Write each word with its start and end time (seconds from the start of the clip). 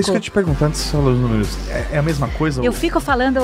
Isso 0.00 0.10
que 0.10 0.16
eu 0.16 0.20
te 0.20 0.30
perguntar 0.30 0.66
antes 0.66 0.84
de 0.84 0.90
falar 0.90 1.10
os 1.10 1.18
números. 1.18 1.48
É, 1.68 1.96
é 1.96 1.98
a 1.98 2.02
mesma 2.02 2.28
coisa? 2.28 2.62
Eu 2.64 2.72
fico 2.72 3.00
falando. 3.00 3.40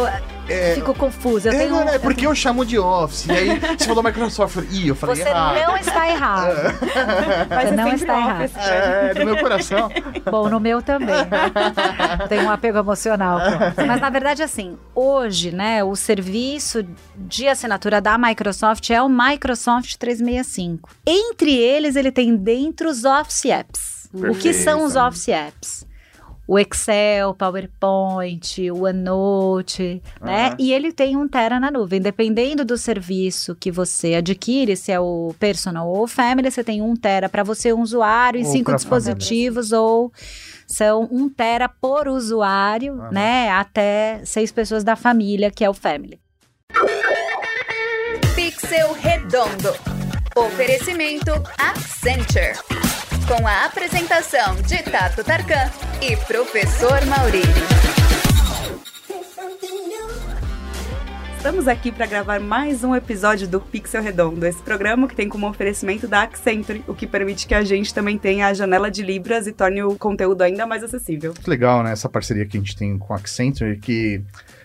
É, 0.49 0.75
fico 0.75 0.95
confusa. 0.95 1.49
Eu 1.49 1.53
é, 1.53 1.59
tenho, 1.59 1.71
não, 1.71 1.89
é 1.89 1.97
eu 1.97 2.01
porque 2.01 2.27
eu 2.27 2.35
chamo 2.35 2.65
de 2.65 2.79
Office. 2.79 3.27
E 3.27 3.33
aí 3.33 3.61
você 3.79 3.87
falou 3.87 4.03
Microsoft. 4.03 4.59
Ih, 4.71 4.89
eu 4.89 4.95
falei 4.95 5.17
Você 5.17 5.29
errado. 5.29 5.59
não 5.67 5.77
está 5.77 6.09
errado. 6.09 6.55
Vai 7.49 7.67
Você 7.67 7.75
não 7.75 7.89
está 7.89 8.19
errado. 8.19 8.45
Office. 8.45 8.57
É, 8.67 9.15
no 9.19 9.25
meu 9.25 9.37
coração. 9.39 9.91
Bom, 10.31 10.49
no 10.49 10.61
meu 10.61 10.81
também. 10.83 11.17
Tem 12.29 12.41
um 12.41 12.51
apego 12.51 12.79
emocional. 12.79 13.39
Mas 13.87 14.01
na 14.01 14.11
verdade, 14.11 14.43
assim, 14.43 14.79
hoje, 14.95 15.51
né, 15.51 15.83
o 15.83 15.97
serviço 15.97 16.87
de 17.17 17.49
assinatura 17.49 18.01
da 18.01 18.17
Microsoft 18.17 18.89
é 18.91 19.03
o 19.03 19.09
Microsoft 19.09 19.97
365. 19.97 20.91
Entre 21.05 21.57
eles, 21.57 21.97
ele 21.97 22.13
tem 22.13 22.37
dentro 22.37 22.89
os 22.89 23.05
Office 23.05 23.45
Apps. 23.47 24.09
O 24.15 24.35
que 24.35 24.53
são 24.53 24.85
os 24.85 24.97
Office 24.97 25.29
Apps? 25.29 25.87
O 26.49 26.59
Excel, 26.59 27.35
PowerPoint, 27.35 28.71
o 28.71 28.85
OneNote, 28.85 30.01
né? 30.21 30.49
Aham. 30.49 30.57
E 30.61 30.73
ele 30.73 30.93
tem 30.93 31.17
um 31.17 31.27
Tera 31.27 31.59
na 31.59 31.71
nuvem. 31.71 32.01
Dependendo 32.01 32.65
do 32.65 32.79
serviço 32.79 33.57
que 33.57 33.71
você 33.73 34.15
adquire, 34.15 34.77
se 34.77 34.93
é 34.93 35.01
o 35.01 35.35
Personal 35.41 35.89
ou 35.89 36.05
o 36.05 36.07
Family, 36.07 36.49
você 36.51 36.63
tem 36.63 36.81
um 36.81 36.95
Tera 36.95 37.29
para 37.29 37.43
você, 37.43 37.73
um 37.73 37.81
usuário, 37.81 38.41
e 38.41 38.45
Ou 38.45 38.53
cinco 38.53 38.75
dispositivos, 38.75 39.73
ou 39.73 40.13
são 40.69 41.09
um 41.11 41.29
Tera 41.29 41.69
por 41.69 42.07
usuário, 42.07 42.95
Aham. 42.95 43.11
né? 43.11 43.51
Até 43.51 44.21
seis 44.25 44.53
pessoas 44.53 44.85
da 44.85 44.95
família, 44.95 45.51
que 45.51 45.65
é 45.65 45.71
o 45.71 45.75
Family. 45.75 46.21
Pixel 48.37 48.93
Redondo. 48.93 49.75
Oferecimento 50.37 51.33
Accenture. 51.59 52.86
Com 53.27 53.45
a 53.45 53.65
apresentação 53.65 54.55
de 54.63 54.81
Tato 54.85 55.25
Tarkan 55.25 55.69
e 56.01 56.17
Professor 56.17 57.05
Maurílio. 57.07 57.77
Estamos 61.37 61.67
aqui 61.67 61.91
para 61.91 62.07
gravar 62.07 62.39
mais 62.39 62.85
um 62.85 62.95
episódio 62.95 63.49
do 63.49 63.61
Pixel 63.61 64.01
Redondo, 64.01 64.47
esse 64.47 64.63
programa 64.63 65.09
que 65.09 65.15
tem 65.17 65.29
como 65.29 65.49
oferecimento 65.49 66.07
da 66.07 66.23
Accenture, 66.23 66.85
o 66.87 66.95
que 66.95 67.07
permite 67.07 67.49
que 67.49 67.55
a 67.55 67.65
gente 67.65 67.93
também 67.93 68.17
tenha 68.17 68.47
a 68.47 68.55
janela 68.55 68.91
de 68.91 69.03
Libras 69.03 69.47
e 69.49 69.53
torne 69.53 69.83
o 69.83 69.97
conteúdo 69.97 70.43
ainda 70.43 70.65
mais 70.65 70.85
acessível. 70.85 71.35
Legal, 71.47 71.83
né? 71.83 71.93
Essa 71.93 72.09
parceria 72.09 72.47
que 72.47 72.57
a 72.57 72.61
gente 72.61 72.77
tem 72.77 72.97
com 72.97 73.13
a 73.13 73.17
Accenture, 73.17 73.77
que. 73.77 74.23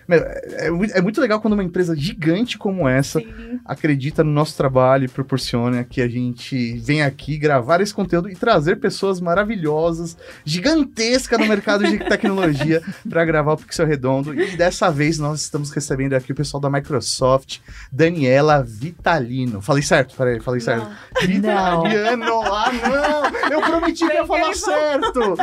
É, 0.08 0.66
é 0.66 0.70
muito- 0.70 0.94
é 0.94 1.00
muito 1.00 1.20
legal 1.20 1.40
quando 1.40 1.54
uma 1.54 1.64
empresa 1.64 1.94
gigante 1.96 2.58
como 2.58 2.88
essa 2.88 3.20
Sim. 3.20 3.60
acredita 3.64 4.22
no 4.24 4.30
nosso 4.30 4.56
trabalho 4.56 5.04
e 5.04 5.08
proporciona 5.08 5.84
que 5.84 6.00
a 6.02 6.08
gente 6.08 6.78
venha 6.78 7.06
aqui 7.06 7.36
gravar 7.38 7.80
esse 7.80 7.94
conteúdo 7.94 8.28
e 8.28 8.34
trazer 8.34 8.76
pessoas 8.76 9.20
maravilhosas, 9.20 10.16
gigantescas 10.44 11.38
no 11.38 11.46
mercado 11.46 11.84
de 11.86 11.98
tecnologia 12.08 12.82
para 13.08 13.24
gravar 13.24 13.52
o 13.52 13.56
Pixel 13.56 13.86
Redondo. 13.86 14.34
E 14.34 14.56
dessa 14.56 14.90
vez 14.90 15.18
nós 15.18 15.40
estamos 15.42 15.70
recebendo 15.70 16.14
aqui 16.14 16.32
o 16.32 16.34
pessoal 16.34 16.60
da 16.60 16.70
Microsoft, 16.70 17.58
Daniela 17.90 18.62
Vitalino. 18.62 19.60
Falei 19.62 19.82
certo? 19.82 20.14
Peraí, 20.16 20.40
falei 20.40 20.60
certo. 20.60 20.88
Vitaliano, 21.20 22.42
ah 22.42 22.72
não! 22.72 23.31
Eu 23.52 23.60
prometi 23.60 24.06
que 24.06 24.12
ia 24.12 24.26
falar 24.26 24.54
certo! 24.54 25.36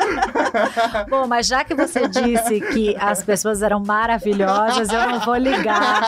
Bom, 1.09 1.27
mas 1.27 1.45
já 1.45 1.63
que 1.63 1.75
você 1.75 2.07
disse 2.07 2.59
que 2.59 2.95
as 2.99 3.21
pessoas 3.21 3.61
eram 3.61 3.79
maravilhosas, 3.79 4.89
eu 4.89 5.09
não 5.09 5.19
vou 5.19 5.35
ligar 5.35 6.01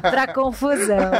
pra 0.00 0.32
confusão. 0.32 1.10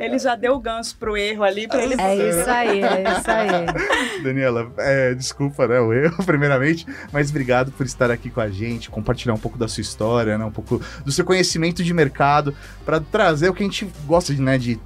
Ele 0.00 0.18
já 0.18 0.34
deu 0.34 0.54
o 0.54 0.60
gancho 0.60 0.94
pro 0.96 1.16
erro 1.16 1.44
ali 1.44 1.66
para 1.66 1.82
ele. 1.82 1.94
É 1.98 2.14
isso 2.28 2.50
aí, 2.50 2.82
é 2.82 3.04
isso 3.18 3.30
aí. 3.30 4.22
Daniela, 4.22 4.70
é, 4.78 5.14
desculpa, 5.14 5.66
né, 5.66 5.80
o 5.80 5.92
erro, 5.92 6.22
primeiramente, 6.26 6.86
mas 7.12 7.30
obrigado 7.30 7.72
por 7.72 7.86
estar 7.86 8.10
aqui 8.10 8.28
com 8.28 8.40
a 8.40 8.50
gente, 8.50 8.90
compartilhar 8.90 9.34
um 9.34 9.38
pouco 9.38 9.56
da 9.56 9.66
sua 9.68 9.80
história, 9.80 10.36
né, 10.36 10.44
um 10.44 10.50
pouco 10.50 10.80
do 11.04 11.12
seu 11.12 11.24
conhecimento 11.24 11.82
de 11.82 11.94
mercado, 11.94 12.54
para 12.84 13.00
trazer 13.00 13.48
o 13.48 13.54
que 13.54 13.62
a 13.62 13.66
gente 13.66 13.90
gosta 14.06 14.34
de, 14.34 14.42
né, 14.42 14.58
de 14.58 14.78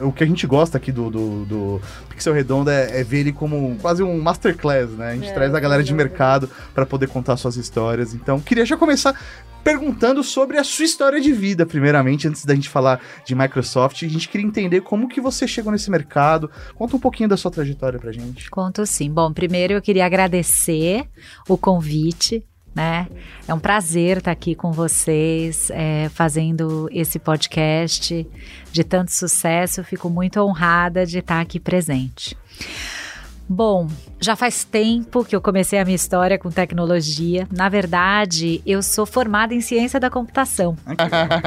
o 0.00 0.12
que 0.12 0.24
a 0.24 0.26
gente 0.26 0.46
gosta 0.46 0.76
aqui 0.78 0.90
do, 0.92 1.10
do, 1.10 1.44
do 1.44 1.80
Pixel 2.08 2.32
Redondo 2.32 2.70
é, 2.70 3.00
é 3.00 3.04
ver 3.04 3.20
ele 3.20 3.32
como 3.32 3.76
quase 3.80 4.02
um 4.02 4.20
masterclass, 4.20 4.90
né? 4.90 5.10
A 5.10 5.14
gente 5.14 5.28
É, 5.28 5.32
traz 5.32 5.54
a 5.54 5.60
galera 5.60 5.82
de 5.82 5.92
mercado 5.94 6.48
para 6.74 6.86
poder 6.86 7.08
contar 7.08 7.36
suas 7.36 7.56
histórias. 7.56 8.14
Então, 8.14 8.40
queria 8.40 8.64
já 8.64 8.76
começar 8.76 9.18
perguntando 9.62 10.22
sobre 10.22 10.58
a 10.58 10.64
sua 10.64 10.84
história 10.84 11.20
de 11.20 11.32
vida, 11.32 11.66
primeiramente, 11.66 12.28
antes 12.28 12.44
da 12.44 12.54
gente 12.54 12.68
falar 12.68 13.00
de 13.24 13.34
Microsoft. 13.34 14.04
A 14.04 14.08
gente 14.08 14.28
queria 14.28 14.46
entender 14.46 14.80
como 14.80 15.08
que 15.08 15.20
você 15.20 15.48
chegou 15.48 15.72
nesse 15.72 15.90
mercado. 15.90 16.48
Conta 16.76 16.94
um 16.94 17.00
pouquinho 17.00 17.28
da 17.28 17.36
sua 17.36 17.50
trajetória 17.50 17.98
pra 17.98 18.12
gente. 18.12 18.48
Conto 18.48 18.86
sim. 18.86 19.10
Bom, 19.10 19.32
primeiro 19.32 19.72
eu 19.72 19.82
queria 19.82 20.06
agradecer 20.06 21.04
o 21.48 21.58
convite. 21.58 22.44
Né? 22.76 23.08
É 23.48 23.54
um 23.54 23.58
prazer 23.58 24.18
estar 24.18 24.30
aqui 24.30 24.54
com 24.54 24.70
vocês, 24.70 25.70
é, 25.70 26.10
fazendo 26.10 26.90
esse 26.92 27.18
podcast 27.18 28.26
de 28.70 28.84
tanto 28.84 29.12
sucesso. 29.12 29.80
Eu 29.80 29.84
fico 29.84 30.10
muito 30.10 30.38
honrada 30.40 31.06
de 31.06 31.20
estar 31.20 31.40
aqui 31.40 31.58
presente. 31.58 32.36
Bom, 33.48 33.86
já 34.20 34.34
faz 34.34 34.64
tempo 34.64 35.24
que 35.24 35.34
eu 35.36 35.40
comecei 35.40 35.78
a 35.78 35.84
minha 35.84 35.94
história 35.94 36.36
com 36.38 36.50
tecnologia. 36.50 37.46
Na 37.52 37.68
verdade, 37.68 38.60
eu 38.66 38.82
sou 38.82 39.06
formada 39.06 39.54
em 39.54 39.60
ciência 39.60 40.00
da 40.00 40.10
computação. 40.10 40.76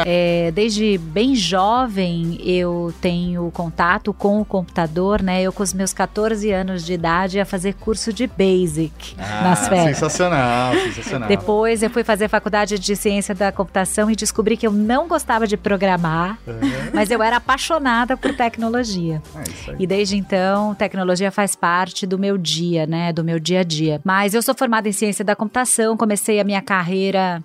É, 0.06 0.52
desde 0.52 0.98
bem 0.98 1.36
jovem 1.36 2.38
eu 2.44 2.94
tenho 3.02 3.52
contato 3.52 4.14
com 4.14 4.40
o 4.40 4.46
computador, 4.46 5.22
né? 5.22 5.42
Eu 5.42 5.52
com 5.52 5.62
os 5.62 5.74
meus 5.74 5.94
14 5.94 6.52
anos 6.52 6.86
de 6.86 6.94
idade 6.94 7.38
ia 7.38 7.46
fazer 7.46 7.74
curso 7.76 8.14
de 8.14 8.26
Basic 8.28 9.16
nas 9.18 9.68
férias. 9.68 9.98
Sensacional, 9.98 10.74
sensacional. 10.94 11.28
Depois 11.28 11.84
eu 11.84 11.90
fui 11.90 12.04
fazer 12.04 12.28
faculdade 12.28 12.80
de 12.80 12.96
ciência 12.96 13.36
da 13.36 13.52
computação 13.52 14.10
e 14.10 14.16
descobri 14.16 14.56
que 14.58 14.66
eu 14.66 14.72
não 14.72 15.08
gostava 15.08 15.46
de 15.46 15.58
programar, 15.58 16.38
Uhum. 16.48 16.60
mas 16.94 17.12
eu 17.12 17.22
era 17.22 17.38
apaixonada 17.38 18.16
por 18.16 18.34
tecnologia. 18.36 19.22
É. 19.36 19.76
E 19.80 19.86
desde 19.86 20.16
então, 20.18 20.74
tecnologia 20.76 21.32
faz 21.32 21.56
parte 21.56 21.89
do 22.08 22.18
meu 22.20 22.38
dia, 22.38 22.86
né? 22.86 23.12
Do 23.14 23.24
meu 23.24 23.40
dia 23.40 23.62
a 23.62 23.64
dia. 23.64 24.02
Mas 24.04 24.34
eu 24.34 24.42
sou 24.42 24.56
formada 24.56 24.88
em 24.88 24.92
ciência 24.92 25.24
da 25.26 25.36
computação, 25.36 25.96
comecei 25.98 26.40
a 26.40 26.44
minha 26.44 26.62
carreira 26.62 27.44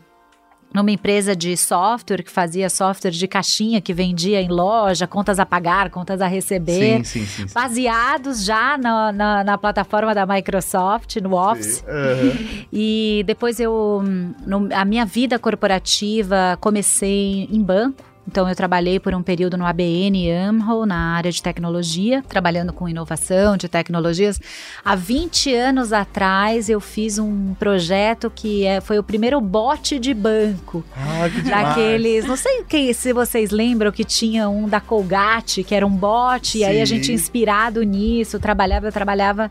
numa 0.73 0.91
empresa 0.91 1.37
de 1.37 1.57
software 1.57 2.25
que 2.25 2.31
fazia 2.33 2.69
software 2.69 3.13
de 3.13 3.29
caixinha 3.29 3.81
que 3.81 3.95
vendia 3.95 4.41
em 4.43 4.49
loja, 4.49 5.07
contas 5.07 5.39
a 5.39 5.47
pagar, 5.47 5.89
contas 5.89 6.21
a 6.21 6.27
receber. 6.27 7.05
Sim, 7.05 7.05
sim, 7.05 7.27
sim. 7.27 7.47
Baseados 7.55 8.45
já 8.45 8.77
na, 8.77 9.13
na, 9.13 9.45
na 9.45 9.57
plataforma 9.57 10.13
da 10.13 10.27
Microsoft, 10.27 11.15
no 11.23 11.35
Office. 11.37 11.85
Uhum. 11.87 12.65
E 12.77 13.23
depois 13.25 13.61
eu, 13.61 14.03
no- 14.45 14.69
a 14.75 14.85
minha 14.85 15.07
vida 15.07 15.39
corporativa, 15.39 16.59
comecei 16.61 17.49
em 17.53 17.63
banco. 17.63 18.03
Então 18.27 18.49
eu 18.49 18.55
trabalhei 18.55 18.99
por 18.99 19.15
um 19.15 19.23
período 19.23 19.57
no 19.57 19.67
ABN 19.67 20.31
AMRO 20.31 20.87
na 20.87 21.15
área 21.15 21.31
de 21.31 21.43
tecnologia, 21.43 22.23
trabalhando 22.27 22.73
com 22.73 22.89
inovação 22.89 23.57
de 23.57 23.69
tecnologias. 23.69 24.41
Há 24.85 24.95
20 24.95 25.55
anos 25.55 25.93
atrás 25.93 26.69
eu 26.69 26.81
fiz 26.81 27.19
um 27.19 27.55
projeto 27.55 28.33
que 28.35 28.65
é, 28.65 28.81
foi 28.81 28.99
o 28.99 29.03
primeiro 29.03 29.41
bot 29.41 29.99
de 29.99 30.15
banco. 30.15 30.85
Ah, 30.97 31.29
que 31.29 31.43
demais. 31.43 31.69
Daqueles, 31.69 32.25
não 32.25 32.37
sei 32.37 32.65
que, 32.65 32.95
se 32.95 33.13
vocês 33.13 33.51
lembram 33.51 33.93
que 33.93 34.05
tinha 34.05 34.49
um 34.49 34.69
da 34.69 34.81
Colgate, 34.81 35.63
que 35.63 35.75
era 35.75 35.87
um 35.87 35.95
bot, 35.95 36.59
e 36.59 36.65
aí 36.65 36.81
a 36.81 36.85
gente 36.85 37.13
inspirado 37.13 37.83
nisso, 37.83 38.41
trabalhava, 38.41 38.89
eu 38.89 38.93
trabalhava 38.93 39.51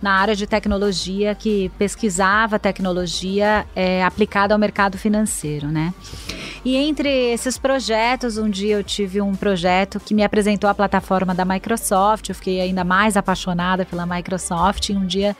na 0.00 0.12
área 0.12 0.34
de 0.34 0.46
tecnologia 0.46 1.34
que 1.34 1.70
pesquisava 1.78 2.58
tecnologia 2.58 3.66
é, 3.74 4.02
aplicada 4.02 4.54
ao 4.54 4.58
mercado 4.58 4.96
financeiro, 4.96 5.68
né? 5.68 5.92
E 6.64 6.76
entre 6.76 7.08
esses 7.32 7.56
projetos, 7.56 8.36
um 8.36 8.48
dia 8.48 8.76
eu 8.76 8.84
tive 8.84 9.20
um 9.20 9.34
projeto 9.34 9.98
que 9.98 10.14
me 10.14 10.22
apresentou 10.22 10.68
a 10.68 10.74
plataforma 10.74 11.34
da 11.34 11.44
Microsoft, 11.44 12.28
eu 12.28 12.34
fiquei 12.34 12.60
ainda 12.60 12.84
mais 12.84 13.16
apaixonada 13.16 13.84
pela 13.84 14.04
Microsoft, 14.04 14.90
e 14.90 14.92
um 14.92 15.06
dia 15.06 15.34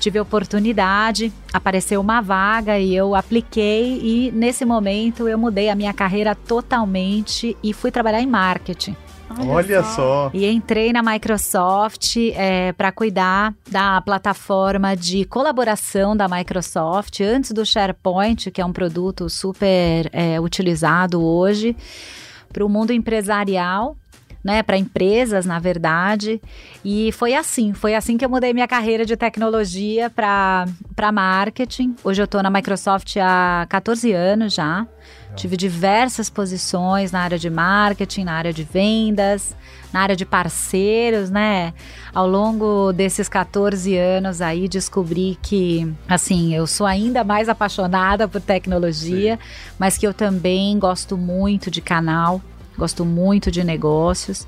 tive 0.00 0.18
a 0.18 0.22
oportunidade, 0.22 1.32
apareceu 1.52 2.00
uma 2.00 2.20
vaga 2.20 2.78
e 2.78 2.94
eu 2.94 3.14
apliquei 3.14 4.00
e 4.02 4.32
nesse 4.32 4.64
momento 4.64 5.26
eu 5.28 5.38
mudei 5.38 5.70
a 5.70 5.74
minha 5.74 5.94
carreira 5.94 6.34
totalmente 6.34 7.56
e 7.62 7.72
fui 7.72 7.90
trabalhar 7.90 8.20
em 8.20 8.26
marketing. 8.26 8.96
Olha 9.48 9.82
só. 9.82 10.30
E 10.32 10.46
entrei 10.46 10.92
na 10.92 11.02
Microsoft 11.02 12.16
para 12.76 12.92
cuidar 12.92 13.54
da 13.70 14.00
plataforma 14.00 14.96
de 14.96 15.24
colaboração 15.24 16.16
da 16.16 16.28
Microsoft 16.28 17.20
antes 17.20 17.52
do 17.52 17.64
SharePoint, 17.64 18.50
que 18.50 18.60
é 18.60 18.64
um 18.64 18.72
produto 18.72 19.28
super 19.28 20.08
é, 20.12 20.40
utilizado 20.40 21.22
hoje 21.22 21.76
para 22.52 22.64
o 22.64 22.68
mundo 22.68 22.92
empresarial. 22.92 23.96
Né, 24.44 24.62
para 24.62 24.76
empresas, 24.76 25.46
na 25.46 25.58
verdade. 25.58 26.40
E 26.84 27.10
foi 27.12 27.34
assim, 27.34 27.72
foi 27.72 27.94
assim 27.94 28.18
que 28.18 28.24
eu 28.24 28.28
mudei 28.28 28.52
minha 28.52 28.68
carreira 28.68 29.06
de 29.06 29.16
tecnologia 29.16 30.10
para 30.10 30.66
marketing. 31.12 31.96
Hoje 32.04 32.20
eu 32.20 32.26
estou 32.26 32.42
na 32.42 32.50
Microsoft 32.50 33.16
há 33.16 33.66
14 33.70 34.12
anos 34.12 34.52
já. 34.52 34.86
Tive 35.34 35.56
diversas 35.56 36.30
posições 36.30 37.10
na 37.10 37.20
área 37.20 37.38
de 37.38 37.50
marketing, 37.50 38.22
na 38.24 38.34
área 38.34 38.52
de 38.52 38.62
vendas, 38.62 39.56
na 39.92 40.00
área 40.00 40.14
de 40.14 40.24
parceiros, 40.24 41.28
né? 41.28 41.74
Ao 42.14 42.28
longo 42.28 42.92
desses 42.92 43.28
14 43.28 43.96
anos 43.96 44.40
aí 44.40 44.68
descobri 44.68 45.36
que, 45.42 45.92
assim, 46.08 46.54
eu 46.54 46.68
sou 46.68 46.86
ainda 46.86 47.24
mais 47.24 47.48
apaixonada 47.48 48.28
por 48.28 48.40
tecnologia, 48.40 49.36
Sim. 49.36 49.74
mas 49.76 49.98
que 49.98 50.06
eu 50.06 50.14
também 50.14 50.78
gosto 50.78 51.16
muito 51.16 51.68
de 51.68 51.80
canal, 51.80 52.40
gosto 52.76 53.04
muito 53.04 53.50
de 53.50 53.62
negócios. 53.64 54.46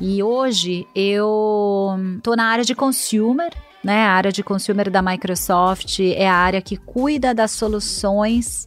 E 0.00 0.22
hoje 0.22 0.86
eu 0.94 1.96
tô 2.22 2.34
na 2.34 2.46
área 2.46 2.64
de 2.64 2.74
consumer, 2.74 3.52
né? 3.82 4.04
A 4.04 4.12
área 4.12 4.32
de 4.32 4.42
consumer 4.42 4.90
da 4.90 5.02
Microsoft 5.02 6.00
é 6.00 6.28
a 6.28 6.34
área 6.34 6.60
que 6.60 6.76
cuida 6.76 7.34
das 7.34 7.52
soluções 7.52 8.66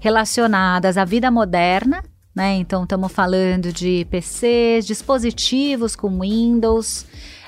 relacionadas 0.00 0.96
à 0.98 1.04
vida 1.04 1.30
moderna, 1.30 2.02
né? 2.34 2.54
Então 2.56 2.82
estamos 2.82 3.10
falando 3.12 3.72
de 3.72 4.06
PCs, 4.10 4.86
dispositivos 4.86 5.96
com 5.96 6.20
Windows, 6.20 7.06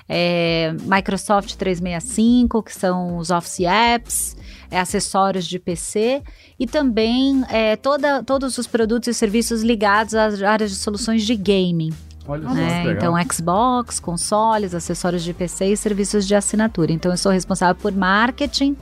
é, 0.08 0.74
Microsoft 0.82 1.54
365, 1.56 2.62
que 2.62 2.74
são 2.74 3.18
os 3.18 3.30
Office 3.30 3.60
Apps, 3.60 4.36
é, 4.70 4.78
acessórios 4.78 5.46
de 5.46 5.58
PC 5.58 6.22
e 6.58 6.66
também 6.66 7.44
é, 7.48 7.76
toda, 7.76 8.22
todos 8.22 8.58
os 8.58 8.66
produtos 8.66 9.08
e 9.08 9.14
serviços 9.14 9.62
ligados 9.62 10.14
às 10.14 10.42
áreas 10.42 10.70
de 10.70 10.76
soluções 10.76 11.24
de 11.24 11.34
gaming. 11.34 11.92
Olha 12.26 12.48
né? 12.50 12.92
Então, 12.92 13.14
Xbox, 13.30 13.98
consoles, 13.98 14.74
acessórios 14.74 15.24
de 15.24 15.32
PC 15.32 15.72
e 15.72 15.76
serviços 15.76 16.26
de 16.26 16.34
assinatura. 16.34 16.92
Então, 16.92 17.10
eu 17.10 17.16
sou 17.16 17.32
responsável 17.32 17.74
por 17.74 17.92
marketing 17.92 18.76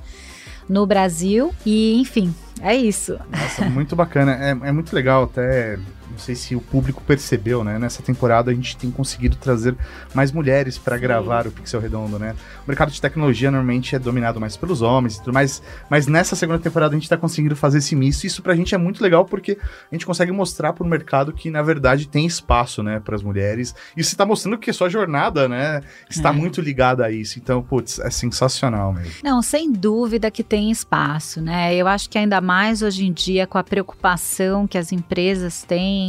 no 0.68 0.84
Brasil 0.84 1.54
e, 1.64 1.94
enfim, 2.00 2.34
é 2.60 2.74
isso. 2.74 3.16
Nossa, 3.30 3.64
muito 3.66 3.94
bacana. 3.94 4.32
É, 4.32 4.50
é 4.50 4.72
muito 4.72 4.92
legal 4.92 5.24
até 5.24 5.78
não 6.16 6.22
sei 6.22 6.34
se 6.34 6.56
o 6.56 6.60
público 6.62 7.02
percebeu, 7.06 7.62
né? 7.62 7.78
Nessa 7.78 8.02
temporada 8.02 8.50
a 8.50 8.54
gente 8.54 8.74
tem 8.76 8.90
conseguido 8.90 9.36
trazer 9.36 9.76
mais 10.14 10.32
mulheres 10.32 10.78
para 10.78 10.96
gravar 10.96 11.46
o 11.46 11.50
Pixel 11.50 11.78
Redondo, 11.78 12.18
né? 12.18 12.34
O 12.64 12.68
mercado 12.68 12.90
de 12.90 13.00
tecnologia 13.00 13.50
normalmente 13.50 13.94
é 13.94 13.98
dominado 13.98 14.40
mais 14.40 14.56
pelos 14.56 14.80
homens 14.80 15.16
e 15.16 15.18
tudo 15.18 15.34
mais, 15.34 15.62
mas 15.90 16.06
nessa 16.06 16.34
segunda 16.34 16.58
temporada 16.58 16.94
a 16.94 16.98
gente 16.98 17.08
tá 17.08 17.18
conseguindo 17.18 17.54
fazer 17.54 17.78
esse 17.78 17.94
misto. 17.94 18.24
E 18.24 18.28
isso 18.28 18.42
pra 18.42 18.54
gente 18.54 18.74
é 18.74 18.78
muito 18.78 19.02
legal 19.02 19.26
porque 19.26 19.58
a 19.60 19.94
gente 19.94 20.06
consegue 20.06 20.32
mostrar 20.32 20.72
pro 20.72 20.86
mercado 20.86 21.34
que 21.34 21.50
na 21.50 21.62
verdade 21.62 22.08
tem 22.08 22.24
espaço, 22.24 22.82
né, 22.82 22.98
para 22.98 23.14
as 23.14 23.22
mulheres. 23.22 23.74
E 23.94 24.02
você 24.02 24.16
tá 24.16 24.24
mostrando 24.24 24.56
que 24.56 24.70
a 24.70 24.74
sua 24.74 24.88
jornada, 24.88 25.46
né, 25.46 25.82
está 26.08 26.30
é. 26.30 26.32
muito 26.32 26.62
ligada 26.62 27.04
a 27.04 27.10
isso. 27.10 27.38
Então, 27.38 27.62
putz, 27.62 27.98
é 27.98 28.08
sensacional 28.08 28.94
mesmo. 28.94 29.12
Não, 29.22 29.42
sem 29.42 29.70
dúvida 29.70 30.30
que 30.30 30.42
tem 30.42 30.70
espaço, 30.70 31.42
né? 31.42 31.74
Eu 31.74 31.86
acho 31.86 32.08
que 32.08 32.16
ainda 32.16 32.40
mais 32.40 32.80
hoje 32.80 33.04
em 33.04 33.12
dia 33.12 33.46
com 33.46 33.58
a 33.58 33.64
preocupação 33.64 34.66
que 34.66 34.78
as 34.78 34.92
empresas 34.92 35.62
têm 35.62 36.05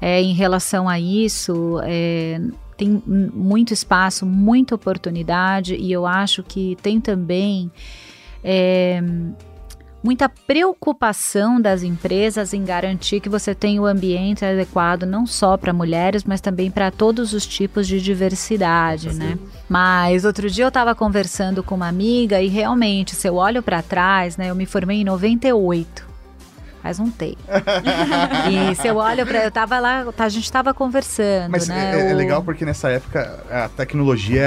é, 0.00 0.20
em 0.22 0.32
relação 0.32 0.88
a 0.88 0.98
isso. 0.98 1.80
É, 1.84 2.40
tem 2.76 3.02
muito 3.06 3.72
espaço, 3.72 4.26
muita 4.26 4.74
oportunidade 4.74 5.74
e 5.74 5.90
eu 5.90 6.06
acho 6.06 6.42
que 6.42 6.76
tem 6.82 7.00
também 7.00 7.70
é, 8.44 9.02
muita 10.06 10.28
preocupação 10.28 11.60
das 11.60 11.82
empresas 11.82 12.52
em 12.52 12.64
garantir 12.64 13.20
que 13.20 13.28
você 13.28 13.54
tenha 13.54 13.80
o 13.80 13.86
ambiente 13.86 14.44
adequado 14.44 15.04
não 15.04 15.26
só 15.26 15.56
para 15.56 15.72
mulheres, 15.72 16.22
mas 16.22 16.40
também 16.40 16.70
para 16.70 16.90
todos 16.90 17.32
os 17.32 17.46
tipos 17.46 17.88
de 17.88 18.00
diversidade, 18.00 19.12
né? 19.14 19.38
Mas 19.68 20.24
outro 20.24 20.48
dia 20.48 20.64
eu 20.64 20.68
estava 20.68 20.94
conversando 20.94 21.62
com 21.62 21.74
uma 21.74 21.88
amiga 21.88 22.40
e 22.40 22.46
realmente, 22.46 23.16
se 23.16 23.26
eu 23.26 23.34
olho 23.34 23.62
para 23.62 23.82
trás, 23.82 24.36
né, 24.36 24.50
eu 24.50 24.54
me 24.54 24.66
formei 24.66 25.00
em 25.00 25.04
98 25.04 26.15
faz 26.86 27.00
um 27.00 27.10
tempo. 27.10 27.42
e 28.48 28.74
se 28.76 28.86
eu 28.86 28.96
olho 28.96 29.26
para 29.26 29.44
eu 29.44 29.50
tava 29.50 29.80
lá, 29.80 30.06
tá, 30.12 30.24
a 30.24 30.28
gente 30.28 30.50
tava 30.50 30.72
conversando, 30.72 31.50
Mas 31.50 31.66
né? 31.66 32.00
É, 32.00 32.10
é, 32.10 32.14
legal 32.14 32.42
porque 32.44 32.64
nessa 32.64 32.88
época 32.90 33.44
a 33.50 33.68
tecnologia, 33.68 34.46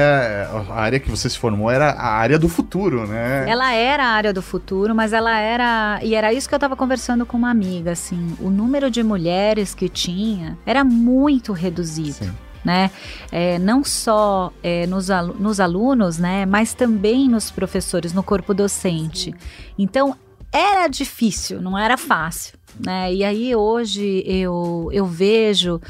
a 0.69 0.79
área 0.79 0.99
que 0.99 1.09
você 1.09 1.29
se 1.29 1.37
formou 1.37 1.69
era 1.69 1.91
a 1.91 2.13
área 2.13 2.39
do 2.39 2.47
futuro, 2.47 3.05
né? 3.05 3.45
Ela 3.47 3.73
era 3.73 4.05
a 4.05 4.09
área 4.09 4.31
do 4.31 4.41
futuro, 4.41 4.95
mas 4.95 5.11
ela 5.11 5.37
era 5.37 5.99
e 6.01 6.15
era 6.15 6.31
isso 6.31 6.47
que 6.47 6.55
eu 6.55 6.59
tava 6.59 6.77
conversando 6.77 7.25
com 7.25 7.35
uma 7.35 7.49
amiga, 7.49 7.91
assim, 7.91 8.37
o 8.39 8.49
número 8.49 8.89
de 8.89 9.03
mulheres 9.03 9.75
que 9.75 9.89
tinha 9.89 10.57
era 10.65 10.83
muito 10.83 11.51
reduzido. 11.51 12.13
Sim 12.13 12.31
né? 12.63 12.91
É, 13.31 13.57
não 13.57 13.85
só 13.85 14.51
é, 14.61 14.85
nos, 14.85 15.09
al 15.09 15.27
nos 15.27 15.61
alunos, 15.61 16.17
né? 16.17 16.45
Mas 16.45 16.73
também 16.73 17.29
nos 17.29 17.49
professores, 17.49 18.11
no 18.11 18.21
corpo 18.21 18.53
docente. 18.53 19.33
Então, 19.77 20.13
era 20.51 20.87
difícil, 20.87 21.61
não 21.61 21.77
era 21.77 21.97
fácil. 21.97 22.57
Né? 22.79 23.13
E 23.13 23.23
aí 23.23 23.55
hoje 23.55 24.23
eu, 24.25 24.89
eu 24.93 25.05
vejo 25.05 25.81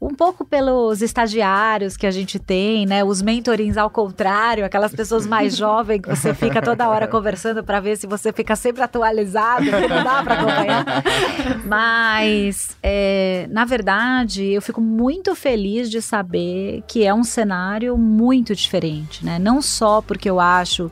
um 0.00 0.14
pouco 0.14 0.44
pelos 0.44 1.00
estagiários 1.00 1.96
que 1.96 2.06
a 2.06 2.10
gente 2.10 2.38
tem, 2.38 2.84
né? 2.84 3.02
Os 3.02 3.22
mentorins 3.22 3.78
ao 3.78 3.88
contrário, 3.88 4.64
aquelas 4.64 4.92
pessoas 4.92 5.26
mais 5.26 5.56
jovens 5.56 6.02
que 6.02 6.08
você 6.10 6.34
fica 6.34 6.60
toda 6.60 6.88
hora 6.88 7.08
conversando 7.08 7.64
para 7.64 7.80
ver 7.80 7.96
se 7.96 8.06
você 8.06 8.32
fica 8.32 8.54
sempre 8.54 8.82
atualizado, 8.82 9.64
não 9.64 10.04
dá 10.04 10.22
para 10.22 10.34
acompanhar. 10.34 10.84
Mas, 11.64 12.76
é, 12.82 13.46
na 13.50 13.64
verdade, 13.64 14.44
eu 14.44 14.60
fico 14.60 14.80
muito 14.80 15.34
feliz 15.34 15.90
de 15.90 16.02
saber 16.02 16.82
que 16.86 17.04
é 17.04 17.14
um 17.14 17.24
cenário 17.24 17.96
muito 17.96 18.54
diferente, 18.54 19.24
né? 19.24 19.38
Não 19.38 19.62
só 19.62 20.02
porque 20.02 20.28
eu 20.28 20.38
acho 20.38 20.90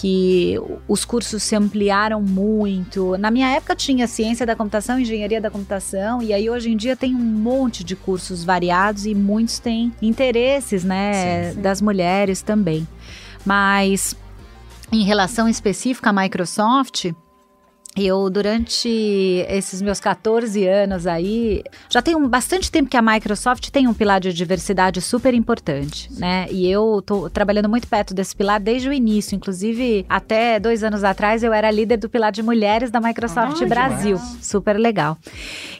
que 0.00 0.56
os 0.88 1.04
cursos 1.04 1.42
se 1.42 1.54
ampliaram 1.54 2.22
muito. 2.22 3.18
Na 3.18 3.30
minha 3.30 3.50
época 3.50 3.76
tinha 3.76 4.06
ciência 4.06 4.46
da 4.46 4.56
computação, 4.56 4.98
engenharia 4.98 5.42
da 5.42 5.50
computação, 5.50 6.22
e 6.22 6.32
aí 6.32 6.48
hoje 6.48 6.70
em 6.70 6.76
dia 6.76 6.96
tem 6.96 7.14
um 7.14 7.18
monte 7.18 7.84
de 7.84 7.94
cursos 7.94 8.42
variados 8.42 9.04
e 9.04 9.14
muitos 9.14 9.58
têm 9.58 9.92
interesses, 10.00 10.84
né, 10.84 11.50
sim, 11.50 11.54
sim. 11.54 11.60
das 11.60 11.82
mulheres 11.82 12.40
também. 12.40 12.88
Mas 13.44 14.16
em 14.90 15.04
relação 15.04 15.46
específica 15.46 16.08
à 16.08 16.12
Microsoft, 16.14 17.12
eu, 17.96 18.30
durante 18.30 18.88
esses 19.48 19.82
meus 19.82 19.98
14 19.98 20.64
anos 20.64 21.08
aí, 21.08 21.64
já 21.88 22.00
tem 22.00 22.14
um, 22.14 22.28
bastante 22.28 22.70
tempo 22.70 22.88
que 22.88 22.96
a 22.96 23.02
Microsoft 23.02 23.68
tem 23.70 23.88
um 23.88 23.94
pilar 23.94 24.20
de 24.20 24.32
diversidade 24.32 25.00
super 25.00 25.34
importante, 25.34 26.08
né? 26.16 26.46
E 26.52 26.70
eu 26.70 27.02
tô 27.04 27.28
trabalhando 27.28 27.68
muito 27.68 27.88
perto 27.88 28.14
desse 28.14 28.34
pilar 28.36 28.60
desde 28.60 28.88
o 28.88 28.92
início. 28.92 29.34
Inclusive, 29.34 30.06
até 30.08 30.60
dois 30.60 30.84
anos 30.84 31.02
atrás, 31.02 31.42
eu 31.42 31.52
era 31.52 31.68
líder 31.68 31.96
do 31.96 32.08
pilar 32.08 32.30
de 32.30 32.44
mulheres 32.44 32.92
da 32.92 33.00
Microsoft 33.00 33.60
Brasil. 33.66 34.16
Demais. 34.16 34.46
Super 34.46 34.78
legal. 34.78 35.18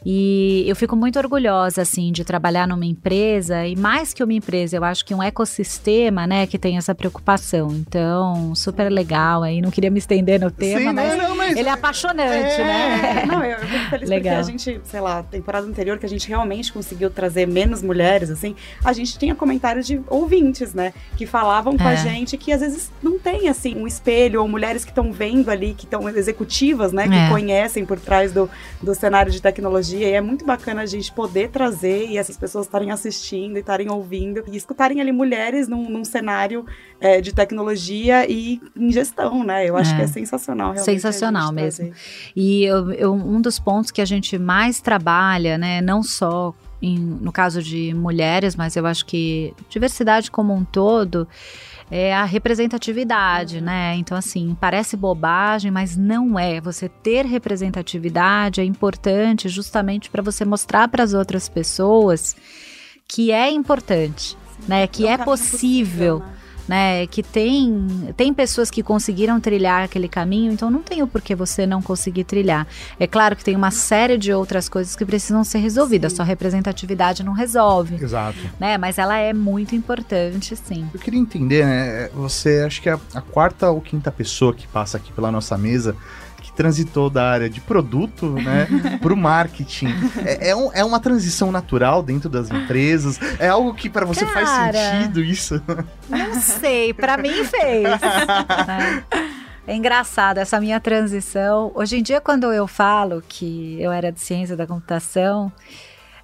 E 0.04 0.64
eu 0.66 0.74
fico 0.74 0.96
muito 0.96 1.16
orgulhosa, 1.16 1.82
assim, 1.82 2.10
de 2.10 2.24
trabalhar 2.24 2.66
numa 2.66 2.86
empresa, 2.86 3.64
e 3.66 3.76
mais 3.76 4.12
que 4.12 4.24
uma 4.24 4.32
empresa, 4.32 4.76
eu 4.76 4.82
acho 4.82 5.04
que 5.04 5.14
um 5.14 5.22
ecossistema, 5.22 6.26
né, 6.26 6.46
que 6.48 6.58
tem 6.58 6.76
essa 6.76 6.92
preocupação. 6.92 7.68
Então, 7.70 8.52
super 8.56 8.90
legal 8.90 9.44
aí. 9.44 9.60
Não 9.60 9.70
queria 9.70 9.90
me 9.90 9.98
estender 9.98 10.40
no 10.40 10.50
tema, 10.50 10.80
Sim, 10.80 10.92
mas, 10.92 11.16
não, 11.16 11.28
não, 11.28 11.36
mas 11.36 11.56
ele 11.56 11.68
é 11.68 11.72
apaixonado 11.72 11.99
apaixonante, 12.00 12.60
é. 12.60 12.64
né? 12.64 13.24
Não, 13.26 13.44
eu 13.44 13.58
fico 13.58 13.90
feliz 13.90 14.08
Legal. 14.08 14.36
porque 14.36 14.50
a 14.50 14.52
gente, 14.52 14.80
sei 14.84 15.00
lá, 15.00 15.22
temporada 15.22 15.66
anterior 15.66 15.98
que 15.98 16.06
a 16.06 16.08
gente 16.08 16.28
realmente 16.28 16.72
conseguiu 16.72 17.10
trazer 17.10 17.46
menos 17.46 17.82
mulheres, 17.82 18.30
assim, 18.30 18.54
a 18.84 18.92
gente 18.92 19.18
tinha 19.18 19.34
comentários 19.34 19.86
de 19.86 20.00
ouvintes, 20.08 20.74
né? 20.74 20.92
Que 21.16 21.26
falavam 21.26 21.76
com 21.76 21.84
é. 21.84 21.92
a 21.92 21.94
gente 21.94 22.36
que 22.36 22.52
às 22.52 22.60
vezes 22.60 22.90
não 23.02 23.18
tem, 23.18 23.48
assim, 23.48 23.76
um 23.76 23.86
espelho 23.86 24.40
ou 24.40 24.48
mulheres 24.48 24.84
que 24.84 24.90
estão 24.90 25.12
vendo 25.12 25.50
ali, 25.50 25.74
que 25.74 25.84
estão 25.84 26.08
executivas, 26.08 26.92
né? 26.92 27.08
Que 27.08 27.14
é. 27.14 27.28
conhecem 27.28 27.84
por 27.84 27.98
trás 27.98 28.32
do, 28.32 28.48
do 28.82 28.94
cenário 28.94 29.30
de 29.30 29.40
tecnologia. 29.40 30.08
E 30.08 30.12
é 30.12 30.20
muito 30.20 30.44
bacana 30.44 30.82
a 30.82 30.86
gente 30.86 31.12
poder 31.12 31.50
trazer 31.50 32.06
e 32.06 32.18
essas 32.18 32.36
pessoas 32.36 32.66
estarem 32.66 32.90
assistindo 32.90 33.56
e 33.56 33.60
estarem 33.60 33.90
ouvindo 33.90 34.42
e 34.46 34.56
escutarem 34.56 35.00
ali 35.00 35.12
mulheres 35.12 35.68
num, 35.68 35.88
num 35.88 36.04
cenário 36.04 36.64
é, 37.00 37.20
de 37.20 37.32
tecnologia 37.34 38.30
e 38.30 38.60
em 38.76 38.92
gestão, 38.92 39.42
né? 39.44 39.68
Eu 39.68 39.76
acho 39.76 39.94
que 39.94 40.02
é, 40.02 40.04
é 40.04 40.06
sensacional, 40.06 40.72
realmente. 40.72 40.84
Sensacional 40.84 41.52
mesmo. 41.52 41.89
E 42.34 42.64
eu, 42.64 42.92
eu, 42.92 43.14
um 43.14 43.40
dos 43.40 43.58
pontos 43.58 43.90
que 43.90 44.00
a 44.00 44.04
gente 44.04 44.38
mais 44.38 44.80
trabalha, 44.80 45.58
né, 45.58 45.80
não 45.80 46.02
só 46.02 46.54
em, 46.82 46.98
no 46.98 47.30
caso 47.30 47.62
de 47.62 47.92
mulheres, 47.94 48.56
mas 48.56 48.76
eu 48.76 48.86
acho 48.86 49.04
que 49.04 49.52
diversidade 49.68 50.30
como 50.30 50.54
um 50.54 50.64
todo, 50.64 51.28
é 51.90 52.14
a 52.14 52.24
representatividade, 52.24 53.58
uhum. 53.58 53.64
né? 53.64 53.96
Então, 53.96 54.16
assim, 54.16 54.56
parece 54.58 54.96
bobagem, 54.96 55.70
mas 55.70 55.96
não 55.96 56.38
é. 56.38 56.60
Você 56.60 56.88
ter 56.88 57.26
representatividade 57.26 58.60
é 58.60 58.64
importante 58.64 59.48
justamente 59.48 60.08
para 60.08 60.22
você 60.22 60.44
mostrar 60.44 60.88
para 60.88 61.02
as 61.02 61.12
outras 61.12 61.48
pessoas 61.48 62.36
que 63.08 63.32
é 63.32 63.50
importante, 63.50 64.36
né? 64.68 64.86
Que 64.86 65.06
é, 65.06 65.12
é 65.12 65.18
possível. 65.18 66.20
possível 66.20 66.20
né? 66.20 66.39
Né? 66.70 67.04
Que 67.08 67.20
tem, 67.20 68.14
tem 68.16 68.32
pessoas 68.32 68.70
que 68.70 68.80
conseguiram 68.80 69.40
trilhar 69.40 69.82
aquele 69.82 70.06
caminho, 70.06 70.52
então 70.52 70.70
não 70.70 70.84
tem 70.84 71.02
o 71.02 71.06
porquê 71.08 71.34
você 71.34 71.66
não 71.66 71.82
conseguir 71.82 72.22
trilhar. 72.22 72.64
É 72.96 73.08
claro 73.08 73.34
que 73.34 73.42
tem 73.42 73.56
uma 73.56 73.72
série 73.72 74.16
de 74.16 74.32
outras 74.32 74.68
coisas 74.68 74.94
que 74.94 75.04
precisam 75.04 75.42
ser 75.42 75.58
resolvidas, 75.58 76.12
sim. 76.12 76.18
só 76.18 76.22
representatividade 76.22 77.24
não 77.24 77.32
resolve. 77.32 77.96
Exato. 77.96 78.38
Né? 78.60 78.78
Mas 78.78 78.98
ela 78.98 79.18
é 79.18 79.32
muito 79.32 79.74
importante, 79.74 80.54
sim. 80.54 80.88
Eu 80.94 81.00
queria 81.00 81.18
entender, 81.18 81.66
né? 81.66 82.08
Você 82.14 82.62
acho 82.64 82.80
que 82.80 82.88
é 82.88 82.96
a 83.14 83.20
quarta 83.20 83.68
ou 83.68 83.80
quinta 83.80 84.12
pessoa 84.12 84.54
que 84.54 84.68
passa 84.68 84.96
aqui 84.96 85.12
pela 85.12 85.32
nossa 85.32 85.58
mesa 85.58 85.96
transitou 86.60 87.08
da 87.08 87.30
área 87.30 87.48
de 87.48 87.58
produto, 87.58 88.32
né, 88.32 88.68
para 89.00 89.14
o 89.14 89.16
marketing. 89.16 89.88
É, 90.26 90.50
é, 90.50 90.56
um, 90.56 90.70
é, 90.74 90.84
uma 90.84 91.00
transição 91.00 91.50
natural 91.50 92.02
dentro 92.02 92.28
das 92.28 92.50
empresas? 92.50 93.18
É 93.38 93.48
algo 93.48 93.72
que 93.72 93.88
para 93.88 94.04
você 94.04 94.26
Cara, 94.26 94.46
faz 94.46 94.76
sentido 94.76 95.24
isso? 95.24 95.62
Não 96.06 96.34
sei, 96.34 96.92
para 96.92 97.16
mim 97.16 97.44
fez. 97.44 97.88
É 99.66 99.74
engraçado 99.74 100.36
essa 100.36 100.60
minha 100.60 100.78
transição. 100.80 101.72
Hoje 101.74 101.96
em 101.96 102.02
dia, 102.02 102.20
quando 102.20 102.52
eu 102.52 102.66
falo 102.66 103.22
que 103.26 103.80
eu 103.80 103.90
era 103.90 104.12
de 104.12 104.20
ciência 104.20 104.54
da 104.54 104.66
computação, 104.66 105.50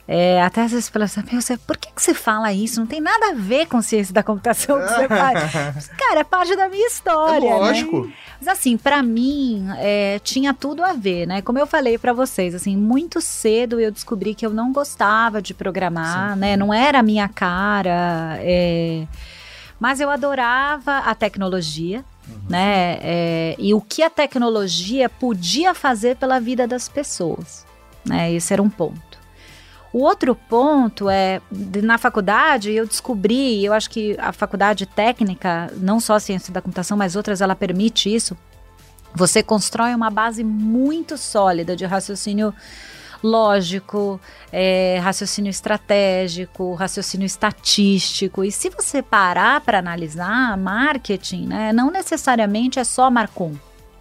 é, 0.09 0.41
até 0.41 0.63
às 0.63 0.71
vezes 0.71 0.89
fala 0.89 1.07
assim, 1.07 1.23
você, 1.23 1.57
por 1.57 1.77
que, 1.77 1.91
que 1.93 2.01
você 2.01 2.15
fala 2.15 2.53
isso? 2.53 2.79
Não 2.79 2.87
tem 2.87 3.01
nada 3.01 3.31
a 3.31 3.35
ver 3.35 3.67
com 3.67 3.83
ciência 3.83 4.15
da 4.15 4.23
computação 4.23 4.81
que 4.81 4.89
você 4.89 5.09
faz. 5.09 5.89
Cara, 5.99 6.21
é 6.21 6.25
parte 6.25 6.55
da 6.55 6.69
minha 6.69 6.87
história. 6.87 7.49
É 7.49 7.55
lógico. 7.55 8.07
Né? 8.07 8.13
Mas 8.39 8.49
assim, 8.49 8.77
para 8.77 9.03
mim, 9.03 9.67
é, 9.79 10.21
tinha 10.21 10.55
tudo 10.55 10.85
a 10.85 10.93
ver, 10.93 11.27
né? 11.27 11.43
Como 11.43 11.59
eu 11.59 11.67
falei 11.67 11.99
para 11.99 12.13
vocês, 12.13 12.55
assim, 12.55 12.77
muito 12.77 13.21
cedo 13.21 13.81
eu 13.81 13.91
descobri 13.91 14.35
que 14.35 14.47
eu 14.47 14.51
não 14.51 14.73
gostava 14.73 15.43
de 15.43 15.53
programar, 15.53 16.35
Sim. 16.35 16.41
né? 16.41 16.57
Não 16.57 16.73
era 16.73 17.01
a 17.01 17.03
minha 17.03 17.29
cara. 17.29 18.39
É, 18.41 19.07
mas 19.81 20.01
eu 20.01 20.09
adorava 20.09 20.99
a 20.99 21.15
tecnologia. 21.17 22.05
Uhum. 22.29 22.35
Né? 22.49 22.99
É, 23.01 23.57
e 23.59 23.73
o 23.75 23.81
que 23.81 24.03
a 24.03 24.11
tecnologia 24.11 25.09
podia 25.09 25.75
fazer 25.75 26.17
pela 26.17 26.41
vida 26.41 26.67
das 26.67 26.89
pessoas. 26.89 27.65
Né? 28.05 28.33
Esse 28.33 28.53
era 28.53 28.63
um 28.63 28.71
ponto. 28.71 29.06
O 29.97 30.01
outro 30.01 30.35
ponto 30.35 31.09
é, 31.09 31.41
na 31.83 31.97
faculdade, 31.97 32.71
eu 32.71 32.87
descobri, 32.87 33.65
eu 33.65 33.73
acho 33.73 33.89
que 33.89 34.15
a 34.19 34.31
faculdade 34.31 34.85
técnica, 34.85 35.73
não 35.79 35.99
só 35.99 36.17
a 36.17 36.21
ciência 36.21 36.53
da 36.53 36.61
computação, 36.61 36.99
mas 36.99 37.17
outras, 37.17 37.41
ela 37.41 37.57
permite 37.57 38.15
isso. 38.15 38.37
Você 39.15 39.43
constrói 39.43 39.95
uma 39.95 40.11
base 40.11 40.45
muito 40.45 41.17
sólida 41.17 41.75
de 41.75 41.87
raciocínio 41.87 42.53
lógico, 43.23 44.21
é, 44.53 44.99
raciocínio 45.03 45.49
estratégico, 45.49 46.75
raciocínio 46.75 47.25
estatístico. 47.25 48.45
E 48.45 48.53
se 48.53 48.69
você 48.69 49.01
parar 49.01 49.63
para 49.63 49.79
analisar, 49.79 50.59
marketing, 50.59 51.47
né, 51.47 51.73
não 51.73 51.91
necessariamente 51.91 52.79
é 52.79 52.85
só 52.85 53.11
Marcom. 53.11 53.55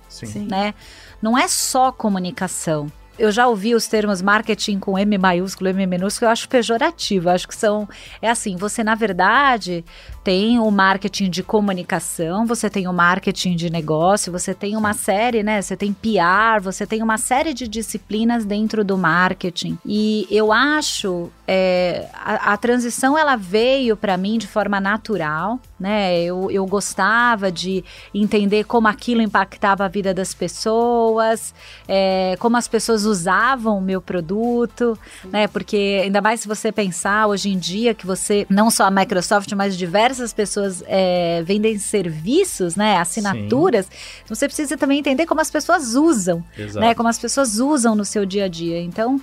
Sim. 0.10 0.46
Né? 0.46 0.74
Não 1.22 1.38
é 1.38 1.48
só 1.48 1.90
comunicação 1.90 2.92
eu 3.18 3.32
já 3.32 3.48
ouvi 3.48 3.74
os 3.74 3.88
termos 3.88 4.22
marketing 4.22 4.80
com 4.80 4.98
M 4.98 5.18
maiúsculo, 5.18 5.70
M 5.70 5.86
minúsculo, 5.86 6.28
eu 6.28 6.32
acho 6.32 6.50
pejorativo. 6.50 7.30
Eu 7.30 7.34
acho 7.34 7.48
que 7.48 7.56
são. 7.56 7.88
É 8.22 8.30
assim, 8.30 8.56
você, 8.58 8.84
na 8.84 8.96
verdade, 8.96 9.84
tem 10.26 10.60
o 10.60 10.72
marketing 10.72 11.30
de 11.30 11.44
comunicação, 11.44 12.48
você 12.48 12.68
tem 12.68 12.88
o 12.88 12.92
marketing 12.92 13.56
de 13.56 13.70
negócio, 13.70 14.32
você 14.32 14.56
tem 14.56 14.76
uma 14.76 14.92
série, 14.92 15.44
né? 15.44 15.62
Você 15.62 15.78
tem 15.78 15.94
PR, 15.94 16.60
você 16.64 16.84
tem 16.88 17.04
uma 17.04 17.20
série 17.20 17.54
de 17.54 17.68
disciplinas 17.68 18.44
dentro 18.44 18.84
do 18.84 18.98
marketing. 18.98 19.78
E 19.86 20.26
eu 20.32 20.52
acho 20.52 21.32
é, 21.48 22.08
a, 22.12 22.54
a, 22.54 22.58
transição 22.58 23.16
ela 23.16 23.36
veio 23.36 23.96
para 23.96 24.18
mim 24.18 24.40
de 24.40 24.48
forma 24.48 24.80
natural, 24.80 25.60
né? 25.80 26.20
Eu, 26.24 26.50
eu 26.50 26.66
gostava 26.66 27.52
de 27.52 27.84
entender 28.12 28.64
como 28.64 28.88
aquilo 28.88 29.22
impactava 29.22 29.86
a 29.86 29.88
vida 29.88 30.12
das 30.12 30.34
pessoas, 30.34 31.54
é, 31.88 32.36
como 32.40 32.58
as 32.58 32.68
pessoas 32.68 33.06
usavam 33.06 33.78
o 33.78 33.82
meu 33.82 34.02
produto, 34.02 34.98
né? 35.26 35.48
Porque 35.48 36.02
ainda 36.04 36.20
mais 36.20 36.42
se 36.42 36.48
você 36.48 36.72
pensar 36.72 37.28
hoje 37.28 37.50
em 37.52 37.60
dia 37.60 37.94
que 37.94 38.08
você, 38.08 38.48
não 38.50 38.72
só 38.72 38.86
a 38.86 38.92
Microsoft, 38.92 39.52
mas 39.54 39.78
diversas 39.78 40.15
pessoas 40.34 40.84
é, 40.88 41.44
vendem 41.44 41.78
serviços, 41.78 42.76
né? 42.76 42.98
Assinaturas, 42.98 43.90
então 44.24 44.36
você 44.36 44.48
precisa 44.48 44.78
também 44.78 45.00
entender 45.00 45.26
como 45.26 45.42
as 45.42 45.52
pessoas 45.52 45.96
usam, 45.96 46.44
Exato. 46.58 46.80
né? 46.80 46.96
Como 46.96 47.10
as 47.10 47.20
pessoas 47.20 47.60
usam 47.60 47.96
no 47.96 48.06
seu 48.06 48.26
dia 48.26 48.46
a 48.46 48.48
dia. 48.48 48.82
Então, 48.82 49.22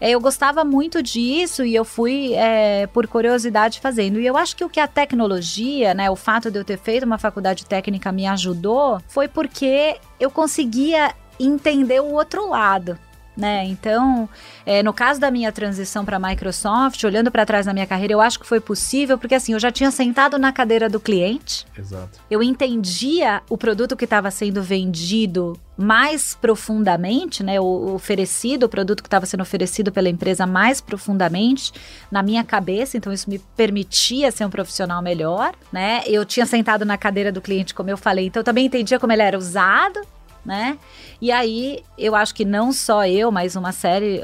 é, 0.00 0.10
eu 0.10 0.20
gostava 0.20 0.64
muito 0.64 1.02
disso 1.02 1.62
e 1.62 1.74
eu 1.74 1.84
fui 1.84 2.32
é, 2.34 2.86
por 2.86 3.06
curiosidade 3.06 3.80
fazendo. 3.80 4.18
E 4.18 4.26
eu 4.26 4.36
acho 4.36 4.56
que 4.56 4.64
o 4.64 4.68
que 4.68 4.80
a 4.80 4.88
tecnologia, 4.88 5.92
né, 5.92 6.10
o 6.10 6.16
fato 6.16 6.50
de 6.50 6.58
eu 6.58 6.64
ter 6.64 6.78
feito 6.78 7.04
uma 7.04 7.18
faculdade 7.18 7.66
técnica 7.66 8.10
me 8.10 8.26
ajudou 8.26 9.00
foi 9.06 9.28
porque 9.28 9.98
eu 10.18 10.30
conseguia 10.30 11.14
entender 11.38 12.00
o 12.00 12.12
outro 12.12 12.48
lado 12.48 12.98
né? 13.40 13.64
Então, 13.64 14.28
é, 14.66 14.82
no 14.82 14.92
caso 14.92 15.18
da 15.18 15.30
minha 15.30 15.50
transição 15.50 16.04
para 16.04 16.18
a 16.18 16.20
Microsoft, 16.20 17.02
olhando 17.04 17.30
para 17.30 17.46
trás 17.46 17.66
na 17.66 17.72
minha 17.72 17.86
carreira, 17.86 18.12
eu 18.12 18.20
acho 18.20 18.38
que 18.38 18.46
foi 18.46 18.60
possível 18.60 19.18
porque 19.18 19.34
assim, 19.34 19.54
eu 19.54 19.58
já 19.58 19.72
tinha 19.72 19.90
sentado 19.90 20.38
na 20.38 20.52
cadeira 20.52 20.88
do 20.88 21.00
cliente. 21.00 21.66
Exato. 21.76 22.20
Eu 22.30 22.42
entendia 22.42 23.42
o 23.48 23.56
produto 23.56 23.96
que 23.96 24.04
estava 24.04 24.30
sendo 24.30 24.62
vendido 24.62 25.58
mais 25.80 26.34
profundamente, 26.34 27.42
né? 27.42 27.58
O, 27.58 27.94
oferecido, 27.94 28.64
o 28.64 28.68
produto 28.68 29.02
que 29.02 29.06
estava 29.06 29.24
sendo 29.24 29.40
oferecido 29.40 29.90
pela 29.90 30.10
empresa 30.10 30.46
mais 30.46 30.78
profundamente 30.80 31.72
na 32.10 32.22
minha 32.22 32.44
cabeça, 32.44 32.98
então 32.98 33.10
isso 33.10 33.30
me 33.30 33.38
permitia 33.56 34.30
ser 34.30 34.44
um 34.44 34.50
profissional 34.50 35.00
melhor, 35.00 35.54
né? 35.72 36.02
Eu 36.06 36.24
tinha 36.26 36.44
sentado 36.44 36.84
na 36.84 36.98
cadeira 36.98 37.32
do 37.32 37.40
cliente, 37.40 37.74
como 37.74 37.88
eu 37.88 37.96
falei, 37.96 38.26
então 38.26 38.40
eu 38.40 38.44
também 38.44 38.66
entendia 38.66 39.00
como 39.00 39.12
ele 39.12 39.22
era 39.22 39.38
usado, 39.38 40.00
né? 40.44 40.78
E 41.20 41.30
aí, 41.30 41.82
eu 41.98 42.14
acho 42.14 42.34
que 42.34 42.44
não 42.44 42.72
só 42.72 43.06
eu, 43.06 43.30
mas 43.30 43.56
uma 43.56 43.72
série, 43.72 44.20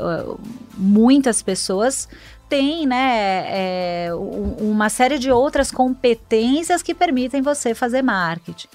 muitas 0.77 1.43
pessoas 1.43 2.09
têm, 2.49 2.87
né, 2.87 3.45
é, 3.49 4.11
uma 4.59 4.89
série 4.89 5.19
de 5.19 5.31
outras 5.31 5.71
competências 5.71 6.83
que 6.83 6.95
permitem 6.95 7.43
você 7.43 7.75
fazer 7.75 8.03
marketing. 8.03 8.69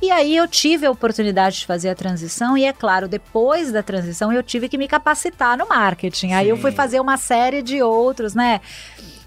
E 0.00 0.10
aí 0.10 0.36
eu 0.36 0.48
tive 0.48 0.84
a 0.84 0.90
oportunidade 0.90 1.60
de 1.60 1.66
fazer 1.66 1.88
a 1.88 1.94
transição 1.94 2.58
e 2.58 2.64
é 2.64 2.72
claro, 2.72 3.06
depois 3.06 3.70
da 3.70 3.84
transição 3.84 4.32
eu 4.32 4.42
tive 4.42 4.68
que 4.68 4.76
me 4.76 4.88
capacitar 4.88 5.56
no 5.56 5.68
marketing. 5.68 6.28
Sim. 6.28 6.34
Aí 6.34 6.48
eu 6.48 6.56
fui 6.56 6.72
fazer 6.72 6.98
uma 6.98 7.16
série 7.16 7.62
de 7.62 7.80
outros, 7.80 8.34
né? 8.34 8.60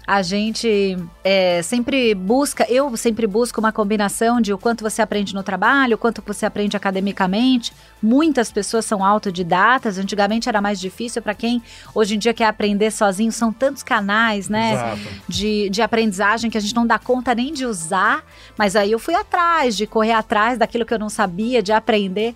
A 0.06 0.22
gente 0.22 0.96
é, 1.24 1.60
sempre 1.62 2.14
busca, 2.14 2.64
eu 2.70 2.96
sempre 2.96 3.26
busco 3.26 3.58
uma 3.58 3.72
combinação 3.72 4.40
de 4.40 4.52
o 4.52 4.58
quanto 4.58 4.84
você 4.84 5.02
aprende 5.02 5.34
no 5.34 5.42
trabalho, 5.42 5.96
o 5.96 5.98
quanto 5.98 6.22
você 6.24 6.46
aprende 6.46 6.76
academicamente. 6.76 7.72
Muitas 8.00 8.52
pessoas 8.52 8.84
são 8.84 9.04
autodidatas, 9.04 9.98
antigamente 9.98 10.48
era 10.48 10.60
mais 10.60 10.78
difícil 10.78 11.20
para 11.20 11.34
quem 11.34 11.60
hoje 11.92 12.14
em 12.14 12.18
dia 12.20 12.32
quer 12.32 12.44
aprender 12.44 12.92
sozinho, 12.92 13.32
são 13.32 13.52
tantos 13.52 13.82
canais, 13.82 14.48
né, 14.48 14.96
de, 15.28 15.68
de 15.70 15.82
aprendizagem 15.82 16.50
que 16.50 16.56
a 16.58 16.60
gente 16.60 16.74
não 16.74 16.86
dá 16.86 17.00
conta 17.00 17.34
nem 17.34 17.52
de 17.52 17.66
usar, 17.66 18.24
mas 18.56 18.76
aí 18.76 18.92
eu 18.92 19.00
fui 19.00 19.14
atrás, 19.14 19.76
de 19.76 19.88
correr 19.88 20.12
atrás 20.12 20.56
daquilo 20.56 20.86
que 20.86 20.94
eu 20.94 21.00
não 21.00 21.08
sabia, 21.08 21.60
de 21.60 21.72
aprender. 21.72 22.32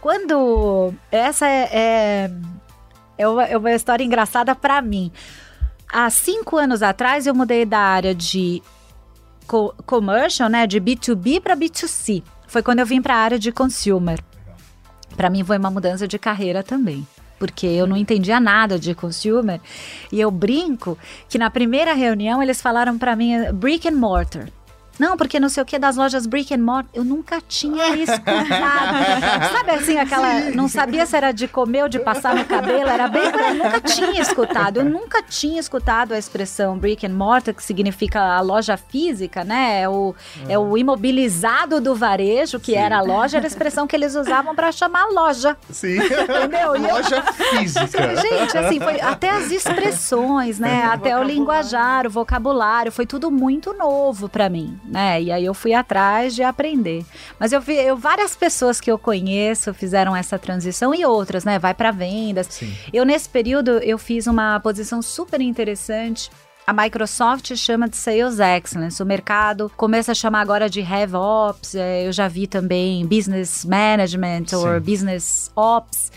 Quando 0.00 0.94
essa 1.10 1.48
é, 1.48 1.68
é, 1.72 2.30
é, 3.18 3.26
uma, 3.26 3.44
é 3.46 3.56
uma 3.56 3.72
história 3.72 4.04
engraçada 4.04 4.54
para 4.54 4.80
mim 4.80 5.10
há 5.92 6.08
cinco 6.10 6.56
anos 6.56 6.82
atrás 6.82 7.26
eu 7.26 7.34
mudei 7.34 7.64
da 7.64 7.78
área 7.78 8.14
de 8.14 8.62
co 9.46 9.74
commercial, 9.86 10.48
né, 10.48 10.66
de 10.66 10.80
B2B 10.80 11.40
para 11.40 11.56
B2C. 11.56 12.22
Foi 12.46 12.62
quando 12.62 12.80
eu 12.80 12.86
vim 12.86 13.02
para 13.02 13.14
a 13.14 13.18
área 13.18 13.38
de 13.38 13.52
consumer. 13.52 14.22
Para 15.16 15.30
mim 15.30 15.44
foi 15.44 15.58
uma 15.58 15.70
mudança 15.70 16.08
de 16.08 16.18
carreira 16.18 16.62
também 16.62 17.06
porque 17.38 17.66
eu 17.66 17.86
não 17.86 17.96
entendia 17.96 18.40
nada 18.40 18.78
de 18.78 18.94
consumer. 18.94 19.60
E 20.10 20.18
eu 20.18 20.30
brinco 20.30 20.96
que 21.28 21.36
na 21.36 21.50
primeira 21.50 21.92
reunião 21.92 22.42
eles 22.42 22.62
falaram 22.62 22.96
para 22.96 23.14
mim 23.14 23.52
brick 23.52 23.86
and 23.86 23.96
mortar. 23.96 24.48
Não, 24.98 25.16
porque 25.16 25.40
não 25.40 25.48
sei 25.48 25.62
o 25.62 25.66
que 25.66 25.78
das 25.78 25.96
lojas 25.96 26.26
brick 26.26 26.54
and 26.54 26.58
mortar, 26.58 26.90
eu 26.94 27.04
nunca 27.04 27.40
tinha 27.40 27.88
escutado. 27.96 29.52
Sabe 29.52 29.70
assim, 29.72 29.98
aquela. 29.98 30.42
Sim. 30.42 30.50
Não 30.52 30.68
sabia 30.68 31.04
se 31.04 31.16
era 31.16 31.32
de 31.32 31.48
comer 31.48 31.82
ou 31.82 31.88
de 31.88 31.98
passar 31.98 32.34
no 32.34 32.44
cabelo, 32.44 32.88
era 32.88 33.08
bem. 33.08 33.24
Eu 33.24 33.54
nunca 33.54 33.80
tinha 33.80 34.20
escutado. 34.20 34.78
Eu 34.78 34.84
nunca 34.84 35.22
tinha 35.22 35.58
escutado 35.58 36.12
a 36.12 36.18
expressão 36.18 36.78
brick 36.78 37.06
and 37.06 37.10
mortar, 37.10 37.52
que 37.52 37.62
significa 37.62 38.20
a 38.20 38.40
loja 38.40 38.76
física, 38.76 39.42
né? 39.42 39.82
É 39.82 39.88
o, 39.88 40.14
é 40.48 40.58
o 40.58 40.76
imobilizado 40.76 41.80
do 41.80 41.94
varejo, 41.94 42.60
que 42.60 42.72
Sim. 42.72 42.78
era 42.78 42.98
a 42.98 43.02
loja, 43.02 43.38
era 43.38 43.46
a 43.46 43.48
expressão 43.48 43.86
que 43.86 43.96
eles 43.96 44.14
usavam 44.14 44.54
para 44.54 44.70
chamar 44.70 45.06
loja. 45.06 45.56
Sim. 45.70 45.96
Entendeu? 45.98 46.74
loja 46.80 47.22
física. 47.22 48.16
Gente, 48.16 48.58
assim, 48.58 48.78
foi 48.78 49.00
até 49.00 49.30
as 49.30 49.50
expressões, 49.50 50.58
né? 50.58 50.84
até 50.92 51.18
o 51.18 51.22
linguajar, 51.22 52.06
o 52.06 52.10
vocabulário, 52.10 52.92
foi 52.92 53.06
tudo 53.06 53.30
muito 53.30 53.72
novo 53.72 54.28
para 54.28 54.48
mim 54.48 54.78
né? 54.84 55.22
E 55.22 55.32
aí 55.32 55.44
eu 55.44 55.54
fui 55.54 55.72
atrás 55.72 56.34
de 56.34 56.42
aprender. 56.42 57.04
Mas 57.38 57.52
eu 57.52 57.60
vi, 57.60 57.74
eu, 57.74 57.96
várias 57.96 58.36
pessoas 58.36 58.80
que 58.80 58.90
eu 58.90 58.98
conheço 58.98 59.72
fizeram 59.74 60.14
essa 60.14 60.38
transição 60.38 60.94
e 60.94 61.04
outras, 61.04 61.44
né? 61.44 61.58
Vai 61.58 61.74
para 61.74 61.90
vendas. 61.90 62.48
Sim. 62.50 62.72
Eu 62.92 63.04
nesse 63.04 63.28
período 63.28 63.78
eu 63.78 63.98
fiz 63.98 64.26
uma 64.26 64.60
posição 64.60 65.00
super 65.02 65.40
interessante 65.40 66.30
a 66.66 66.72
Microsoft 66.72 67.54
chama 67.56 67.88
de 67.88 67.96
Sales 67.96 68.38
Excellence. 68.38 69.02
O 69.02 69.06
mercado 69.06 69.70
começa 69.76 70.12
a 70.12 70.14
chamar 70.14 70.40
agora 70.40 70.68
de 70.68 70.80
RevOps. 70.80 71.74
É, 71.74 72.06
eu 72.06 72.12
já 72.12 72.26
vi 72.26 72.46
também 72.46 73.06
Business 73.06 73.64
Management 73.66 74.46
ou 74.54 74.80
Business 74.80 75.50
Ops, 75.54 76.10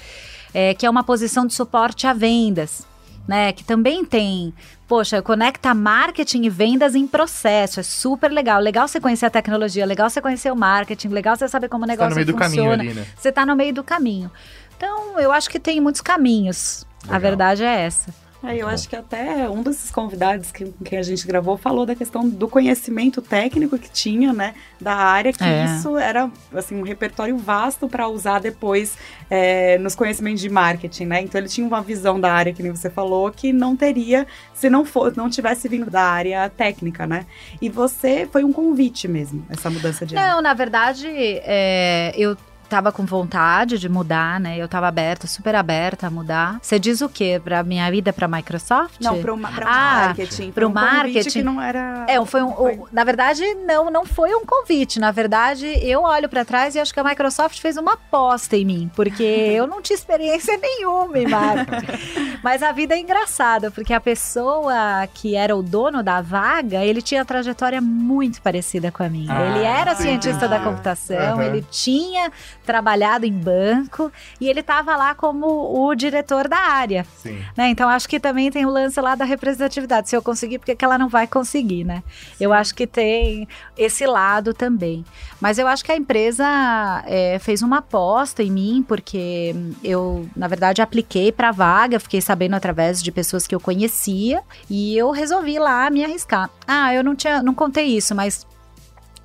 é, 0.54 0.74
que 0.74 0.86
é 0.86 0.90
uma 0.90 1.04
posição 1.04 1.46
de 1.46 1.54
suporte 1.54 2.08
a 2.08 2.14
vendas. 2.14 2.86
Né, 3.28 3.52
que 3.52 3.62
também 3.62 4.06
tem, 4.06 4.54
poxa, 4.88 5.22
conecta 5.22 5.74
marketing 5.74 6.44
e 6.44 6.50
vendas 6.50 6.96
em 6.96 7.06
processo, 7.06 7.80
é 7.80 7.84
super 7.84 8.32
legal. 8.32 8.60
Legal 8.60 8.88
você 8.88 9.00
conhecer 9.00 9.26
a 9.26 9.30
tecnologia, 9.30 9.86
legal 9.86 10.10
você 10.10 10.22
conhecer 10.22 10.52
o 10.52 10.56
marketing, 10.56 11.10
legal 11.10 11.36
você 11.36 11.48
saber 11.48 11.68
como 11.68 11.84
o 11.84 11.88
negócio 11.88 12.14
você 12.14 12.26
tá 12.26 12.32
no 12.32 12.38
meio 12.38 12.50
funciona. 12.50 12.78
Do 12.78 12.78
caminho 12.78 12.92
ali, 12.92 13.00
né? 13.00 13.08
Você 13.16 13.30
está 13.30 13.46
no 13.46 13.56
meio 13.56 13.74
do 13.74 13.84
caminho. 13.84 14.32
Então, 14.78 15.20
eu 15.20 15.32
acho 15.32 15.50
que 15.50 15.60
tem 15.60 15.82
muitos 15.82 16.02
caminhos. 16.02 16.86
Legal. 17.04 17.16
A 17.16 17.20
verdade 17.20 17.64
é 17.64 17.82
essa. 17.82 18.14
É, 18.48 18.58
eu 18.58 18.68
acho 18.68 18.88
que 18.88 18.96
até 18.96 19.50
um 19.50 19.62
desses 19.62 19.92
convidados 19.92 20.52
que, 20.52 20.66
que 20.84 20.96
a 20.96 21.02
gente 21.02 21.26
gravou 21.28 21.58
falou 21.58 21.86
da 21.86 21.96
questão 21.96 22.28
do 22.28 22.48
conhecimento 22.48 23.22
técnico 23.22 23.78
que 23.78 23.90
tinha, 23.90 24.32
né, 24.34 24.54
da 24.80 24.96
área, 24.96 25.34
que 25.34 25.44
é. 25.44 25.66
isso 25.66 25.98
era, 25.98 26.30
assim, 26.54 26.76
um 26.76 26.84
repertório 26.84 27.38
vasto 27.38 27.88
para 27.88 28.08
usar 28.08 28.40
depois 28.40 28.98
é, 29.30 29.78
nos 29.80 29.96
conhecimentos 29.96 30.42
de 30.42 30.50
marketing, 30.50 31.06
né? 31.06 31.22
Então 31.22 31.40
ele 31.40 31.50
tinha 31.50 31.66
uma 31.66 31.82
visão 31.82 32.20
da 32.20 32.32
área, 32.32 32.54
que 32.54 32.64
nem 32.64 32.72
você 32.72 32.90
falou, 32.90 33.32
que 33.32 33.52
não 33.52 33.76
teria 33.76 34.26
se 34.54 34.70
não 34.70 34.86
for, 34.86 35.16
não 35.16 35.30
tivesse 35.30 35.68
vindo 35.68 35.90
da 35.90 36.04
área 36.04 36.50
técnica, 36.50 37.06
né? 37.06 37.26
E 37.62 37.70
você 37.70 38.28
foi 38.32 38.44
um 38.44 38.52
convite 38.52 39.08
mesmo, 39.08 39.46
essa 39.50 39.70
mudança 39.70 40.06
de 40.06 40.18
área. 40.18 40.34
Não, 40.34 40.42
na 40.42 40.54
verdade, 40.54 41.08
é, 41.08 42.14
eu 42.16 42.36
tava 42.68 42.92
com 42.92 43.06
vontade 43.06 43.78
de 43.80 43.90
mudar, 43.90 44.40
né? 44.40 44.58
Eu 44.58 44.68
tava 44.68 44.88
aberta, 44.88 45.28
super 45.28 45.56
aberta 45.56 46.08
a 46.08 46.10
mudar. 46.10 46.60
Você 46.62 46.78
diz 46.78 47.02
o 47.02 47.10
quê? 47.10 47.42
Pra 47.44 47.64
minha 47.64 47.90
vida 47.90 48.14
pra 48.14 48.28
Microsoft? 48.28 48.96
Não, 49.02 49.20
pro, 49.22 49.38
pra 49.38 49.66
ah, 49.66 50.06
marketing. 50.08 50.52
Pro 50.52 50.68
um 50.68 50.74
marketing. 50.74 51.30
que 51.30 51.44
não 51.44 51.62
era. 51.62 52.06
É, 52.08 52.24
foi 52.26 52.44
um. 52.44 52.52
Foi. 52.52 52.82
Na 52.92 53.04
verdade, 53.04 53.42
não, 53.66 53.90
não 53.90 54.06
foi 54.06 54.34
um 54.34 54.46
convite. 54.46 55.00
Na 55.00 55.12
verdade, 55.12 55.66
eu 55.82 56.02
olho 56.02 56.30
para 56.30 56.46
trás 56.46 56.76
e 56.76 56.80
acho 56.80 56.94
que 56.94 57.00
a 57.00 57.04
Microsoft 57.04 57.60
fez 57.60 57.78
uma 57.78 57.94
aposta 57.94 58.56
em 58.56 58.66
mim, 58.66 58.92
porque 58.96 59.24
eu 59.56 59.66
não 59.66 59.82
tinha 59.82 59.96
experiência 59.96 60.58
nenhuma 60.58 61.18
em 61.18 61.28
marketing. 61.28 62.38
Mas 62.44 62.62
a 62.62 62.72
vida 62.72 62.96
é 62.96 63.00
engraçada, 63.00 63.72
porque 63.72 63.94
a 63.94 64.00
pessoa 64.00 65.08
que 65.14 65.36
era 65.36 65.56
o 65.56 65.64
dono 65.64 66.04
da 66.04 66.22
vaga, 66.22 66.84
ele 66.84 67.02
tinha 67.02 67.26
trajetória 67.26 67.82
muito 67.82 68.42
parecida 68.42 68.92
com 68.92 69.04
a 69.04 69.10
minha. 69.10 69.34
Ah, 69.34 69.48
ele 69.48 69.64
era 69.66 69.96
cientista 69.96 70.48
da 70.48 70.60
computação, 70.60 71.38
uhum. 71.38 71.42
ele 71.42 71.66
tinha 71.70 72.32
trabalhado 72.68 73.26
em 73.26 73.32
banco 73.32 74.12
e 74.40 74.50
ele 74.50 74.60
estava 74.60 74.96
lá 74.98 75.16
como 75.16 75.48
o 75.48 75.96
diretor 75.96 76.50
da 76.50 76.58
área. 76.58 77.06
Sim. 77.16 77.42
Né? 77.56 77.70
Então 77.70 77.88
acho 77.88 78.08
que 78.08 78.20
também 78.20 78.52
tem 78.52 78.66
o 78.66 78.70
lance 78.70 79.00
lá 79.00 79.16
da 79.16 79.24
representatividade. 79.24 80.10
Se 80.10 80.16
eu 80.16 80.22
conseguir, 80.22 80.60
porque 80.60 80.76
que 80.76 80.84
ela 80.84 80.98
não 80.98 81.08
vai 81.08 81.26
conseguir, 81.26 81.86
né? 81.86 82.04
Sim. 82.38 82.44
Eu 82.44 82.52
acho 82.52 82.76
que 82.76 82.86
tem 82.86 83.48
esse 83.78 84.06
lado 84.06 84.54
também. 84.54 85.06
Mas 85.40 85.58
eu 85.58 85.68
acho 85.68 85.86
que 85.86 85.92
a 85.92 85.96
empresa 85.96 87.04
é, 87.06 87.40
fez 87.40 87.62
uma 87.62 87.78
aposta 87.78 88.44
em 88.44 88.52
mim, 88.52 88.86
porque 88.88 89.56
eu, 89.84 90.28
na 90.36 90.48
verdade, 90.48 90.82
apliquei 90.82 91.32
para 91.32 91.50
a 91.50 91.52
vaga, 91.52 92.00
fiquei 92.00 92.20
sabendo 92.20 92.56
através 92.56 93.02
de 93.02 93.12
pessoas 93.12 93.46
que 93.46 93.54
eu 93.54 93.60
conhecia 93.60 94.42
e 94.70 94.98
eu 94.98 95.12
resolvi 95.12 95.60
lá 95.60 95.90
me 95.90 96.04
arriscar. 96.04 96.50
Ah, 96.68 96.94
eu 96.94 97.04
não 97.04 97.16
tinha, 97.16 97.42
não 97.44 97.54
contei 97.54 97.86
isso, 97.86 98.16
mas 98.16 98.47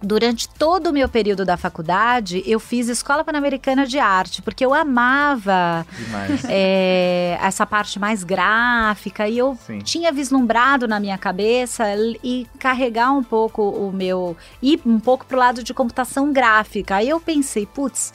durante 0.03 0.49
todo 0.49 0.89
o 0.89 0.93
meu 0.93 1.09
período 1.09 1.45
da 1.45 1.57
faculdade, 1.57 2.43
eu 2.47 2.59
fiz 2.59 2.89
Escola 2.89 3.25
Pan-Americana 3.25 3.87
de 3.87 3.99
Arte, 3.99 4.43
porque 4.43 4.65
eu 4.65 4.75
amava 4.75 5.87
é, 6.49 7.39
essa 7.41 7.65
parte 7.65 7.99
mais 7.99 8.25
gráfica 8.25 9.29
e 9.29 9.39
eu 9.39 9.59
Sim. 9.67 9.79
tinha 9.79 10.13
vislumbrado 10.13 10.89
na 10.89 10.99
minha 10.99 11.17
cabeça 11.17 11.85
e 12.23 12.47
carregar 12.59 13.13
um 13.13 13.23
pouco 13.23 13.63
o 13.63 13.93
meu. 13.93 14.37
ir 14.61 14.81
um 14.85 14.99
pouco 14.99 15.25
pro 15.25 15.39
lado 15.39 15.63
de 15.63 15.73
computação 15.73 16.33
gráfica. 16.33 16.97
Aí 16.97 17.09
eu 17.09 17.21
pensei, 17.21 17.67
putz 17.67 18.13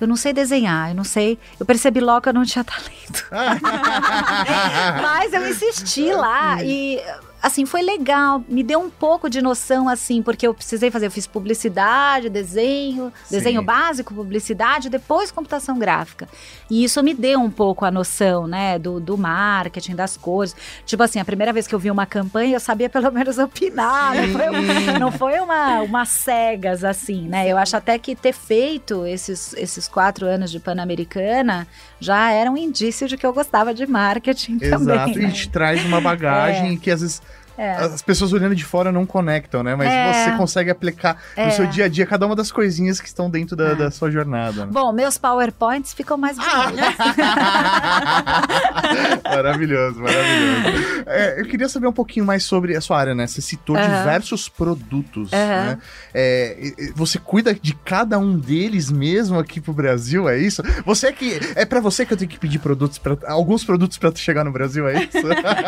eu 0.00 0.08
não 0.08 0.16
sei 0.16 0.32
desenhar, 0.32 0.90
eu 0.90 0.94
não 0.94 1.04
sei. 1.04 1.38
Eu 1.58 1.64
percebi 1.64 2.00
logo 2.00 2.22
que 2.22 2.28
eu 2.28 2.32
não 2.32 2.44
tinha 2.44 2.64
talento. 2.64 3.28
Mas 5.02 5.32
eu 5.32 5.48
insisti 5.48 6.12
lá 6.12 6.62
e 6.62 7.00
assim, 7.44 7.66
foi 7.66 7.82
legal, 7.82 8.42
me 8.48 8.62
deu 8.62 8.80
um 8.80 8.88
pouco 8.88 9.28
de 9.28 9.42
noção, 9.42 9.86
assim, 9.86 10.22
porque 10.22 10.46
eu 10.46 10.54
precisei 10.54 10.90
fazer, 10.90 11.06
eu 11.06 11.10
fiz 11.10 11.26
publicidade, 11.26 12.30
desenho, 12.30 13.12
Sim. 13.26 13.36
desenho 13.36 13.62
básico, 13.62 14.14
publicidade, 14.14 14.88
depois 14.88 15.30
computação 15.30 15.78
gráfica. 15.78 16.26
E 16.70 16.82
isso 16.82 17.02
me 17.02 17.12
deu 17.12 17.38
um 17.38 17.50
pouco 17.50 17.84
a 17.84 17.90
noção, 17.90 18.46
né, 18.46 18.78
do, 18.78 18.98
do 18.98 19.18
marketing, 19.18 19.94
das 19.94 20.16
cores. 20.16 20.56
Tipo 20.86 21.02
assim, 21.02 21.20
a 21.20 21.24
primeira 21.24 21.52
vez 21.52 21.66
que 21.66 21.74
eu 21.74 21.78
vi 21.78 21.90
uma 21.90 22.06
campanha, 22.06 22.56
eu 22.56 22.60
sabia 22.60 22.88
pelo 22.88 23.12
menos 23.12 23.36
opinar, 23.36 24.14
não 24.14 24.32
foi, 24.32 24.98
não 24.98 25.12
foi 25.12 25.40
uma, 25.40 25.82
uma 25.82 26.06
cegas, 26.06 26.82
assim, 26.82 27.28
né? 27.28 27.46
Eu 27.46 27.58
acho 27.58 27.76
até 27.76 27.98
que 27.98 28.16
ter 28.16 28.32
feito 28.32 29.04
esses, 29.04 29.52
esses 29.52 29.86
quatro 29.86 30.24
anos 30.24 30.50
de 30.50 30.58
Pan-Americana 30.58 31.68
já 32.00 32.30
era 32.30 32.50
um 32.50 32.56
indício 32.56 33.06
de 33.06 33.18
que 33.18 33.26
eu 33.26 33.34
gostava 33.34 33.74
de 33.74 33.86
marketing 33.86 34.56
Exato, 34.62 34.82
também. 34.82 34.94
Exato, 34.94 35.18
né? 35.18 35.28
e 35.28 35.32
te 35.32 35.48
traz 35.50 35.84
uma 35.84 36.00
bagagem 36.00 36.74
é. 36.74 36.76
que 36.78 36.90
às 36.90 37.02
vezes 37.02 37.22
é. 37.56 37.72
As 37.72 38.02
pessoas 38.02 38.32
olhando 38.32 38.54
de 38.54 38.64
fora 38.64 38.90
não 38.90 39.06
conectam, 39.06 39.62
né? 39.62 39.76
Mas 39.76 39.88
é. 39.88 40.12
você 40.12 40.36
consegue 40.36 40.70
aplicar 40.70 41.16
é. 41.36 41.46
no 41.46 41.52
seu 41.52 41.66
dia 41.66 41.84
a 41.84 41.88
dia 41.88 42.04
cada 42.04 42.26
uma 42.26 42.34
das 42.34 42.50
coisinhas 42.50 43.00
que 43.00 43.06
estão 43.06 43.30
dentro 43.30 43.54
da, 43.54 43.68
é. 43.68 43.74
da 43.74 43.90
sua 43.90 44.10
jornada. 44.10 44.66
Né? 44.66 44.72
Bom, 44.72 44.92
meus 44.92 45.16
PowerPoints 45.18 45.94
ficam 45.94 46.16
mais 46.16 46.36
bonitos. 46.36 46.74
maravilhoso, 49.24 50.00
maravilhoso. 50.00 51.04
É, 51.06 51.40
eu 51.40 51.46
queria 51.46 51.68
saber 51.68 51.86
um 51.86 51.92
pouquinho 51.92 52.26
mais 52.26 52.44
sobre 52.44 52.76
a 52.76 52.80
sua 52.80 52.98
área, 52.98 53.14
né? 53.14 53.26
Você 53.26 53.40
citou 53.40 53.76
diversos 53.76 54.48
produtos, 54.48 55.30
né? 55.30 55.78
É, 56.12 56.72
você 56.94 57.18
cuida 57.18 57.54
de 57.54 57.74
cada 57.84 58.18
um 58.18 58.36
deles 58.36 58.90
mesmo 58.90 59.38
aqui 59.38 59.60
pro 59.60 59.72
Brasil, 59.72 60.28
é 60.28 60.38
isso? 60.38 60.62
Você 60.84 61.08
é 61.08 61.12
que 61.12 61.38
é 61.54 61.64
para 61.64 61.80
você 61.80 62.04
que 62.04 62.12
eu 62.12 62.16
tenho 62.16 62.30
que 62.30 62.38
pedir 62.38 62.58
produtos 62.58 62.98
para 62.98 63.16
alguns 63.26 63.64
produtos 63.64 63.98
para 63.98 64.14
chegar 64.16 64.44
no 64.44 64.52
Brasil, 64.52 64.88
é 64.88 65.04
isso? 65.04 65.24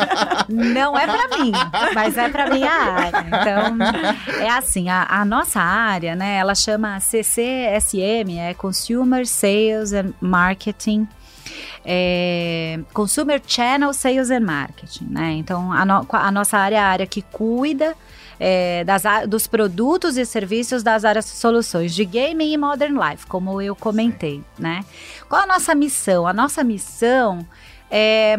Não 0.48 0.96
é 0.96 1.06
para 1.06 1.38
mim 1.38 1.52
mas 1.94 2.16
é 2.16 2.28
para 2.28 2.50
minha 2.50 2.70
área. 2.70 3.26
Então, 3.26 4.36
é 4.40 4.50
assim, 4.50 4.88
a, 4.88 5.06
a, 5.08 5.24
nossa 5.24 5.60
área, 5.60 6.14
né, 6.14 6.36
ela 6.36 6.54
chama 6.54 6.98
CCSM, 7.00 8.38
é 8.38 8.54
Consumer 8.54 9.26
Sales 9.26 9.92
and 9.92 10.12
Marketing. 10.20 11.06
É, 11.84 12.80
Consumer 12.92 13.40
Channel 13.46 13.92
Sales 13.92 14.30
and 14.30 14.40
Marketing, 14.40 15.06
né? 15.08 15.32
Então, 15.34 15.72
a, 15.72 15.84
no, 15.84 16.06
a 16.10 16.30
nossa 16.32 16.58
área 16.58 16.76
é 16.76 16.80
a 16.80 16.86
área 16.86 17.06
que 17.06 17.22
cuida 17.22 17.94
é, 18.38 18.84
das, 18.84 19.02
dos 19.28 19.46
produtos 19.46 20.16
e 20.16 20.24
serviços 20.24 20.82
das 20.82 21.04
áreas 21.04 21.24
soluções 21.26 21.94
de 21.94 22.04
gaming 22.04 22.52
e 22.52 22.56
modern 22.56 22.98
life, 22.98 23.26
como 23.26 23.60
eu 23.62 23.74
comentei, 23.74 24.42
né? 24.58 24.84
Qual 25.28 25.42
a 25.42 25.46
nossa 25.46 25.74
missão? 25.74 26.26
A 26.26 26.32
nossa 26.32 26.62
missão 26.62 27.46
é 27.90 28.38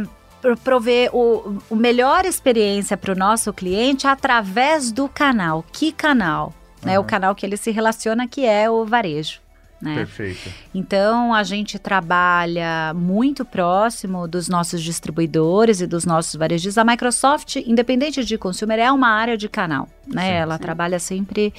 prover 0.63 1.09
o, 1.15 1.59
o 1.69 1.75
melhor 1.75 2.25
experiência 2.25 2.95
para 2.95 3.13
o 3.13 3.17
nosso 3.17 3.51
cliente 3.53 4.07
através 4.07 4.91
do 4.91 5.09
canal. 5.09 5.63
Que 5.71 5.91
canal? 5.91 6.53
Uhum. 6.81 6.91
Né, 6.91 6.99
o 6.99 7.03
canal 7.03 7.35
que 7.35 7.45
ele 7.45 7.57
se 7.57 7.71
relaciona, 7.71 8.27
que 8.27 8.45
é 8.45 8.69
o 8.69 8.85
varejo. 8.85 9.39
Né? 9.79 9.93
Perfeito. 9.93 10.49
Então 10.73 11.33
a 11.33 11.43
gente 11.43 11.77
trabalha 11.77 12.93
muito 12.95 13.45
próximo 13.45 14.27
dos 14.27 14.49
nossos 14.49 14.81
distribuidores 14.81 15.81
e 15.81 15.87
dos 15.87 16.03
nossos 16.03 16.35
varejistas. 16.35 16.79
A 16.79 16.83
Microsoft, 16.83 17.57
independente 17.57 18.25
de 18.25 18.37
consumer, 18.39 18.79
é 18.79 18.91
uma 18.91 19.09
área 19.09 19.37
de 19.37 19.47
canal, 19.47 19.87
né? 20.07 20.23
Sim, 20.23 20.33
Ela 20.33 20.55
sim. 20.55 20.61
trabalha 20.63 20.99
sempre 20.99 21.53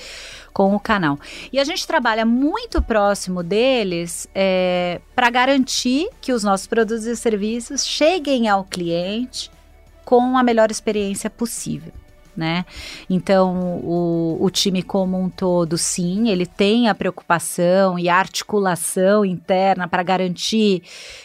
com 0.52 0.74
o 0.74 0.80
canal. 0.80 1.16
E 1.52 1.60
a 1.60 1.64
gente 1.64 1.86
trabalha 1.86 2.26
muito 2.26 2.82
próximo 2.82 3.44
deles 3.44 4.28
é, 4.34 5.00
para 5.14 5.30
garantir 5.30 6.08
que 6.20 6.32
os 6.32 6.42
nossos 6.42 6.66
produtos 6.66 7.06
e 7.06 7.14
serviços 7.14 7.86
cheguem 7.86 8.48
ao 8.48 8.64
cliente 8.64 9.48
com 10.04 10.36
a 10.36 10.42
melhor 10.42 10.72
experiência 10.72 11.30
possível 11.30 11.92
né? 12.38 12.64
Então, 13.10 13.80
o, 13.82 14.38
o 14.40 14.48
time 14.48 14.80
como 14.80 15.20
um 15.20 15.28
todo, 15.28 15.76
sim, 15.76 16.28
ele 16.28 16.46
tem 16.46 16.88
a 16.88 16.94
preocupação 16.94 17.98
e 17.98 18.08
a 18.08 18.16
articulação 18.16 19.24
interna 19.24 19.88
para 19.88 20.04
garantir 20.04 20.82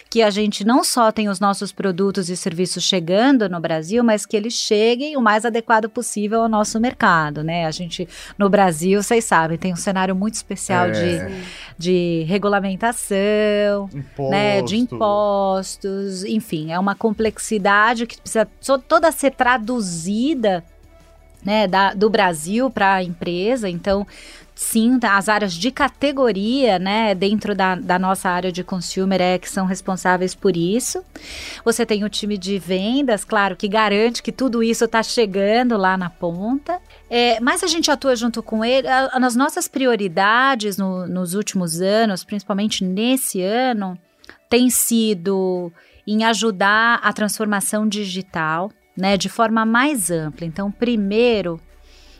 que 0.09 0.21
a 0.21 0.29
gente 0.29 0.63
não 0.63 0.83
só 0.83 1.11
tem 1.11 1.29
os 1.29 1.39
nossos 1.39 1.71
produtos 1.71 2.29
e 2.29 2.37
serviços 2.37 2.83
chegando 2.83 3.47
no 3.47 3.59
Brasil, 3.59 4.03
mas 4.03 4.25
que 4.25 4.35
eles 4.37 4.53
cheguem 4.53 5.15
o 5.17 5.21
mais 5.21 5.45
adequado 5.45 5.89
possível 5.89 6.41
ao 6.41 6.49
nosso 6.49 6.79
mercado, 6.79 7.43
né? 7.43 7.65
A 7.65 7.71
gente, 7.71 8.07
no 8.37 8.49
Brasil, 8.49 9.01
vocês 9.01 9.23
sabem, 9.23 9.57
tem 9.57 9.73
um 9.73 9.75
cenário 9.75 10.15
muito 10.15 10.35
especial 10.35 10.85
é. 10.87 10.91
de, 10.91 11.43
de 11.77 12.25
regulamentação, 12.27 13.89
Imposto. 13.93 14.31
né? 14.31 14.61
De 14.61 14.77
impostos, 14.77 16.23
enfim, 16.23 16.71
é 16.71 16.77
uma 16.77 16.95
complexidade 16.95 18.05
que 18.05 18.19
precisa 18.19 18.47
toda 18.87 19.11
ser 19.11 19.31
traduzida 19.31 20.63
né, 21.45 21.67
da, 21.67 21.93
do 21.93 22.09
Brasil 22.09 22.69
para 22.69 22.95
a 22.95 23.03
empresa. 23.03 23.69
Então, 23.69 24.05
sim, 24.55 24.99
tá, 24.99 25.17
as 25.17 25.27
áreas 25.27 25.53
de 25.53 25.71
categoria, 25.71 26.77
né, 26.77 27.15
dentro 27.15 27.55
da, 27.55 27.75
da, 27.75 27.97
nossa 27.97 28.29
área 28.29 28.51
de 28.51 28.63
consumer 28.63 29.21
é 29.21 29.37
que 29.37 29.49
são 29.49 29.65
responsáveis 29.65 30.35
por 30.35 30.55
isso. 30.55 31.03
Você 31.65 31.85
tem 31.85 32.03
o 32.03 32.09
time 32.09 32.37
de 32.37 32.59
vendas, 32.59 33.25
claro, 33.25 33.55
que 33.55 33.67
garante 33.67 34.21
que 34.21 34.31
tudo 34.31 34.63
isso 34.63 34.85
está 34.85 35.01
chegando 35.01 35.77
lá 35.77 35.97
na 35.97 36.09
ponta. 36.09 36.79
É, 37.09 37.39
mas 37.39 37.63
a 37.63 37.67
gente 37.67 37.89
atua 37.89 38.15
junto 38.15 38.41
com 38.43 38.63
ele. 38.63 38.87
A, 38.87 39.19
nas 39.19 39.35
nossas 39.35 39.67
prioridades 39.67 40.77
no, 40.77 41.07
nos 41.07 41.33
últimos 41.33 41.81
anos, 41.81 42.23
principalmente 42.23 42.83
nesse 42.83 43.41
ano, 43.41 43.97
tem 44.49 44.69
sido 44.69 45.71
em 46.05 46.23
ajudar 46.25 46.99
a 47.01 47.13
transformação 47.13 47.87
digital, 47.87 48.71
né, 48.95 49.17
de 49.17 49.29
forma 49.29 49.65
mais 49.65 50.11
ampla. 50.11 50.45
Então, 50.45 50.71
primeiro, 50.71 51.59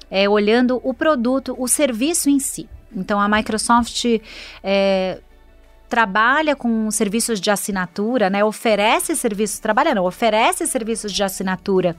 é 0.09 0.27
olhando 0.27 0.79
o 0.83 0.93
produto, 0.93 1.55
o 1.57 1.67
serviço 1.67 2.29
em 2.29 2.39
si. 2.39 2.69
Então, 2.95 3.19
a 3.19 3.27
Microsoft 3.27 4.05
é, 4.63 5.19
trabalha 5.89 6.55
com 6.55 6.89
serviços 6.91 7.39
de 7.39 7.49
assinatura, 7.49 8.29
né, 8.29 8.43
oferece 8.43 9.15
serviços, 9.15 9.59
trabalha 9.59 9.95
não, 9.95 10.05
oferece 10.05 10.65
serviços 10.67 11.11
de 11.11 11.23
assinatura 11.23 11.95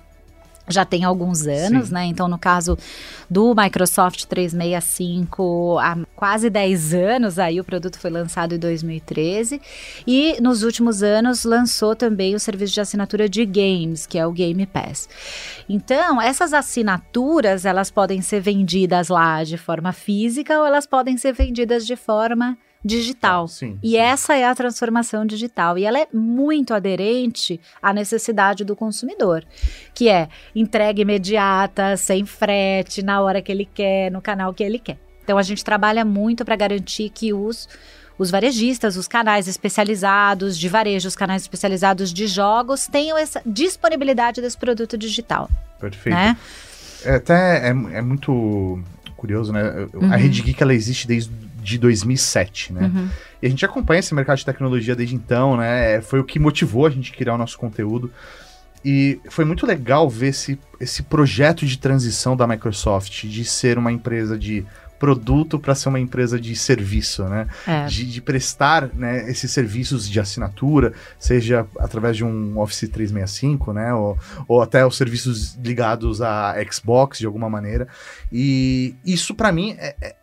já 0.69 0.85
tem 0.85 1.05
alguns 1.05 1.47
anos, 1.47 1.89
Sim. 1.89 1.95
né? 1.95 2.07
Então, 2.07 2.27
no 2.29 2.39
caso 2.39 2.79
do 3.29 3.55
Microsoft 3.55 4.25
365, 4.25 5.79
há 5.79 5.99
quase 6.17 6.49
10 6.49 6.95
anos, 6.95 7.39
aí 7.39 7.61
o 7.61 7.65
produto 7.65 7.99
foi 7.99 8.11
lançado 8.11 8.55
em 8.55 8.59
2013. 8.59 9.61
E 10.07 10.41
nos 10.41 10.63
últimos 10.63 11.03
anos 11.03 11.45
lançou 11.45 11.95
também 11.95 12.35
o 12.35 12.41
serviço 12.41 12.75
de 12.75 12.81
assinatura 12.81 13.29
de 13.29 13.45
games, 13.45 14.07
que 14.07 14.19
é 14.19 14.27
o 14.27 14.33
Game 14.33 14.65
Pass. 14.67 15.09
Então, 15.69 16.21
essas 16.21 16.55
assinaturas, 16.55 17.65
elas 17.65 17.91
podem 17.91 18.23
ser 18.23 18.41
vendidas 18.41 19.09
lá 19.09 19.45
de 19.45 19.59
forma 19.59 19.93
física 19.93 20.59
ou 20.59 20.67
elas 20.67 20.87
podem 20.87 21.17
ser 21.17 21.33
vendidas 21.33 21.87
de 21.87 21.97
forma 21.97 22.57
digital. 22.85 23.49
Sim, 23.49 23.79
e 23.83 23.91
sim. 23.91 23.97
essa 23.97 24.35
é 24.35 24.45
a 24.45 24.55
transformação 24.55 25.25
digital. 25.25 25.79
E 25.79 25.85
ela 25.85 25.99
é 25.99 26.07
muito 26.13 26.75
aderente 26.75 27.61
à 27.83 27.93
necessidade 27.93 28.65
do 28.65 28.77
consumidor, 28.77 29.45
que 29.95 30.09
é 30.09 30.29
entrega 30.55 31.01
imediata, 31.01 31.97
sem 31.97 32.27
frete, 32.27 33.03
na 33.03 33.21
hora 33.21 33.41
que 33.41 33.51
ele 33.51 33.65
quer, 33.65 34.11
no 34.11 34.21
canal 34.21 34.53
que 34.53 34.63
ele 34.63 34.79
quer. 34.79 34.99
Então 35.23 35.39
a 35.39 35.43
gente 35.43 35.65
trabalha 35.65 36.05
muito 36.05 36.45
para 36.45 36.57
garantir 36.57 37.09
que 37.11 37.33
os 37.33 37.69
os 38.17 38.31
varejistas, 38.31 38.97
os 38.97 39.09
canais 39.09 39.49
especializados 39.49 40.57
de 40.57 40.69
varejo, 40.69 41.09
os 41.09 41.17
canais 41.17 41.43
especializados 41.43 42.13
de 42.13 42.27
jogos 42.27 42.87
tenham 42.87 43.19
essa 43.19 43.43
disponibilidade 43.45 44.41
desse 44.41 44.57
produto 44.57 44.97
digital. 44.97 45.51
Perfeito. 45.81 46.15
Né? 46.15 46.37
É, 47.05 47.17
até 47.17 47.67
é, 47.67 47.71
é 47.71 48.03
muito 48.03 48.81
curioso, 49.17 49.53
né? 49.53 49.89
Uhum. 49.93 50.13
A 50.13 50.17
Rede 50.17 50.43
Geek 50.43 50.63
ela 50.63 50.75
existe 50.75 51.07
desde 51.07 51.33
de 51.65 51.79
2007, 51.79 52.73
né? 52.73 52.93
Uhum. 52.95 53.09
E 53.43 53.47
a 53.47 53.51
gente 53.51 53.65
acompanha 53.65 54.01
esse 54.01 54.15
mercado 54.15 54.39
de 54.39 54.45
tecnologia 54.45 54.95
desde 54.95 55.15
então, 55.15 55.57
né? 55.57 56.01
Foi 56.03 56.21
o 56.21 56.25
que 56.25 56.39
motivou 56.39 56.87
a 56.87 56.91
gente 56.91 57.11
a 57.13 57.17
criar 57.17 57.35
o 57.35 57.39
nosso 57.39 57.59
conteúdo. 57.59 58.13
E 58.85 59.19
foi 59.31 59.47
muito 59.47 59.67
legal 59.67 60.09
ver 60.11 60.29
esse, 60.29 60.59
esse 60.79 61.03
projeto 61.03 61.65
de 61.65 61.79
transição 61.79 62.37
da 62.37 62.47
Microsoft 62.47 63.25
de 63.25 63.43
ser 63.43 63.79
uma 63.79 63.91
empresa 63.91 64.39
de 64.39 64.67
produto 64.99 65.59
para 65.59 65.75
ser 65.75 65.89
uma 65.89 66.01
empresa 66.01 66.41
de 66.41 66.55
serviço, 66.55 67.25
né? 67.25 67.47
É. 67.67 67.87
De, 67.87 68.11
de, 68.11 68.23
prestar 68.23 68.89
né, 68.95 69.29
esses 69.31 69.51
serviços 69.51 70.09
de 70.09 70.19
assinatura, 70.21 70.93
seja 71.19 71.67
através 71.79 72.17
de 72.17 72.25
um 72.25 72.59
Office 72.59 72.89
365, 72.89 73.73
né? 73.73 73.93
Ou, 73.93 74.19
ou 74.47 74.63
até 74.63 74.87
os 74.87 74.97
serviços 74.97 75.59
ligados 75.63 76.23
a 76.23 76.55
Xbox 76.71 77.19
de 77.19 77.27
alguma 77.27 77.51
maneira. 77.51 77.89
E 78.33 78.95
isso 79.05 79.35
para 79.35 79.53
mim 79.53 79.77
é, 79.79 80.15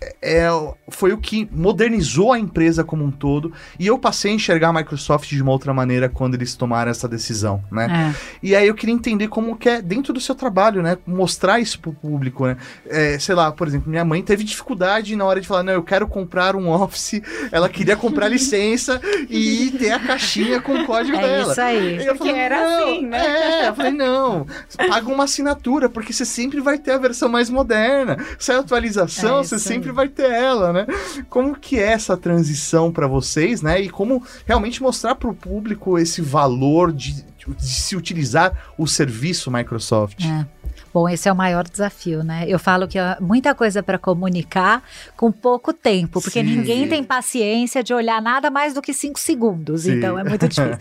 é 0.00 0.38
é, 0.38 0.48
foi 0.88 1.12
o 1.12 1.18
que 1.18 1.48
modernizou 1.50 2.32
a 2.32 2.38
empresa 2.38 2.84
como 2.84 3.04
um 3.04 3.10
todo. 3.10 3.52
E 3.78 3.86
eu 3.86 3.98
passei 3.98 4.30
a 4.30 4.34
enxergar 4.34 4.68
a 4.68 4.72
Microsoft 4.72 5.28
de 5.28 5.42
uma 5.42 5.52
outra 5.52 5.72
maneira 5.72 6.08
quando 6.08 6.34
eles 6.34 6.54
tomaram 6.54 6.90
essa 6.90 7.08
decisão, 7.08 7.62
né? 7.70 8.12
É. 8.14 8.38
E 8.42 8.54
aí 8.54 8.68
eu 8.68 8.74
queria 8.74 8.94
entender 8.94 9.28
como 9.28 9.56
que 9.56 9.68
é 9.68 9.82
dentro 9.82 10.12
do 10.12 10.20
seu 10.20 10.34
trabalho, 10.34 10.82
né? 10.82 10.98
Mostrar 11.06 11.60
isso 11.60 11.80
pro 11.80 11.92
público, 11.92 12.46
né? 12.46 12.56
É, 12.86 13.18
sei 13.18 13.34
lá, 13.34 13.50
por 13.50 13.66
exemplo, 13.66 13.90
minha 13.90 14.04
mãe 14.04 14.22
teve 14.22 14.44
dificuldade 14.44 15.16
na 15.16 15.24
hora 15.24 15.40
de 15.40 15.46
falar, 15.46 15.62
não, 15.62 15.72
eu 15.72 15.82
quero 15.82 16.06
comprar 16.06 16.54
um 16.54 16.68
Office. 16.68 17.22
Ela 17.50 17.68
queria 17.68 17.96
comprar 17.96 18.28
licença 18.28 19.00
e 19.28 19.74
ter 19.78 19.92
a 19.92 19.98
caixinha 19.98 20.60
com 20.60 20.74
o 20.74 20.86
código 20.86 21.16
é 21.16 21.22
dela. 21.22 21.52
Isso 21.52 21.60
aí. 21.60 22.06
Eu 22.06 22.16
falei, 22.16 22.34
era 22.34 22.76
assim, 22.76 23.06
né? 23.06 23.26
É, 23.26 23.68
eu 23.68 23.74
falei, 23.74 23.92
não, 23.92 24.46
paga 24.76 25.08
uma 25.08 25.24
assinatura, 25.24 25.88
porque 25.88 26.12
você 26.12 26.24
sempre 26.24 26.60
vai 26.60 26.78
ter 26.78 26.92
a 26.92 26.98
versão 26.98 27.28
mais 27.28 27.50
moderna. 27.50 28.16
Sai 28.38 28.56
atualização, 28.56 29.40
é 29.40 29.44
você 29.44 29.58
sempre 29.58 29.87
sempre 29.88 29.92
vai 29.92 30.08
ter 30.08 30.30
ela, 30.30 30.72
né? 30.72 30.86
Como 31.28 31.56
que 31.56 31.78
é 31.78 31.92
essa 31.92 32.16
transição 32.16 32.92
para 32.92 33.06
vocês, 33.06 33.62
né? 33.62 33.80
E 33.80 33.88
como 33.88 34.22
realmente 34.46 34.82
mostrar 34.82 35.14
para 35.14 35.28
o 35.28 35.34
público 35.34 35.98
esse 35.98 36.20
valor 36.20 36.92
de, 36.92 37.24
de, 37.24 37.64
se 37.64 37.96
utilizar 37.96 38.72
o 38.76 38.86
serviço 38.86 39.50
Microsoft? 39.50 40.24
É. 40.24 40.46
Bom, 40.92 41.08
esse 41.08 41.28
é 41.28 41.32
o 41.32 41.36
maior 41.36 41.64
desafio, 41.64 42.22
né? 42.22 42.44
Eu 42.48 42.58
falo 42.58 42.88
que 42.88 42.98
há 42.98 43.18
muita 43.20 43.54
coisa 43.54 43.82
para 43.82 43.98
comunicar 43.98 44.82
com 45.16 45.30
pouco 45.30 45.72
tempo, 45.72 46.20
porque 46.20 46.40
Sim. 46.40 46.56
ninguém 46.56 46.88
tem 46.88 47.04
paciência 47.04 47.82
de 47.82 47.92
olhar 47.92 48.20
nada 48.22 48.50
mais 48.50 48.74
do 48.74 48.80
que 48.80 48.92
cinco 48.92 49.18
segundos, 49.18 49.82
Sim. 49.82 49.98
então 49.98 50.18
é 50.18 50.24
muito 50.24 50.46
difícil. 50.48 50.78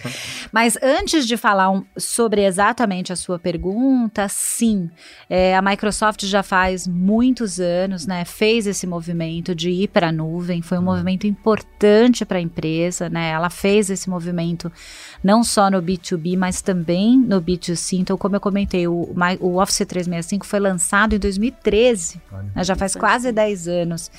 Mas 0.51 0.77
antes 0.81 1.27
de 1.27 1.35
falar 1.35 1.69
um, 1.69 1.83
sobre 1.97 2.43
exatamente 2.43 3.11
a 3.11 3.15
sua 3.15 3.37
pergunta, 3.37 4.27
sim, 4.29 4.89
é, 5.29 5.55
a 5.55 5.61
Microsoft 5.61 6.25
já 6.25 6.43
faz 6.43 6.87
muitos 6.87 7.59
anos, 7.59 8.05
né? 8.05 8.23
Fez 8.25 8.67
esse 8.67 8.87
movimento 8.87 9.53
de 9.53 9.69
ir 9.69 9.87
para 9.89 10.09
a 10.09 10.11
nuvem, 10.11 10.61
foi 10.61 10.77
um 10.77 10.81
hum. 10.81 10.85
movimento 10.85 11.27
importante 11.27 12.25
para 12.25 12.37
a 12.37 12.41
empresa, 12.41 13.09
né? 13.09 13.31
Ela 13.31 13.49
fez 13.49 13.89
esse 13.89 14.09
movimento 14.09 14.71
não 15.23 15.43
só 15.43 15.69
no 15.69 15.81
B2B, 15.81 16.37
mas 16.37 16.61
também 16.61 17.17
no 17.17 17.41
B2C. 17.41 17.99
Então, 17.99 18.17
como 18.17 18.35
eu 18.35 18.39
comentei, 18.39 18.87
o, 18.87 19.13
o 19.39 19.61
Office 19.61 19.85
365 20.07 20.45
foi 20.45 20.59
lançado 20.59 21.15
em 21.15 21.19
2013, 21.19 22.21
né, 22.55 22.63
já 22.63 22.75
faz 22.75 22.95
quase 22.95 23.31
10 23.31 23.67
anos. 23.67 24.11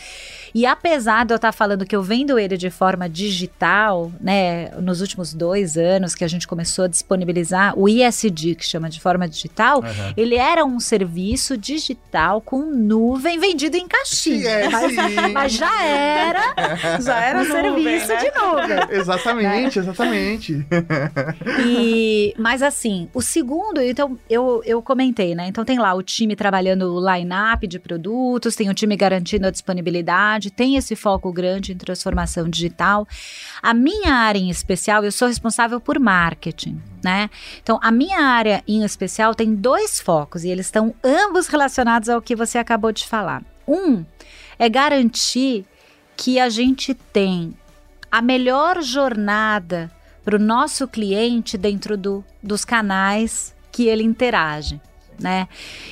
E 0.54 0.66
apesar 0.66 1.24
de 1.24 1.32
eu 1.32 1.36
estar 1.36 1.52
falando 1.52 1.84
que 1.84 1.94
eu 1.94 2.02
vendo 2.02 2.38
ele 2.38 2.56
de 2.56 2.70
forma 2.70 3.08
digital, 3.08 4.12
né, 4.20 4.70
nos 4.80 5.00
últimos 5.00 5.34
dois 5.34 5.76
anos 5.76 6.14
que 6.14 6.24
a 6.24 6.28
gente 6.28 6.46
começou 6.46 6.84
a 6.84 6.88
disponibilizar 6.88 7.78
o 7.78 7.88
ISD, 7.88 8.54
que 8.54 8.64
chama 8.64 8.88
de 8.88 9.00
forma 9.00 9.28
digital, 9.28 9.80
uhum. 9.80 10.12
ele 10.16 10.36
era 10.36 10.64
um 10.64 10.80
serviço 10.80 11.56
digital 11.56 12.40
com 12.40 12.62
nuvem 12.62 13.38
vendido 13.38 13.76
em 13.76 13.86
caixinha. 13.86 14.48
É, 14.48 14.68
mas, 14.68 15.32
mas, 15.32 15.52
já 15.52 15.84
era, 15.84 16.54
já 17.00 17.20
era 17.20 17.40
um 17.40 17.44
serviço 17.44 18.08
né? 18.08 18.16
de 18.16 18.30
nuvem. 18.38 18.98
Exatamente, 18.98 19.78
né? 19.78 19.84
exatamente. 19.84 20.66
E, 21.66 22.34
mas 22.38 22.62
assim, 22.62 23.08
o 23.12 23.20
segundo, 23.20 23.80
então 23.80 24.18
eu, 24.28 24.62
eu 24.64 24.82
comentei, 24.82 25.34
né? 25.34 25.46
Então 25.48 25.64
tem 25.64 25.78
lá 25.78 25.94
o 25.94 26.02
time 26.02 26.36
trabalhando 26.36 26.94
o 26.94 27.14
line-up 27.14 27.66
de 27.66 27.78
produtos, 27.78 28.54
tem 28.54 28.68
o 28.68 28.74
time 28.74 28.96
garantindo 28.96 29.46
a 29.46 29.50
disponibilidade, 29.50 30.37
tem 30.50 30.76
esse 30.76 30.94
foco 30.94 31.32
grande 31.32 31.72
em 31.72 31.76
transformação 31.76 32.48
digital. 32.48 33.06
A 33.60 33.74
minha 33.74 34.14
área 34.14 34.38
em 34.38 34.48
especial, 34.48 35.04
eu 35.04 35.10
sou 35.10 35.26
responsável 35.26 35.80
por 35.80 35.98
marketing, 35.98 36.80
né? 37.02 37.28
Então, 37.60 37.78
a 37.82 37.90
minha 37.90 38.20
área 38.20 38.62
em 38.66 38.84
especial 38.84 39.34
tem 39.34 39.54
dois 39.54 40.00
focos 40.00 40.44
e 40.44 40.48
eles 40.48 40.66
estão 40.66 40.94
ambos 41.02 41.48
relacionados 41.48 42.08
ao 42.08 42.22
que 42.22 42.36
você 42.36 42.58
acabou 42.58 42.92
de 42.92 43.06
falar. 43.06 43.42
Um 43.66 44.04
é 44.58 44.68
garantir 44.68 45.66
que 46.16 46.38
a 46.38 46.48
gente 46.48 46.94
tem 46.94 47.54
a 48.10 48.22
melhor 48.22 48.82
jornada 48.82 49.90
para 50.24 50.36
o 50.36 50.38
nosso 50.38 50.86
cliente 50.88 51.56
dentro 51.56 51.96
do, 51.96 52.24
dos 52.42 52.64
canais 52.64 53.54
que 53.70 53.86
ele 53.86 54.02
interage. 54.02 54.80
Né? 55.18 55.48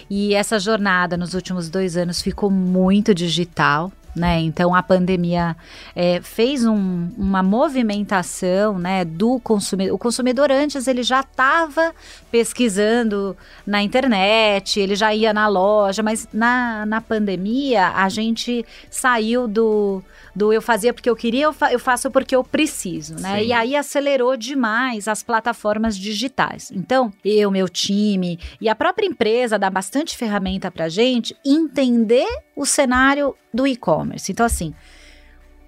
E 0.09 0.35
essa 0.35 0.59
jornada 0.59 1.17
nos 1.17 1.35
últimos 1.35 1.69
dois 1.69 1.97
anos 1.97 2.23
ficou 2.23 2.51
muito 2.51 3.15
digital, 3.15 3.91
né? 4.17 4.41
Então 4.41 4.75
a 4.75 4.83
pandemia 4.83 5.55
é, 5.95 6.21
fez 6.23 6.65
um, 6.65 7.11
uma 7.17 7.43
movimentação, 7.43 8.79
né, 8.79 9.05
do 9.05 9.39
consumidor. 9.41 9.95
O 9.95 9.99
consumidor 9.99 10.51
antes 10.51 10.89
ele 10.89 11.03
já 11.03 11.21
estava 11.21 11.95
pesquisando 12.31 13.37
na 13.67 13.83
internet, 13.83 14.81
ele 14.81 14.97
já 14.97 15.15
ia 15.15 15.35
na 15.35 15.47
loja, 15.47 16.03
mas 16.03 16.27
na, 16.33 16.87
na 16.87 17.01
pandemia 17.01 17.89
a 17.89 18.09
gente 18.09 18.65
saiu 18.91 19.47
do 19.47 20.03
do 20.37 20.53
eu 20.53 20.61
fazia 20.61 20.93
porque 20.93 21.09
eu 21.09 21.17
queria, 21.17 21.45
eu, 21.45 21.53
fa 21.53 21.73
eu 21.73 21.79
faço 21.79 22.11
porque 22.11 22.37
eu 22.37 22.45
preciso, 22.45 23.15
né? 23.15 23.39
Sim. 23.39 23.47
E 23.47 23.53
aí 23.55 23.75
acelerou 23.75 24.37
demais 24.37 25.09
as 25.09 25.23
plataformas 25.23 25.97
digitais. 25.97 26.71
Então, 26.71 27.11
eu, 27.25 27.51
meu 27.51 27.71
time 27.71 28.39
e 28.61 28.69
a 28.69 28.75
própria 28.75 29.07
empresa 29.07 29.59
dá 29.59 29.71
bastante 29.71 30.15
ferramenta 30.15 30.71
pra 30.71 30.91
gente 30.91 31.35
entender 31.43 32.29
o 32.55 32.67
cenário 32.67 33.35
do 33.57 33.67
e-commerce. 33.67 34.31
Então, 34.31 34.47
assim, 34.47 34.73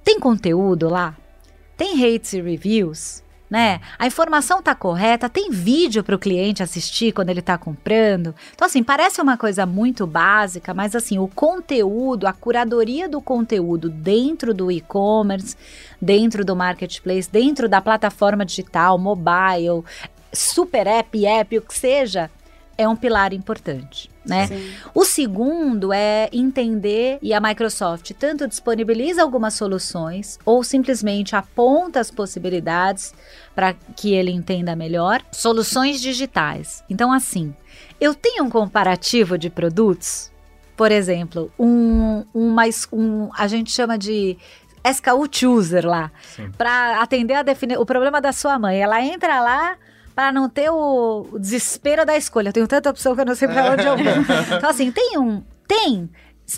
tem 0.04 0.20
conteúdo 0.20 0.88
lá? 0.88 1.16
Tem 1.76 2.04
hates 2.04 2.34
e 2.34 2.40
reviews? 2.40 3.22
né? 3.50 3.80
A 3.98 4.06
informação 4.06 4.62
tá 4.62 4.74
correta, 4.74 5.28
tem 5.28 5.50
vídeo 5.50 6.04
para 6.04 6.14
o 6.14 6.18
cliente 6.18 6.62
assistir 6.62 7.12
quando 7.12 7.30
ele 7.30 7.40
está 7.40 7.56
comprando. 7.56 8.34
Então 8.54 8.66
assim, 8.66 8.82
parece 8.82 9.20
uma 9.20 9.36
coisa 9.36 9.64
muito 9.64 10.06
básica, 10.06 10.74
mas 10.74 10.94
assim, 10.94 11.18
o 11.18 11.28
conteúdo, 11.28 12.26
a 12.26 12.32
curadoria 12.32 13.08
do 13.08 13.20
conteúdo 13.20 13.88
dentro 13.88 14.52
do 14.52 14.70
e-commerce, 14.70 15.56
dentro 16.00 16.44
do 16.44 16.54
marketplace, 16.54 17.30
dentro 17.30 17.68
da 17.68 17.80
plataforma 17.80 18.44
digital, 18.44 18.98
mobile, 18.98 19.82
super 20.32 20.86
app, 20.86 21.26
app, 21.26 21.58
o 21.58 21.62
que 21.62 21.74
seja, 21.74 22.30
é 22.76 22.86
um 22.86 22.96
pilar 22.96 23.32
importante. 23.32 24.10
Né? 24.28 24.48
O 24.94 25.04
segundo 25.04 25.92
é 25.92 26.28
entender 26.32 27.18
e 27.22 27.32
a 27.32 27.40
Microsoft 27.40 28.12
tanto 28.18 28.46
disponibiliza 28.46 29.22
algumas 29.22 29.54
soluções 29.54 30.38
ou 30.44 30.62
simplesmente 30.62 31.34
aponta 31.34 31.98
as 31.98 32.10
possibilidades 32.10 33.14
para 33.54 33.72
que 33.72 34.12
ele 34.12 34.30
entenda 34.30 34.76
melhor 34.76 35.22
soluções 35.32 36.00
digitais. 36.00 36.84
Então 36.90 37.10
assim, 37.10 37.54
eu 38.00 38.14
tenho 38.14 38.44
um 38.44 38.50
comparativo 38.50 39.38
de 39.38 39.48
produtos, 39.48 40.30
por 40.76 40.92
exemplo, 40.92 41.50
um, 41.58 42.24
um 42.34 42.50
mais 42.50 42.86
um 42.92 43.30
a 43.34 43.48
gente 43.48 43.72
chama 43.72 43.96
de 43.96 44.36
SKU 44.84 45.28
Chooser 45.30 45.86
lá, 45.86 46.10
para 46.56 47.02
atender 47.02 47.34
a 47.34 47.42
definir 47.42 47.78
o 47.78 47.86
problema 47.86 48.20
da 48.20 48.32
sua 48.32 48.58
mãe. 48.58 48.80
Ela 48.80 49.02
entra 49.02 49.40
lá, 49.40 49.76
para 50.18 50.32
não 50.32 50.48
ter 50.48 50.68
o, 50.68 51.28
o, 51.32 51.38
desespero 51.38 52.04
da 52.04 52.16
escolha. 52.16 52.48
Eu 52.48 52.52
tenho 52.52 52.66
tanta 52.66 52.90
opção 52.90 53.14
que 53.14 53.20
eu 53.20 53.24
não 53.24 53.36
sei 53.36 53.46
para 53.46 53.70
onde 53.70 53.86
eu 53.86 53.96
vou. 53.96 54.04
Então, 54.58 54.68
assim, 54.68 54.90
tem 54.90 55.16
um. 55.16 55.44
Tem 55.64 56.10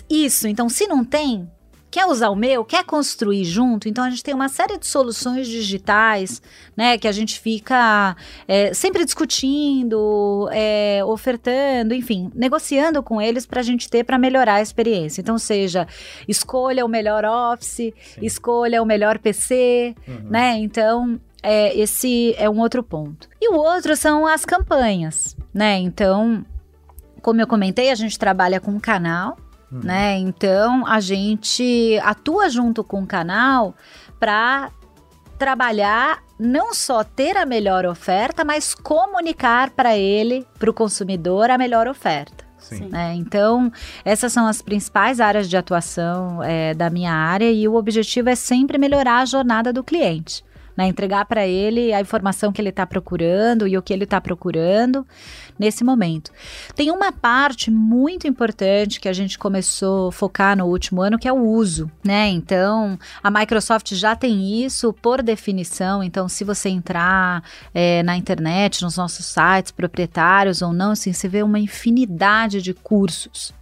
isso. 0.09 0.47
Então, 0.47 0.67
se 0.67 0.87
não 0.87 1.05
tem, 1.05 1.47
quer 1.91 2.07
usar 2.07 2.29
o 2.29 2.35
meu, 2.35 2.65
quer 2.65 2.83
construir 2.83 3.45
junto, 3.45 3.87
então 3.87 4.03
a 4.03 4.09
gente 4.09 4.23
tem 4.23 4.33
uma 4.33 4.49
série 4.49 4.79
de 4.79 4.87
soluções 4.87 5.47
digitais, 5.47 6.41
né, 6.75 6.97
que 6.97 7.07
a 7.07 7.11
gente 7.11 7.39
fica 7.39 8.15
é, 8.47 8.73
sempre 8.73 9.05
discutindo, 9.05 10.49
é, 10.51 11.03
ofertando, 11.05 11.93
enfim, 11.93 12.31
negociando 12.33 13.03
com 13.03 13.21
eles 13.21 13.45
para 13.45 13.59
a 13.59 13.63
gente 13.63 13.87
ter 13.87 14.03
para 14.03 14.17
melhorar 14.17 14.55
a 14.55 14.61
experiência. 14.63 15.21
Então, 15.21 15.37
seja 15.37 15.87
escolha 16.27 16.83
o 16.83 16.89
melhor 16.89 17.25
Office, 17.25 17.69
Sim. 17.75 17.93
escolha 18.23 18.81
o 18.81 18.85
melhor 18.87 19.19
PC, 19.19 19.93
uhum. 20.07 20.29
né? 20.31 20.57
Então, 20.57 21.21
é, 21.43 21.75
esse 21.77 22.35
é 22.37 22.49
um 22.49 22.59
outro 22.59 22.83
ponto. 22.83 23.27
E 23.39 23.49
o 23.49 23.55
outro 23.55 23.95
são 23.95 24.27
as 24.27 24.45
campanhas, 24.45 25.35
né? 25.53 25.77
Então, 25.77 26.45
como 27.21 27.41
eu 27.41 27.47
comentei, 27.47 27.89
a 27.89 27.95
gente 27.95 28.17
trabalha 28.17 28.59
com 28.59 28.71
um 28.71 28.79
canal, 28.79 29.37
uhum. 29.71 29.81
né? 29.83 30.17
Então, 30.17 30.85
a 30.85 30.99
gente 30.99 31.99
atua 32.03 32.49
junto 32.49 32.83
com 32.83 33.03
o 33.03 33.07
canal 33.07 33.75
para 34.19 34.71
trabalhar 35.37 36.21
não 36.37 36.73
só 36.73 37.03
ter 37.03 37.35
a 37.35 37.45
melhor 37.45 37.85
oferta, 37.85 38.45
mas 38.45 38.75
comunicar 38.75 39.71
para 39.71 39.97
ele, 39.97 40.45
para 40.59 40.69
o 40.69 40.73
consumidor, 40.73 41.49
a 41.49 41.57
melhor 41.57 41.87
oferta. 41.87 42.45
Né? 42.89 43.15
Então, 43.15 43.71
essas 44.05 44.31
são 44.31 44.45
as 44.45 44.61
principais 44.61 45.19
áreas 45.19 45.49
de 45.49 45.57
atuação 45.57 46.43
é, 46.43 46.75
da 46.75 46.91
minha 46.91 47.11
área 47.11 47.51
e 47.51 47.67
o 47.67 47.73
objetivo 47.73 48.29
é 48.29 48.35
sempre 48.35 48.77
melhorar 48.77 49.17
a 49.17 49.25
jornada 49.25 49.73
do 49.73 49.83
cliente 49.83 50.43
né? 50.75 50.87
Entregar 50.87 51.25
para 51.25 51.45
ele 51.45 51.93
a 51.93 52.01
informação 52.01 52.51
que 52.51 52.61
ele 52.61 52.69
está 52.69 52.85
procurando 52.85 53.67
e 53.67 53.77
o 53.77 53.81
que 53.81 53.93
ele 53.93 54.03
está 54.03 54.19
procurando 54.19 55.05
nesse 55.57 55.83
momento. 55.83 56.31
Tem 56.75 56.89
uma 56.89 57.11
parte 57.11 57.69
muito 57.69 58.27
importante 58.27 58.99
que 58.99 59.07
a 59.07 59.13
gente 59.13 59.37
começou 59.37 60.09
a 60.09 60.11
focar 60.11 60.57
no 60.57 60.65
último 60.65 61.01
ano, 61.01 61.19
que 61.19 61.27
é 61.27 61.33
o 61.33 61.39
uso, 61.39 61.91
né? 62.03 62.29
Então, 62.29 62.97
a 63.21 63.29
Microsoft 63.29 63.93
já 63.93 64.15
tem 64.15 64.63
isso 64.63 64.91
por 64.93 65.21
definição. 65.21 66.01
Então, 66.03 66.27
se 66.27 66.43
você 66.43 66.69
entrar 66.69 67.43
é, 67.73 68.01
na 68.03 68.17
internet, 68.17 68.81
nos 68.81 68.97
nossos 68.97 69.25
sites 69.25 69.71
proprietários 69.71 70.61
ou 70.61 70.73
não, 70.73 70.91
assim, 70.91 71.13
você 71.13 71.27
vê 71.27 71.43
uma 71.43 71.59
infinidade 71.59 72.61
de 72.61 72.73
cursos 72.73 73.53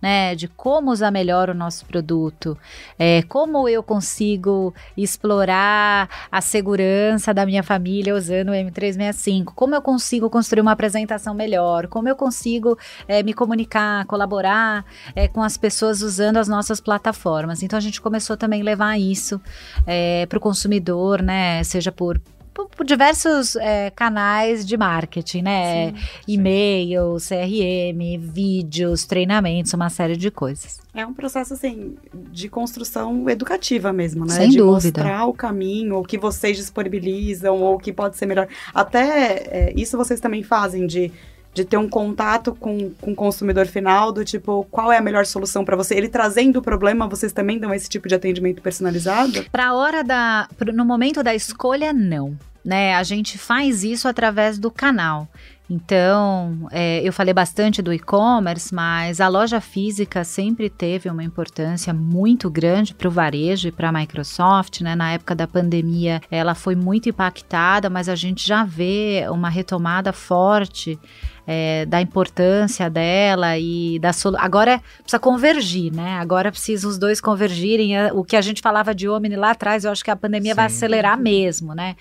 né? 0.00 0.34
De 0.34 0.48
como 0.48 0.90
usar 0.90 1.10
melhor 1.10 1.50
o 1.50 1.54
nosso 1.54 1.84
produto, 1.86 2.56
é, 2.98 3.22
como 3.22 3.68
eu 3.68 3.82
consigo 3.82 4.74
explorar 4.96 6.08
a 6.30 6.40
segurança 6.40 7.34
da 7.34 7.44
minha 7.44 7.62
família 7.62 8.14
usando 8.14 8.50
o 8.50 8.52
M365, 8.52 9.52
como 9.54 9.74
eu 9.74 9.82
consigo 9.82 10.30
construir 10.30 10.60
uma 10.60 10.72
apresentação 10.72 11.34
melhor, 11.34 11.86
como 11.88 12.08
eu 12.08 12.16
consigo 12.16 12.78
é, 13.06 13.22
me 13.22 13.34
comunicar, 13.34 14.04
colaborar 14.06 14.84
é, 15.14 15.28
com 15.28 15.42
as 15.42 15.56
pessoas 15.56 16.02
usando 16.02 16.36
as 16.36 16.48
nossas 16.48 16.80
plataformas. 16.80 17.62
Então 17.62 17.76
a 17.76 17.80
gente 17.80 18.00
começou 18.00 18.36
também 18.36 18.62
a 18.62 18.64
levar 18.64 18.98
isso 18.98 19.40
é, 19.86 20.26
para 20.26 20.38
o 20.38 20.40
consumidor, 20.40 21.22
né? 21.22 21.62
Seja 21.64 21.90
por 21.90 22.20
por, 22.66 22.84
diversos 22.84 23.56
é, 23.56 23.90
canais 23.90 24.66
de 24.66 24.76
marketing, 24.76 25.42
né? 25.42 25.94
E-mail, 26.26 27.16
CRM, 27.16 28.18
vídeos, 28.18 29.04
treinamentos, 29.04 29.72
uma 29.74 29.90
série 29.90 30.16
de 30.16 30.30
coisas. 30.30 30.80
É 30.94 31.06
um 31.06 31.14
processo, 31.14 31.54
assim, 31.54 31.96
de 32.30 32.48
construção 32.48 33.28
educativa 33.28 33.92
mesmo, 33.92 34.24
né? 34.24 34.34
Sem 34.34 34.50
de 34.50 34.58
dúvida. 34.58 35.02
mostrar 35.02 35.26
o 35.26 35.32
caminho, 35.32 35.98
o 35.98 36.02
que 36.02 36.18
vocês 36.18 36.56
disponibilizam, 36.56 37.60
ou 37.60 37.76
o 37.76 37.78
que 37.78 37.92
pode 37.92 38.16
ser 38.16 38.26
melhor. 38.26 38.48
Até 38.74 39.68
é, 39.68 39.72
isso 39.76 39.96
vocês 39.96 40.20
também 40.20 40.42
fazem 40.42 40.86
de 40.86 41.12
de 41.58 41.64
ter 41.64 41.76
um 41.76 41.88
contato 41.88 42.54
com, 42.54 42.90
com 43.00 43.12
o 43.12 43.14
consumidor 43.14 43.66
final, 43.66 44.12
do 44.12 44.24
tipo, 44.24 44.66
qual 44.70 44.92
é 44.92 44.98
a 44.98 45.00
melhor 45.00 45.26
solução 45.26 45.64
para 45.64 45.76
você? 45.76 45.94
Ele 45.94 46.08
trazendo 46.08 46.58
o 46.58 46.62
problema, 46.62 47.08
vocês 47.08 47.32
também 47.32 47.58
dão 47.58 47.74
esse 47.74 47.88
tipo 47.88 48.08
de 48.08 48.14
atendimento 48.14 48.62
personalizado? 48.62 49.44
Para 49.50 49.68
a 49.68 49.74
hora 49.74 50.04
da. 50.04 50.48
No 50.72 50.84
momento 50.84 51.22
da 51.22 51.34
escolha, 51.34 51.92
não 51.92 52.36
né? 52.64 52.94
A 52.94 53.02
gente 53.02 53.38
faz 53.38 53.84
isso 53.84 54.08
através 54.08 54.58
do 54.58 54.70
canal. 54.70 55.28
Então, 55.70 56.66
é, 56.70 57.06
eu 57.06 57.12
falei 57.12 57.34
bastante 57.34 57.82
do 57.82 57.92
e-commerce, 57.92 58.74
mas 58.74 59.20
a 59.20 59.28
loja 59.28 59.60
física 59.60 60.24
sempre 60.24 60.70
teve 60.70 61.10
uma 61.10 61.22
importância 61.22 61.92
muito 61.92 62.48
grande 62.48 62.94
para 62.94 63.06
o 63.06 63.10
varejo 63.10 63.68
e 63.68 63.72
para 63.72 63.90
a 63.90 63.92
Microsoft. 63.92 64.80
Né? 64.80 64.96
Na 64.96 65.12
época 65.12 65.34
da 65.34 65.46
pandemia, 65.46 66.22
ela 66.30 66.54
foi 66.54 66.74
muito 66.74 67.10
impactada, 67.10 67.90
mas 67.90 68.08
a 68.08 68.14
gente 68.14 68.46
já 68.46 68.64
vê 68.64 69.26
uma 69.30 69.50
retomada 69.50 70.12
forte. 70.12 70.98
É, 71.50 71.86
da 71.86 71.98
importância 71.98 72.90
dela 72.90 73.56
e 73.56 73.98
da 74.00 74.12
solução. 74.12 74.44
Agora 74.44 74.82
precisa 74.98 75.18
convergir, 75.18 75.90
né? 75.90 76.18
Agora 76.18 76.52
precisa 76.52 76.86
os 76.86 76.98
dois 76.98 77.22
convergirem. 77.22 77.94
O 78.12 78.22
que 78.22 78.36
a 78.36 78.42
gente 78.42 78.60
falava 78.60 78.94
de 78.94 79.08
Omni 79.08 79.34
lá 79.34 79.52
atrás, 79.52 79.86
eu 79.86 79.90
acho 79.90 80.04
que 80.04 80.10
a 80.10 80.16
pandemia 80.16 80.52
Sim. 80.52 80.56
vai 80.56 80.66
acelerar 80.66 81.18
mesmo, 81.18 81.74
né? 81.74 81.96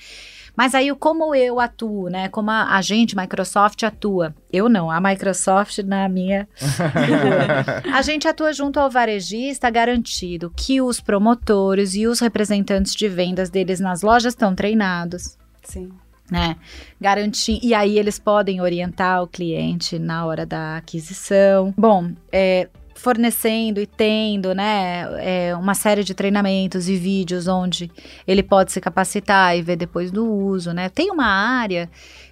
Mas 0.57 0.73
aí 0.73 0.93
como 0.95 1.35
eu 1.35 1.59
atuo, 1.59 2.09
né? 2.09 2.27
Como 2.29 2.49
a, 2.49 2.75
a 2.75 2.81
gente, 2.81 3.15
Microsoft, 3.15 3.83
atua. 3.83 4.35
Eu 4.51 4.67
não, 4.67 4.89
a 4.89 4.99
Microsoft 4.99 5.77
na 5.79 6.09
minha 6.09 6.47
A 7.93 8.01
gente 8.01 8.27
atua 8.27 8.51
junto 8.51 8.79
ao 8.79 8.89
varejista 8.89 9.69
garantido 9.69 10.51
que 10.55 10.81
os 10.81 10.99
promotores 10.99 11.93
e 11.93 12.07
os 12.07 12.19
representantes 12.19 12.95
de 12.95 13.07
vendas 13.07 13.51
deles 13.51 13.79
nas 13.79 14.01
lojas 14.01 14.33
estão 14.33 14.55
treinados. 14.55 15.37
Sim 15.63 15.91
né? 16.29 16.57
Garantir 16.99 17.59
e 17.63 17.73
aí 17.73 17.97
eles 17.97 18.19
podem 18.19 18.61
orientar 18.61 19.23
o 19.23 19.27
cliente 19.27 19.97
na 19.97 20.25
hora 20.25 20.45
da 20.45 20.77
aquisição. 20.77 21.73
Bom, 21.77 22.11
é, 22.31 22.67
fornecendo 22.97 23.79
e 23.79 23.86
tendo, 23.86 24.53
né, 24.53 25.07
é, 25.19 25.55
uma 25.55 25.73
série 25.73 26.03
de 26.03 26.13
treinamentos 26.13 26.89
e 26.89 26.95
vídeos 26.95 27.47
onde 27.47 27.91
ele 28.27 28.43
pode 28.43 28.71
se 28.71 28.81
capacitar 28.81 29.57
e 29.57 29.62
ver 29.62 29.75
depois 29.75 30.12
do 30.12 30.25
uso, 30.25 30.73
né. 30.73 30.89
Tem 30.89 31.12
uma 31.12 31.25
área 31.25 31.89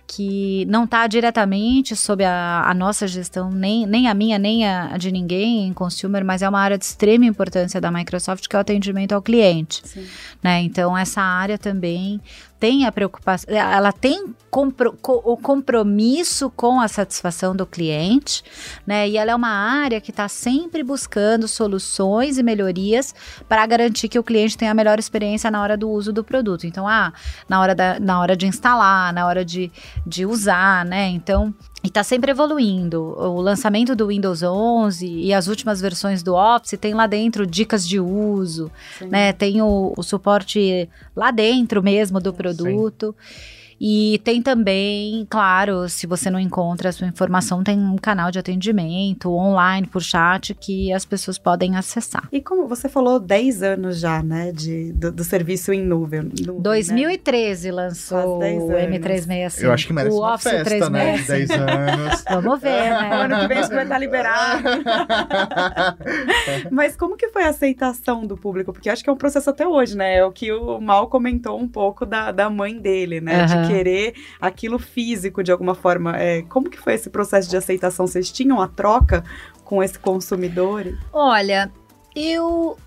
que 0.07 0.65
não 0.67 0.83
está 0.83 1.07
diretamente 1.07 1.95
sob 1.95 2.23
a, 2.23 2.63
a, 2.65 2.73
nossa 2.73 3.07
gestão, 3.07 3.49
nem, 3.49 3.85
nem 3.85 4.07
a 4.07 4.13
minha, 4.13 4.37
nem 4.37 4.67
a, 4.67 4.97
de 4.97 5.11
ninguém 5.11 5.67
em 5.67 5.73
consumer, 5.73 6.23
mas 6.23 6.41
é 6.41 6.49
uma 6.49 6.59
área 6.59 6.77
de 6.77 6.85
extrema 6.85 7.25
importância 7.25 7.81
da 7.81 7.89
Microsoft, 7.89 8.47
que 8.47 8.55
é 8.55 8.59
o 8.59 8.61
atendimento 8.61 9.13
ao 9.13 9.21
cliente. 9.21 9.81
Né? 10.43 10.61
Então, 10.61 10.95
essa 10.95 11.21
área 11.21 11.57
também 11.57 12.21
tem 12.65 12.83
a 12.83 12.91
preocupação, 12.91 13.53
ela 13.53 13.91
tem 13.91 14.33
compro, 14.49 14.97
o 15.03 15.37
compromisso 15.37 16.49
com 16.49 16.81
a 16.81 16.87
satisfação 16.87 17.55
do 17.55 17.63
cliente, 17.63 18.43
né? 18.87 19.07
E 19.07 19.17
ela 19.17 19.29
é 19.29 19.35
uma 19.35 19.49
área 19.49 20.01
que 20.01 20.09
está 20.09 20.27
sempre 20.27 20.81
buscando 20.81 21.47
soluções 21.47 22.39
e 22.39 22.43
melhorias 22.43 23.13
para 23.47 23.63
garantir 23.67 24.09
que 24.09 24.17
o 24.17 24.23
cliente 24.23 24.57
tenha 24.57 24.71
a 24.71 24.73
melhor 24.73 24.97
experiência 24.97 25.51
na 25.51 25.61
hora 25.61 25.77
do 25.77 25.87
uso 25.87 26.11
do 26.11 26.23
produto. 26.23 26.65
Então, 26.65 26.87
ah, 26.87 27.13
na 27.47 27.61
hora, 27.61 27.75
da, 27.75 27.99
na 27.99 28.19
hora 28.19 28.35
de 28.35 28.47
instalar, 28.47 29.13
na 29.13 29.27
hora 29.27 29.45
de, 29.45 29.71
de 30.03 30.25
usar, 30.25 30.83
né? 30.85 31.09
Então, 31.09 31.53
e 31.85 31.87
está 31.87 32.03
sempre 32.03 32.31
evoluindo. 32.31 33.15
O 33.17 33.39
lançamento 33.39 33.95
do 33.95 34.07
Windows 34.07 34.41
11 34.41 35.07
e 35.07 35.31
as 35.31 35.47
últimas 35.47 35.79
versões 35.79 36.23
do 36.23 36.33
Office 36.33 36.79
tem 36.79 36.95
lá 36.95 37.05
dentro 37.05 37.45
dicas 37.45 37.87
de 37.87 37.99
uso, 37.99 38.71
Sim. 38.97 39.07
né? 39.07 39.31
Tem 39.31 39.61
o, 39.61 39.93
o, 39.95 40.01
suporte 40.01 40.89
lá 41.15 41.29
dentro 41.29 41.83
mesmo 41.83 42.19
do 42.19 42.33
produto. 42.33 43.15
Sim. 43.27 43.64
E 43.79 44.19
tem 44.23 44.41
também, 44.41 45.25
claro, 45.29 45.89
se 45.89 46.07
você 46.07 46.29
não 46.29 46.39
encontra 46.39 46.89
a 46.89 46.91
sua 46.91 47.07
informação, 47.07 47.63
tem 47.63 47.77
um 47.77 47.97
canal 47.97 48.31
de 48.31 48.39
atendimento 48.39 49.31
online 49.33 49.87
por 49.87 50.01
chat 50.01 50.53
que 50.53 50.91
as 50.93 51.05
pessoas 51.05 51.37
podem 51.37 51.75
acessar. 51.75 52.27
E 52.31 52.41
como 52.41 52.67
você 52.67 52.87
falou, 52.87 53.19
10 53.19 53.63
anos 53.63 53.99
já, 53.99 54.23
né, 54.23 54.51
de, 54.51 54.93
do, 54.93 55.11
do 55.11 55.23
serviço 55.23 55.73
em 55.73 55.81
nuvem. 55.81 56.21
nuvem 56.45 56.61
2013 56.61 57.67
né? 57.67 57.73
lançou 57.73 58.39
o 58.39 58.41
M365. 58.41 59.63
Eu 59.63 59.71
acho 59.71 59.87
que 59.87 59.93
merece 59.93 60.15
o 60.15 60.19
uma 60.19 60.35
Office 60.35 60.51
festa, 60.51 60.63
365. 60.63 60.91
né, 60.91 61.17
de 61.17 61.27
10 61.27 61.51
anos. 61.51 62.23
Vamos 62.29 62.61
ver, 62.61 62.89
né? 62.89 63.09
O 63.09 63.13
ano 63.21 63.39
que 63.39 63.47
vem 63.47 63.59
isso 63.59 63.69
vai 63.69 63.83
estar 63.83 63.97
liberado. 63.97 64.63
Mas 66.71 66.95
como 66.95 67.17
que 67.17 67.29
foi 67.29 67.43
a 67.43 67.49
aceitação 67.49 68.25
do 68.25 68.37
público? 68.37 68.71
Porque 68.71 68.89
acho 68.89 69.03
que 69.03 69.09
é 69.09 69.13
um 69.13 69.17
processo 69.17 69.49
até 69.49 69.67
hoje, 69.67 69.95
né? 69.97 70.17
É 70.17 70.25
o 70.25 70.31
que 70.31 70.51
o 70.51 70.79
Mal 70.79 71.07
comentou 71.07 71.59
um 71.59 71.67
pouco 71.67 72.05
da, 72.05 72.31
da 72.31 72.49
mãe 72.49 72.77
dele, 72.79 73.21
né? 73.21 73.41
Uhum. 73.41 73.61
De 73.61 73.64
querer 73.67 74.13
aquilo 74.39 74.79
físico 74.79 75.43
de 75.43 75.51
alguma 75.51 75.75
forma. 75.75 76.15
É, 76.17 76.41
como 76.43 76.69
que 76.69 76.79
foi 76.79 76.93
esse 76.93 77.09
processo 77.09 77.49
de 77.49 77.57
aceitação? 77.57 78.07
Vocês 78.07 78.31
tinham 78.31 78.61
a 78.61 78.67
troca 78.67 79.23
com 79.63 79.81
esse 79.81 79.97
consumidor? 79.97 80.97
Olha, 81.11 81.71
eu 82.15 82.77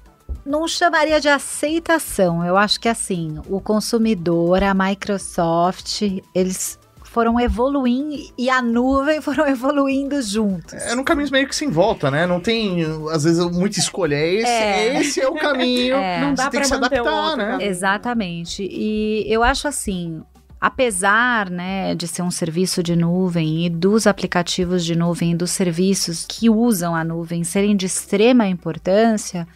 não 0.45 0.67
chamaria 0.67 1.21
de 1.21 1.29
aceitação. 1.29 2.45
Eu 2.45 2.57
acho 2.57 2.81
que 2.81 2.89
assim, 2.89 3.41
o 3.49 3.61
consumidor, 3.61 4.63
a 4.63 4.75
Microsoft, 4.75 6.03
eles 6.35 6.79
foram 7.09 7.41
evoluindo 7.41 8.17
e 8.37 8.49
a 8.51 8.63
nuvem 8.63 9.21
foram 9.23 9.47
evoluindo 9.47 10.21
juntos. 10.23 10.75
É 10.75 10.95
num 10.95 11.05
caminho 11.05 11.31
meio 11.31 11.49
que 11.49 11.57
sem 11.57 11.69
volta, 11.69 12.11
né? 12.11 12.27
Não 12.27 12.41
tem, 12.41 12.85
às 13.11 13.25
vezes, 13.25 13.45
muita 13.51 13.79
escolha. 13.79 14.15
É 14.15 14.35
esse 14.35 14.47
é, 14.47 15.01
esse 15.01 15.21
é 15.21 15.29
o 15.29 15.35
caminho. 15.35 15.97
É. 15.99 16.21
Não 16.21 16.35
dá 16.35 16.45
Você 16.45 16.51
tem 16.51 16.61
que 16.61 16.67
se 16.67 16.75
adaptar, 16.75 17.37
né? 17.37 17.59
Exatamente. 17.61 18.63
E 18.71 19.25
eu 19.27 19.43
acho 19.43 19.67
assim, 19.67 20.23
apesar 20.61 21.51
né, 21.51 21.95
de 21.95 22.09
ser 22.09 22.23
um 22.23 22.31
serviço 22.31 22.83
de 22.83 22.97
nuvem 22.97 23.67
e 23.67 23.71
dos 23.71 24.07
aplicativos 24.07 24.85
de 24.85 24.97
nuvem 24.97 25.33
e 25.33 25.37
dos 25.37 25.51
serviços 25.51 26.27
que 26.29 26.51
usam 26.51 26.95
a 26.95 27.05
nuvem 27.05 27.45
serem 27.45 27.77
de 27.77 27.87
extrema 27.87 28.47
importância, 28.47 29.47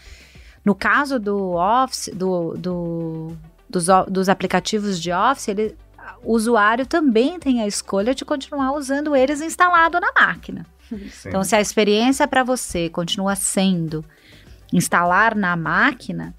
no 0.64 0.74
caso 0.74 1.18
do 1.18 1.54
Office, 1.54 2.10
do, 2.14 2.54
do 2.56 3.36
dos, 3.68 3.86
dos 4.08 4.28
aplicativos 4.28 5.00
de 5.00 5.10
Office, 5.10 5.48
ele, 5.48 5.74
o 6.22 6.34
usuário 6.34 6.86
também 6.86 7.38
tem 7.38 7.62
a 7.62 7.66
escolha 7.66 8.14
de 8.14 8.24
continuar 8.24 8.72
usando 8.72 9.16
eles 9.16 9.40
instalado 9.40 9.98
na 9.98 10.12
máquina. 10.12 10.66
Sim. 10.88 11.28
Então, 11.28 11.42
se 11.42 11.56
a 11.56 11.60
experiência 11.60 12.28
para 12.28 12.44
você 12.44 12.90
continua 12.90 13.34
sendo 13.34 14.04
instalar 14.72 15.34
na 15.34 15.56
máquina, 15.56 16.34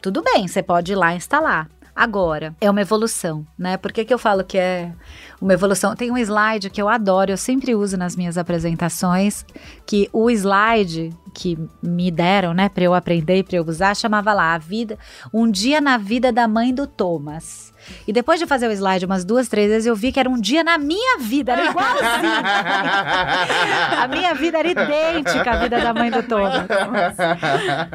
tudo 0.00 0.22
bem, 0.22 0.46
você 0.46 0.62
pode 0.62 0.92
ir 0.92 0.96
lá 0.96 1.14
instalar. 1.14 1.68
Agora, 1.94 2.56
é 2.60 2.68
uma 2.68 2.80
evolução, 2.80 3.46
né? 3.56 3.76
Por 3.76 3.92
que, 3.92 4.04
que 4.04 4.12
eu 4.12 4.18
falo 4.18 4.42
que 4.42 4.58
é 4.58 4.92
uma 5.40 5.52
evolução? 5.52 5.94
Tem 5.94 6.10
um 6.10 6.18
slide 6.18 6.68
que 6.70 6.82
eu 6.82 6.88
adoro, 6.88 7.30
eu 7.30 7.36
sempre 7.36 7.74
uso 7.74 7.96
nas 7.96 8.16
minhas 8.16 8.36
apresentações, 8.36 9.44
que 9.86 10.08
o 10.12 10.28
slide 10.28 11.10
que 11.32 11.58
me 11.82 12.10
deram, 12.10 12.54
né, 12.54 12.68
para 12.68 12.84
eu 12.84 12.94
aprender 12.94 13.38
e 13.38 13.42
para 13.42 13.56
eu 13.56 13.64
usar, 13.64 13.94
chamava 13.94 14.32
lá 14.32 14.54
a 14.54 14.58
vida, 14.58 14.98
um 15.32 15.50
dia 15.50 15.80
na 15.80 15.96
vida 15.96 16.32
da 16.32 16.48
mãe 16.48 16.72
do 16.72 16.86
Thomas. 16.86 17.73
E 18.06 18.12
depois 18.12 18.38
de 18.38 18.46
fazer 18.46 18.68
o 18.68 18.72
slide 18.72 19.06
umas 19.06 19.24
duas, 19.24 19.48
três 19.48 19.70
vezes, 19.70 19.86
eu 19.86 19.96
vi 19.96 20.12
que 20.12 20.20
era 20.20 20.28
um 20.28 20.40
dia 20.40 20.62
na 20.62 20.78
minha 20.78 21.18
vida, 21.18 21.52
era 21.52 21.70
igualzinho. 21.70 22.04
a 24.02 24.08
minha 24.08 24.34
vida 24.34 24.58
era 24.58 24.68
idêntica 24.68 25.50
à 25.52 25.56
vida 25.56 25.80
da 25.80 25.94
mãe 25.94 26.10
do 26.10 26.22
Thomas. 26.22 26.66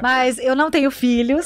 Mas 0.01 0.37
eu 0.39 0.55
não 0.55 0.71
tenho 0.71 0.91
filhos, 0.91 1.45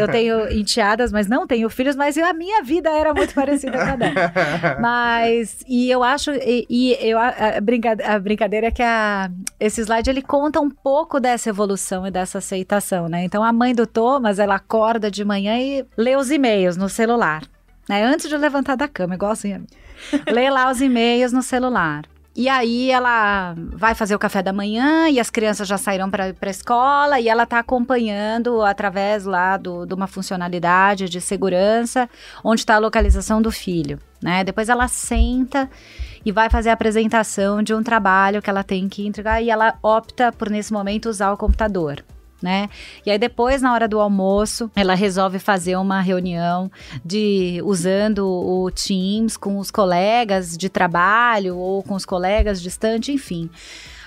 eu 0.00 0.08
tenho 0.08 0.48
enteadas, 0.52 1.12
mas 1.12 1.26
não 1.26 1.46
tenho 1.46 1.68
filhos, 1.68 1.96
mas 1.96 2.16
a 2.16 2.32
minha 2.32 2.62
vida 2.62 2.90
era 2.90 3.12
muito 3.12 3.34
parecida 3.34 3.78
com 3.78 3.90
a 3.90 3.96
dela. 3.96 4.32
Mas, 4.80 5.64
e 5.66 5.90
eu 5.90 6.02
acho, 6.02 6.30
e, 6.32 6.66
e 6.68 6.96
eu, 7.00 7.18
a, 7.18 7.56
a, 7.56 7.60
brincadeira, 7.60 8.14
a 8.14 8.18
brincadeira 8.18 8.66
é 8.68 8.70
que 8.70 8.82
a, 8.82 9.30
esse 9.58 9.80
slide, 9.80 10.10
ele 10.10 10.22
conta 10.22 10.60
um 10.60 10.70
pouco 10.70 11.20
dessa 11.20 11.48
evolução 11.48 12.06
e 12.06 12.10
dessa 12.10 12.38
aceitação, 12.38 13.08
né? 13.08 13.24
Então, 13.24 13.42
a 13.42 13.52
mãe 13.52 13.74
do 13.74 13.86
Thomas, 13.86 14.38
ela 14.38 14.56
acorda 14.56 15.10
de 15.10 15.24
manhã 15.24 15.58
e 15.58 15.84
lê 15.96 16.16
os 16.16 16.30
e-mails 16.30 16.76
no 16.76 16.88
celular 16.88 17.42
né? 17.88 18.04
Antes 18.04 18.28
de 18.28 18.36
levantar 18.36 18.76
da 18.76 18.88
cama, 18.88 19.14
igual 19.14 19.32
assim. 19.32 19.64
Lê 20.26 20.50
lá 20.50 20.70
os 20.70 20.80
e-mails 20.80 21.32
no 21.32 21.42
celular. 21.42 22.04
E 22.36 22.48
aí 22.48 22.90
ela 22.90 23.54
vai 23.56 23.94
fazer 23.94 24.12
o 24.12 24.18
café 24.18 24.42
da 24.42 24.52
manhã 24.52 25.08
e 25.08 25.20
as 25.20 25.30
crianças 25.30 25.68
já 25.68 25.78
saíram 25.78 26.10
para 26.10 26.34
a 26.40 26.50
escola 26.50 27.20
e 27.20 27.28
ela 27.28 27.44
está 27.44 27.60
acompanhando 27.60 28.60
através 28.62 29.24
lá 29.24 29.56
do, 29.56 29.86
de 29.86 29.94
uma 29.94 30.08
funcionalidade 30.08 31.08
de 31.08 31.20
segurança 31.20 32.10
onde 32.42 32.62
está 32.62 32.74
a 32.74 32.78
localização 32.78 33.40
do 33.40 33.52
filho, 33.52 34.00
né? 34.20 34.42
Depois 34.42 34.68
ela 34.68 34.88
senta 34.88 35.70
e 36.24 36.32
vai 36.32 36.50
fazer 36.50 36.70
a 36.70 36.72
apresentação 36.72 37.62
de 37.62 37.72
um 37.72 37.84
trabalho 37.84 38.42
que 38.42 38.50
ela 38.50 38.64
tem 38.64 38.88
que 38.88 39.06
entregar 39.06 39.40
e 39.40 39.48
ela 39.48 39.78
opta 39.80 40.32
por 40.32 40.50
nesse 40.50 40.72
momento 40.72 41.08
usar 41.08 41.32
o 41.32 41.36
computador 41.36 42.04
né? 42.44 42.68
E 43.06 43.10
aí 43.10 43.18
depois, 43.18 43.62
na 43.62 43.72
hora 43.72 43.88
do 43.88 43.98
almoço, 43.98 44.70
ela 44.76 44.94
resolve 44.94 45.38
fazer 45.38 45.76
uma 45.76 46.02
reunião 46.02 46.70
de 47.02 47.58
usando 47.64 48.28
o 48.28 48.70
Teams 48.70 49.34
com 49.34 49.58
os 49.58 49.70
colegas 49.70 50.54
de 50.54 50.68
trabalho 50.68 51.56
ou 51.56 51.82
com 51.82 51.94
os 51.94 52.04
colegas 52.04 52.60
distantes, 52.60 53.08
enfim. 53.08 53.48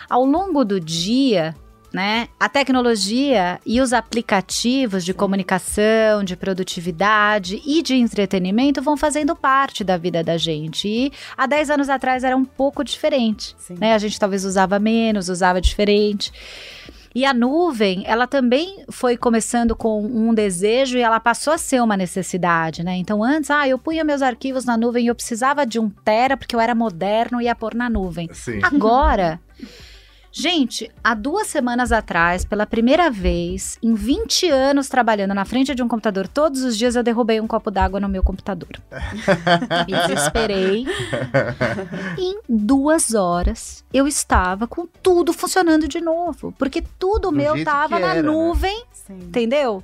Ao 0.07 0.23
longo 0.23 0.63
do 0.63 0.79
dia, 0.79 1.55
né? 1.91 2.27
A 2.39 2.47
tecnologia 2.47 3.59
e 3.65 3.81
os 3.81 3.91
aplicativos 3.91 5.03
de 5.03 5.15
comunicação, 5.15 6.23
de 6.23 6.35
produtividade 6.35 7.59
e 7.65 7.81
de 7.81 7.95
entretenimento 7.95 8.83
vão 8.83 8.95
fazendo 8.95 9.35
parte 9.35 9.83
da 9.83 9.97
vida 9.97 10.23
da 10.23 10.37
gente. 10.37 10.87
E 10.87 11.11
há 11.35 11.47
10 11.47 11.71
anos 11.71 11.89
atrás 11.89 12.23
era 12.23 12.37
um 12.37 12.45
pouco 12.45 12.83
diferente, 12.83 13.55
né? 13.79 13.95
A 13.95 13.97
gente 13.97 14.19
talvez 14.19 14.45
usava 14.45 14.77
menos, 14.77 15.27
usava 15.27 15.59
diferente. 15.59 16.31
E 17.17 17.25
a 17.25 17.33
nuvem, 17.33 18.03
ela 18.05 18.27
também 18.27 18.85
foi 18.91 19.17
começando 19.17 19.75
com 19.75 20.05
um 20.05 20.35
desejo 20.35 20.99
e 20.99 21.01
ela 21.01 21.19
passou 21.19 21.51
a 21.51 21.57
ser 21.57 21.81
uma 21.81 21.97
necessidade, 21.97 22.83
né? 22.83 22.95
Então 22.95 23.23
antes, 23.23 23.49
ah, 23.49 23.67
eu 23.67 23.79
punha 23.79 24.03
meus 24.03 24.21
arquivos 24.21 24.65
na 24.65 24.77
nuvem 24.77 25.05
e 25.05 25.07
eu 25.07 25.15
precisava 25.15 25.65
de 25.65 25.79
um 25.79 25.89
tera 25.89 26.37
porque 26.37 26.55
eu 26.55 26.59
era 26.59 26.75
moderno 26.75 27.41
e 27.41 27.45
ia 27.45 27.55
pôr 27.55 27.73
na 27.73 27.89
nuvem. 27.89 28.29
Sim. 28.31 28.59
Agora 28.61 29.39
Gente, 30.31 30.91
há 31.03 31.13
duas 31.13 31.47
semanas 31.47 31.91
atrás, 31.91 32.45
pela 32.45 32.65
primeira 32.65 33.09
vez, 33.09 33.77
em 33.81 33.93
20 33.93 34.49
anos 34.49 34.87
trabalhando 34.87 35.33
na 35.33 35.45
frente 35.45 35.73
de 35.73 35.81
um 35.81 35.87
computador, 35.87 36.27
todos 36.27 36.63
os 36.63 36.77
dias 36.77 36.95
eu 36.95 37.03
derrubei 37.03 37.39
um 37.41 37.47
copo 37.47 37.71
d'água 37.71 37.99
no 37.99 38.09
meu 38.09 38.21
computador. 38.21 38.69
Me 39.87 40.07
desesperei. 40.07 40.85
em 42.17 42.39
duas 42.47 43.13
horas, 43.13 43.83
eu 43.93 44.07
estava 44.07 44.67
com 44.67 44.85
tudo 45.01 45.33
funcionando 45.33 45.87
de 45.87 46.01
novo. 46.01 46.53
Porque 46.57 46.83
tudo 46.99 47.29
Do 47.29 47.31
meu 47.31 47.55
estava 47.55 47.97
na 47.99 48.11
era, 48.11 48.21
né? 48.21 48.21
nuvem, 48.21 48.83
né? 49.09 49.15
entendeu? 49.21 49.83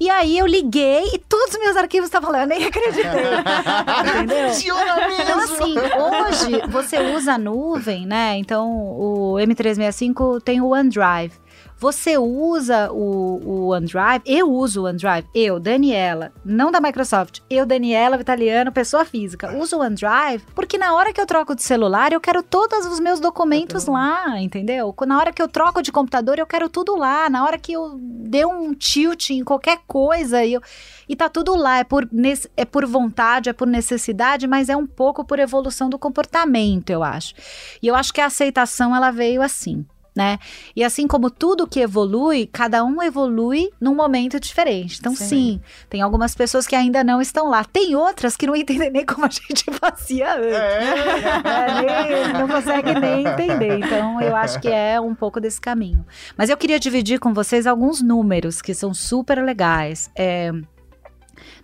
E 0.00 0.08
aí 0.08 0.38
eu 0.38 0.46
liguei 0.46 1.04
e 1.12 1.18
todos 1.18 1.54
os 1.54 1.60
meus 1.60 1.76
arquivos 1.76 2.06
estavam 2.06 2.30
lá, 2.30 2.42
eu 2.42 2.46
nem 2.46 2.62
acreditei. 2.66 3.04
Entendeu? 3.04 4.48
Funciona 4.48 5.08
mesmo! 5.08 5.22
Então, 5.22 5.38
assim, 5.40 5.74
hoje 5.76 6.62
você 6.68 6.98
usa 7.16 7.32
a 7.34 7.38
nuvem, 7.38 8.06
né? 8.06 8.36
Então 8.38 8.70
o 8.70 9.34
M365 9.34 10.40
tem 10.42 10.60
o 10.60 10.68
OneDrive. 10.70 11.32
Você 11.78 12.18
usa 12.18 12.90
o, 12.90 13.40
o 13.44 13.68
OneDrive, 13.68 14.22
eu 14.26 14.50
uso 14.50 14.82
o 14.82 14.86
OneDrive, 14.86 15.28
eu, 15.34 15.60
Daniela, 15.60 16.32
não 16.44 16.70
da 16.70 16.80
Microsoft, 16.80 17.40
eu, 17.48 17.64
Daniela 17.64 18.18
Vitaliano, 18.18 18.72
pessoa 18.72 19.04
física, 19.04 19.56
uso 19.56 19.76
o 19.76 19.80
OneDrive 19.80 20.44
porque 20.54 20.76
na 20.76 20.94
hora 20.94 21.12
que 21.12 21.20
eu 21.20 21.26
troco 21.26 21.54
de 21.54 21.62
celular, 21.62 22.12
eu 22.12 22.20
quero 22.20 22.42
todos 22.42 22.84
os 22.86 22.98
meus 22.98 23.20
documentos 23.20 23.86
lá, 23.86 24.40
entendeu? 24.40 24.94
Na 25.06 25.18
hora 25.18 25.32
que 25.32 25.40
eu 25.40 25.48
troco 25.48 25.82
de 25.82 25.92
computador, 25.92 26.38
eu 26.38 26.46
quero 26.46 26.68
tudo 26.68 26.96
lá. 26.96 27.30
Na 27.30 27.44
hora 27.44 27.58
que 27.58 27.72
eu 27.72 27.96
dê 27.98 28.44
um 28.44 28.74
tilt 28.74 29.30
em 29.30 29.44
qualquer 29.44 29.78
coisa, 29.86 30.44
eu, 30.44 30.60
e 31.08 31.16
tá 31.16 31.28
tudo 31.28 31.54
lá. 31.54 31.78
É 31.78 31.84
por, 31.84 32.08
é 32.56 32.64
por 32.64 32.86
vontade, 32.86 33.48
é 33.48 33.52
por 33.52 33.66
necessidade, 33.66 34.46
mas 34.46 34.68
é 34.68 34.76
um 34.76 34.86
pouco 34.86 35.24
por 35.24 35.38
evolução 35.38 35.88
do 35.88 35.98
comportamento, 35.98 36.90
eu 36.90 37.02
acho. 37.02 37.34
E 37.82 37.86
eu 37.86 37.94
acho 37.94 38.12
que 38.12 38.20
a 38.20 38.26
aceitação, 38.26 38.94
ela 38.94 39.10
veio 39.10 39.42
assim 39.42 39.86
né? 40.18 40.36
E 40.74 40.82
assim 40.82 41.06
como 41.06 41.30
tudo 41.30 41.64
que 41.64 41.78
evolui, 41.78 42.48
cada 42.52 42.82
um 42.82 43.00
evolui 43.00 43.70
num 43.80 43.94
momento 43.94 44.40
diferente. 44.40 44.98
Então, 44.98 45.14
sim, 45.14 45.26
sim 45.28 45.60
tem 45.88 46.02
algumas 46.02 46.34
pessoas 46.34 46.66
que 46.66 46.74
ainda 46.74 47.04
não 47.04 47.22
estão 47.22 47.48
lá. 47.48 47.64
Tem 47.64 47.94
outras 47.94 48.36
que 48.36 48.44
não 48.44 48.56
entendem 48.56 48.90
nem 48.90 49.06
como 49.06 49.26
a 49.26 49.28
gente 49.28 49.64
fazia 49.78 50.34
antes. 50.34 50.52
É. 50.52 51.28
É, 51.44 52.22
nem, 52.24 52.32
não 52.32 52.48
conseguem 52.48 52.98
nem 52.98 53.28
entender. 53.28 53.78
Então, 53.78 54.20
eu 54.20 54.34
acho 54.34 54.60
que 54.60 54.66
é 54.66 55.00
um 55.00 55.14
pouco 55.14 55.40
desse 55.40 55.60
caminho. 55.60 56.04
Mas 56.36 56.50
eu 56.50 56.56
queria 56.56 56.80
dividir 56.80 57.20
com 57.20 57.32
vocês 57.32 57.64
alguns 57.64 58.02
números 58.02 58.60
que 58.60 58.74
são 58.74 58.92
super 58.92 59.40
legais. 59.44 60.10
É, 60.16 60.50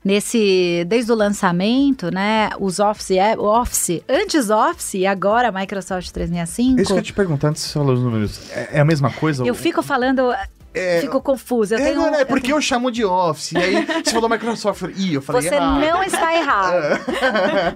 nesse 0.05 0.85
desde 0.87 1.13
o 1.13 1.15
lançamento, 1.15 2.11
né, 2.13 2.51
os 2.59 2.79
Office, 2.79 3.13
é, 3.13 3.37
Office, 3.39 4.03
antes 4.09 4.51
Office 4.51 4.95
e 4.95 5.07
agora 5.07 5.51
Microsoft 5.53 6.11
365. 6.11 6.81
Isso 6.81 6.93
que 6.93 6.99
eu 6.99 7.03
te 7.03 7.13
perguntar 7.13 7.49
antes 7.49 7.63
de 7.63 7.69
você 7.69 7.79
falar 7.79 7.93
os 7.93 8.01
números, 8.01 8.51
é, 8.51 8.69
é 8.75 8.81
a 8.81 8.85
mesma 8.85 9.11
coisa? 9.11 9.43
Eu 9.45 9.55
ou... 9.55 9.55
fico 9.55 9.83
falando 9.83 10.33
é, 10.75 11.01
fico 11.01 11.23
confusa. 11.23 11.77
Eu 11.77 11.79
é, 11.79 11.85
tenho, 11.85 11.97
não, 11.97 12.07
é 12.09 12.25
porque 12.25 12.47
eu, 12.47 12.57
tenho... 12.57 12.57
eu, 12.57 12.61
chamo 12.61 12.91
de 12.91 13.05
Office. 13.05 13.53
E 13.53 13.59
aí 13.59 13.87
você 14.05 14.11
falou 14.11 14.29
Microsoft. 14.29 14.83
Ih, 14.97 15.15
eu 15.15 15.23
falei 15.23 15.43
Você 15.43 15.61
não 15.61 16.03
está 16.03 16.35
errado. 16.35 17.01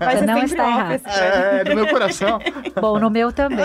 Mas 0.01 0.19
você 0.19 0.27
não 0.27 0.39
está 0.43 0.69
errado. 0.69 1.01
É, 1.07 1.65
no 1.65 1.75
meu 1.77 1.87
coração. 1.87 2.41
Bom, 2.81 2.99
no 2.99 3.09
meu 3.09 3.33
também. 3.33 3.65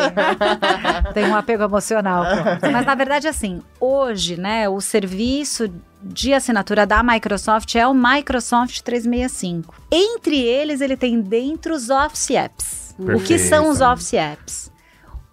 Tem 1.15 1.26
um 1.26 1.36
apego 1.36 1.63
emocional. 1.63 2.24
Mas 2.72 2.86
na 2.86 2.93
verdade, 2.93 3.28
assim, 3.28 3.60
hoje, 3.80 4.39
né, 4.39 4.69
o 4.69 4.80
serviço 4.80 5.67
de 6.04 6.34
assinatura 6.34 6.86
da 6.86 7.02
Microsoft 7.02 7.76
é 7.76 7.88
o 7.88 7.94
Microsoft 7.94 8.82
365. 8.82 9.76
Entre 9.92 10.39
eles, 10.39 10.82
ele 10.82 10.98
tem 10.98 11.22
dentro 11.22 11.74
os 11.74 11.89
Office 11.89 12.32
Apps. 12.32 12.96
Perfeito. 12.98 13.22
O 13.22 13.24
que 13.24 13.39
são 13.39 13.70
os 13.70 13.82
Office 13.82 14.13
Apps? 14.13 14.74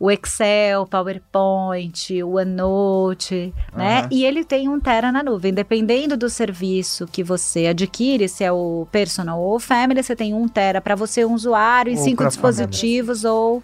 o 0.00 0.10
Excel, 0.10 0.86
PowerPoint, 0.86 2.22
o 2.22 2.38
OneNote, 2.38 3.52
uhum. 3.70 3.78
né? 3.78 4.08
E 4.10 4.24
ele 4.24 4.42
tem 4.42 4.66
um 4.66 4.80
Tera 4.80 5.12
na 5.12 5.22
nuvem. 5.22 5.52
Dependendo 5.52 6.16
do 6.16 6.30
serviço 6.30 7.06
que 7.06 7.22
você 7.22 7.66
adquire, 7.66 8.26
se 8.26 8.42
é 8.42 8.50
o 8.50 8.88
Personal 8.90 9.38
ou 9.38 9.56
o 9.56 9.60
Family, 9.60 10.02
você 10.02 10.16
tem 10.16 10.32
um 10.32 10.48
Tera 10.48 10.80
para 10.80 10.94
você, 10.94 11.22
um 11.22 11.34
usuário, 11.34 11.92
em 11.92 11.98
cinco 11.98 12.26
dispositivos, 12.26 13.22
família. 13.22 13.38
ou 13.38 13.62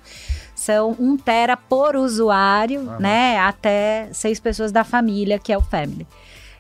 são 0.54 0.94
um 1.00 1.16
Tera 1.16 1.56
por 1.56 1.96
usuário, 1.96 2.80
uhum. 2.80 3.00
né? 3.00 3.38
Até 3.38 4.10
seis 4.12 4.38
pessoas 4.38 4.70
da 4.70 4.84
família, 4.84 5.38
que 5.38 5.50
é 5.50 5.56
o 5.56 5.62
Family. 5.62 6.06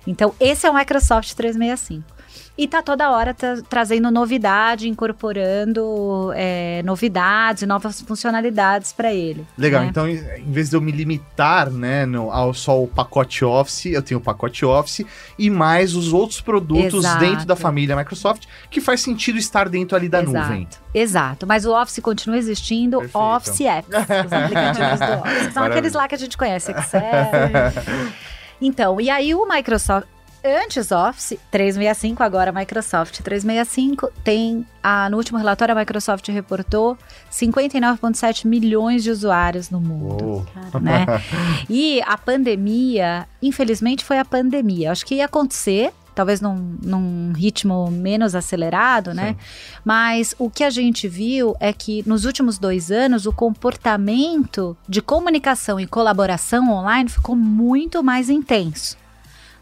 Então, 0.06 0.34
esse 0.38 0.66
é 0.66 0.70
o 0.70 0.74
Microsoft 0.74 1.34
365. 1.34 2.16
E 2.58 2.66
tá 2.66 2.80
toda 2.80 3.10
hora 3.10 3.34
tá, 3.34 3.58
trazendo 3.68 4.10
novidade, 4.10 4.88
incorporando 4.88 6.32
é, 6.34 6.82
novidades, 6.84 7.68
novas 7.68 8.00
funcionalidades 8.00 8.94
para 8.94 9.12
ele. 9.12 9.46
Legal, 9.58 9.82
né? 9.82 9.88
então 9.88 10.08
em 10.08 10.50
vez 10.50 10.70
de 10.70 10.76
eu 10.76 10.80
me 10.80 10.90
limitar 10.90 11.70
né, 11.70 12.06
no, 12.06 12.30
ao 12.30 12.54
só 12.54 12.82
o 12.82 12.88
pacote 12.88 13.44
Office, 13.44 13.86
eu 13.86 14.00
tenho 14.00 14.20
o 14.20 14.22
pacote 14.22 14.64
Office 14.64 15.04
e 15.38 15.50
mais 15.50 15.94
os 15.94 16.14
outros 16.14 16.40
produtos 16.40 17.04
Exato. 17.04 17.20
dentro 17.20 17.46
da 17.46 17.56
família 17.56 17.94
Microsoft, 17.94 18.44
que 18.70 18.80
faz 18.80 19.02
sentido 19.02 19.38
estar 19.38 19.68
dentro 19.68 19.94
ali 19.94 20.08
da 20.08 20.22
Exato. 20.22 20.48
nuvem. 20.48 20.68
Exato, 20.94 21.46
mas 21.46 21.66
o 21.66 21.78
Office 21.78 21.98
continua 21.98 22.38
existindo, 22.38 23.00
Perfeito. 23.00 23.18
Office 23.18 23.60
Apps, 23.60 23.90
os 23.90 24.32
aplicativos 24.32 24.98
do 24.98 25.12
Office. 25.20 25.52
São 25.52 25.62
Maravilha. 25.62 25.66
aqueles 25.66 25.92
lá 25.92 26.08
que 26.08 26.14
a 26.14 26.18
gente 26.18 26.38
conhece, 26.38 26.72
Excel. 26.72 27.02
Então, 28.60 29.00
e 29.00 29.10
aí 29.10 29.34
o 29.34 29.46
Microsoft, 29.46 30.06
antes 30.44 30.92
Office 30.92 31.38
365, 31.50 32.22
agora 32.22 32.52
Microsoft 32.52 33.20
365, 33.20 34.10
tem 34.22 34.66
a, 34.82 35.10
no 35.10 35.16
último 35.16 35.38
relatório 35.38 35.74
a 35.74 35.78
Microsoft 35.78 36.28
reportou 36.28 36.96
59,7 37.30 38.46
milhões 38.46 39.02
de 39.02 39.10
usuários 39.10 39.70
no 39.70 39.80
mundo. 39.80 40.46
Né? 40.80 41.04
e 41.68 42.00
a 42.02 42.16
pandemia, 42.16 43.26
infelizmente 43.42 44.04
foi 44.04 44.18
a 44.18 44.24
pandemia. 44.24 44.92
Acho 44.92 45.04
que 45.04 45.16
ia 45.16 45.26
acontecer, 45.26 45.92
talvez 46.16 46.40
num, 46.40 46.76
num, 46.82 47.32
ritmo 47.32 47.88
menos 47.90 48.34
acelerado, 48.34 49.14
né? 49.14 49.28
Sim. 49.28 49.36
Mas 49.84 50.34
o 50.36 50.50
que 50.50 50.64
a 50.64 50.70
gente 50.70 51.06
viu 51.06 51.54
é 51.60 51.72
que 51.72 52.02
nos 52.08 52.24
últimos 52.24 52.58
dois 52.58 52.90
anos 52.90 53.24
o 53.24 53.32
comportamento 53.32 54.76
de 54.88 55.00
comunicação 55.00 55.78
e 55.78 55.86
colaboração 55.86 56.72
online 56.72 57.08
ficou 57.08 57.36
muito 57.36 58.02
mais 58.02 58.28
intenso 58.28 58.96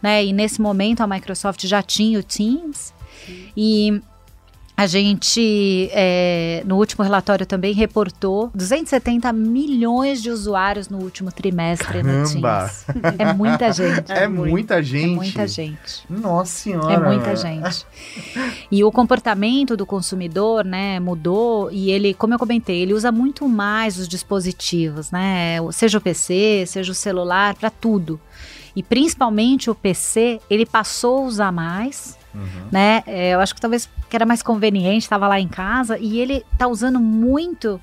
né? 0.05 0.23
E 0.23 0.35
nesse 0.35 0.61
momento 0.61 1.01
a 1.01 1.07
Microsoft 1.07 1.67
já 1.67 1.83
tinha 1.83 2.19
o 2.19 2.23
Teams. 2.23 2.93
Sim. 3.25 3.49
E 3.57 4.03
a 4.77 4.87
gente, 4.87 5.89
é, 5.93 6.63
no 6.67 6.77
último 6.77 7.05
relatório 7.05 7.47
também 7.47 7.73
reportou 7.73 8.51
270 8.55 9.33
milhões 9.33 10.21
de 10.21 10.31
usuários 10.31 10.89
no 10.89 10.99
último 10.99 11.31
trimestre 11.31 12.03
Caramba. 12.03 12.23
no 12.23 12.29
Teams. 12.29 12.85
É 13.19 13.33
muita 13.33 13.73
gente. 13.73 14.13
É, 14.13 14.25
é 14.25 14.29
muita 14.29 14.83
gente. 14.83 15.13
É 15.13 15.15
muita 15.15 15.47
gente. 15.47 16.05
Nossa 16.11 16.53
senhora. 16.53 16.93
É 16.93 16.99
muita 16.99 17.37
gente. 17.37 17.87
E 18.71 18.83
o 18.83 18.91
comportamento 18.91 19.77
do 19.77 19.87
consumidor, 19.87 20.65
né, 20.65 20.99
mudou 20.99 21.71
e 21.71 21.91
ele, 21.91 22.13
como 22.13 22.35
eu 22.35 22.39
comentei, 22.39 22.81
ele 22.81 22.95
usa 22.95 23.13
muito 23.13 23.49
mais 23.49 23.97
os 23.97 24.09
dispositivos, 24.09 25.11
né? 25.11 25.59
Seja 25.71 25.99
o 25.99 26.01
PC, 26.01 26.65
seja 26.67 26.91
o 26.91 26.95
celular, 26.95 27.55
para 27.55 27.71
tudo 27.71 28.21
e 28.77 28.83
principalmente 28.83 29.71
o 29.71 29.75
PC, 29.75 30.41
ele 30.51 30.67
passou 30.67 31.19
a 31.19 31.27
usar 31.27 31.53
mais, 31.53 32.19
uhum. 32.35 32.69
né? 32.71 33.03
É, 33.07 33.31
eu 33.31 33.41
acho 33.41 33.55
que 33.55 33.61
talvez 33.61 33.89
que 34.09 34.17
era 34.17 34.27
mais 34.27 34.43
conveniente, 34.43 35.05
estava 35.05 35.29
lá 35.29 35.41
em 35.41 35.49
casa 35.49 35.99
e 35.99 36.19
ele 36.19 36.45
tá 36.59 36.67
usando 36.67 37.01
muito 37.01 37.81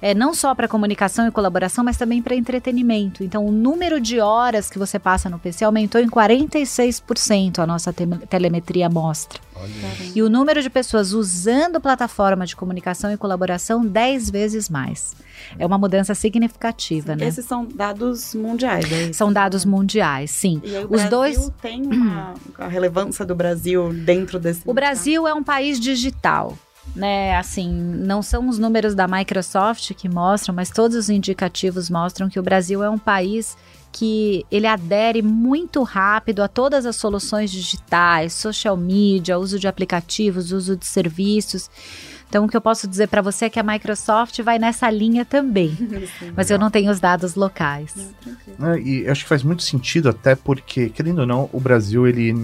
é, 0.00 0.14
não 0.14 0.34
só 0.34 0.54
para 0.54 0.68
comunicação 0.68 1.26
e 1.26 1.30
colaboração, 1.30 1.84
mas 1.84 1.96
também 1.96 2.22
para 2.22 2.34
entretenimento. 2.34 3.22
Então, 3.22 3.44
o 3.46 3.52
número 3.52 4.00
de 4.00 4.20
horas 4.20 4.70
que 4.70 4.78
você 4.78 4.98
passa 4.98 5.28
no 5.28 5.38
PC 5.38 5.64
aumentou 5.64 6.00
em 6.00 6.08
46%, 6.08 7.58
a 7.58 7.66
nossa 7.66 7.92
te 7.92 8.06
telemetria 8.28 8.88
mostra. 8.88 9.40
E 10.14 10.22
o 10.22 10.28
número 10.28 10.60
de 10.60 10.68
pessoas 10.68 11.12
usando 11.12 11.80
plataforma 11.80 12.44
de 12.44 12.56
comunicação 12.56 13.12
e 13.12 13.16
colaboração 13.16 13.86
10 13.86 14.30
vezes 14.30 14.68
mais. 14.68 15.14
É 15.58 15.64
uma 15.64 15.78
mudança 15.78 16.14
significativa, 16.14 17.14
né? 17.14 17.26
Esses 17.26 17.44
são 17.44 17.64
dados 17.64 18.34
mundiais, 18.34 18.90
é 18.90 19.12
São 19.12 19.32
dados 19.32 19.64
mundiais, 19.64 20.30
sim. 20.30 20.60
E 20.64 20.76
aí, 20.76 20.84
o 20.84 20.86
Os 20.86 20.90
Brasil 20.90 21.10
dois 21.10 21.52
tem 21.62 21.82
uma, 21.82 22.34
a 22.58 22.66
relevância 22.66 23.24
do 23.24 23.34
Brasil 23.34 23.92
dentro 23.92 24.38
desse. 24.38 24.62
O 24.66 24.74
Brasil 24.74 25.26
é 25.26 25.34
um 25.34 25.42
país 25.42 25.78
digital 25.78 26.56
né? 26.94 27.36
Assim, 27.36 27.72
não 27.72 28.22
são 28.22 28.48
os 28.48 28.58
números 28.58 28.94
da 28.94 29.06
Microsoft 29.06 29.92
que 29.94 30.08
mostram, 30.08 30.54
mas 30.54 30.70
todos 30.70 30.96
os 30.96 31.08
indicativos 31.08 31.90
mostram 31.90 32.28
que 32.28 32.38
o 32.38 32.42
Brasil 32.42 32.82
é 32.82 32.90
um 32.90 32.98
país 32.98 33.56
que 33.92 34.44
ele 34.50 34.66
adere 34.66 35.22
muito 35.22 35.84
rápido 35.84 36.42
a 36.42 36.48
todas 36.48 36.84
as 36.84 36.96
soluções 36.96 37.50
digitais, 37.50 38.32
social 38.32 38.76
media, 38.76 39.38
uso 39.38 39.56
de 39.56 39.68
aplicativos, 39.68 40.50
uso 40.50 40.76
de 40.76 40.84
serviços. 40.84 41.70
Então, 42.34 42.46
o 42.46 42.48
que 42.48 42.56
eu 42.56 42.60
posso 42.60 42.88
dizer 42.88 43.06
para 43.06 43.22
você 43.22 43.44
é 43.44 43.48
que 43.48 43.60
a 43.60 43.62
Microsoft 43.62 44.40
vai 44.42 44.58
nessa 44.58 44.90
linha 44.90 45.24
também. 45.24 45.78
mas 46.34 46.50
eu 46.50 46.58
não 46.58 46.68
tenho 46.68 46.90
os 46.90 46.98
dados 46.98 47.36
locais. 47.36 48.12
É, 48.60 48.80
e 48.80 49.08
acho 49.08 49.22
que 49.22 49.28
faz 49.28 49.44
muito 49.44 49.62
sentido, 49.62 50.08
até 50.08 50.34
porque, 50.34 50.90
querendo 50.90 51.20
ou 51.20 51.26
não, 51.26 51.48
o 51.52 51.60
Brasil, 51.60 52.08
ele, 52.08 52.34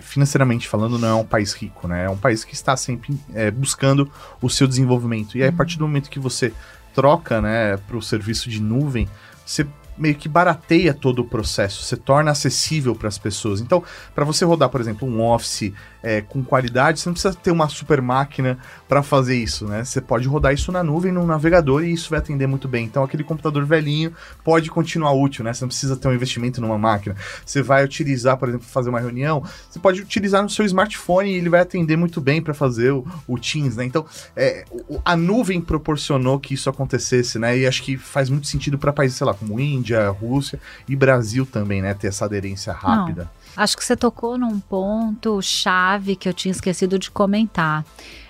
financeiramente 0.00 0.66
falando, 0.66 0.98
não 0.98 1.08
é 1.08 1.14
um 1.14 1.26
país 1.26 1.52
rico, 1.52 1.86
né? 1.86 2.06
É 2.06 2.08
um 2.08 2.16
país 2.16 2.42
que 2.42 2.54
está 2.54 2.74
sempre 2.74 3.14
é, 3.34 3.50
buscando 3.50 4.10
o 4.40 4.48
seu 4.48 4.66
desenvolvimento. 4.66 5.36
E 5.36 5.42
aí, 5.42 5.50
a 5.50 5.52
partir 5.52 5.76
do 5.76 5.86
momento 5.86 6.08
que 6.08 6.18
você 6.18 6.54
troca, 6.94 7.42
né, 7.42 7.76
para 7.76 7.98
o 7.98 8.02
serviço 8.02 8.48
de 8.48 8.62
nuvem, 8.62 9.06
você 9.44 9.66
meio 9.98 10.14
que 10.14 10.28
barateia 10.28 10.92
todo 10.92 11.20
o 11.20 11.24
processo, 11.24 11.82
você 11.82 11.96
torna 11.96 12.30
acessível 12.30 12.94
para 12.94 13.08
as 13.08 13.18
pessoas. 13.18 13.60
Então, 13.60 13.82
para 14.14 14.24
você 14.24 14.44
rodar, 14.44 14.68
por 14.68 14.80
exemplo, 14.80 15.08
um 15.08 15.22
Office 15.22 15.72
é, 16.06 16.20
com 16.20 16.44
qualidade, 16.44 17.00
você 17.00 17.08
não 17.08 17.14
precisa 17.14 17.34
ter 17.34 17.50
uma 17.50 17.68
super 17.68 18.00
máquina 18.00 18.56
para 18.88 19.02
fazer 19.02 19.34
isso, 19.34 19.66
né? 19.66 19.82
Você 19.82 20.00
pode 20.00 20.28
rodar 20.28 20.54
isso 20.54 20.70
na 20.70 20.80
nuvem, 20.80 21.10
no 21.10 21.26
navegador 21.26 21.82
e 21.82 21.92
isso 21.92 22.10
vai 22.10 22.20
atender 22.20 22.46
muito 22.46 22.68
bem. 22.68 22.84
Então, 22.84 23.02
aquele 23.02 23.24
computador 23.24 23.64
velhinho 23.64 24.12
pode 24.44 24.70
continuar 24.70 25.10
útil, 25.14 25.42
né? 25.42 25.52
Você 25.52 25.64
não 25.64 25.68
precisa 25.68 25.96
ter 25.96 26.06
um 26.06 26.14
investimento 26.14 26.60
numa 26.60 26.78
máquina. 26.78 27.16
Você 27.44 27.60
vai 27.60 27.84
utilizar, 27.84 28.36
por 28.36 28.48
exemplo, 28.48 28.64
fazer 28.68 28.88
uma 28.88 29.00
reunião, 29.00 29.42
você 29.68 29.80
pode 29.80 30.00
utilizar 30.00 30.44
no 30.44 30.48
seu 30.48 30.64
smartphone 30.64 31.28
e 31.28 31.34
ele 31.34 31.48
vai 31.48 31.58
atender 31.58 31.96
muito 31.96 32.20
bem 32.20 32.40
para 32.40 32.54
fazer 32.54 32.92
o, 32.92 33.04
o, 33.26 33.36
Teams, 33.36 33.74
né? 33.74 33.84
Então, 33.84 34.06
é, 34.36 34.64
a 35.04 35.16
nuvem 35.16 35.60
proporcionou 35.60 36.38
que 36.38 36.54
isso 36.54 36.70
acontecesse, 36.70 37.36
né? 37.36 37.58
E 37.58 37.66
acho 37.66 37.82
que 37.82 37.96
faz 37.96 38.30
muito 38.30 38.46
sentido 38.46 38.78
para 38.78 38.92
países, 38.92 39.18
sei 39.18 39.26
lá, 39.26 39.34
como 39.34 39.58
Índia, 39.58 40.08
Rússia 40.10 40.60
e 40.88 40.94
Brasil 40.94 41.44
também, 41.44 41.82
né? 41.82 41.94
Ter 41.94 42.06
essa 42.06 42.26
aderência 42.26 42.72
rápida. 42.72 43.22
Não. 43.22 43.35
Acho 43.56 43.76
que 43.76 43.84
você 43.84 43.96
tocou 43.96 44.36
num 44.36 44.60
ponto 44.60 45.40
chave 45.40 46.14
que 46.14 46.28
eu 46.28 46.34
tinha 46.34 46.52
esquecido 46.52 46.98
de 46.98 47.10
comentar. 47.10 47.84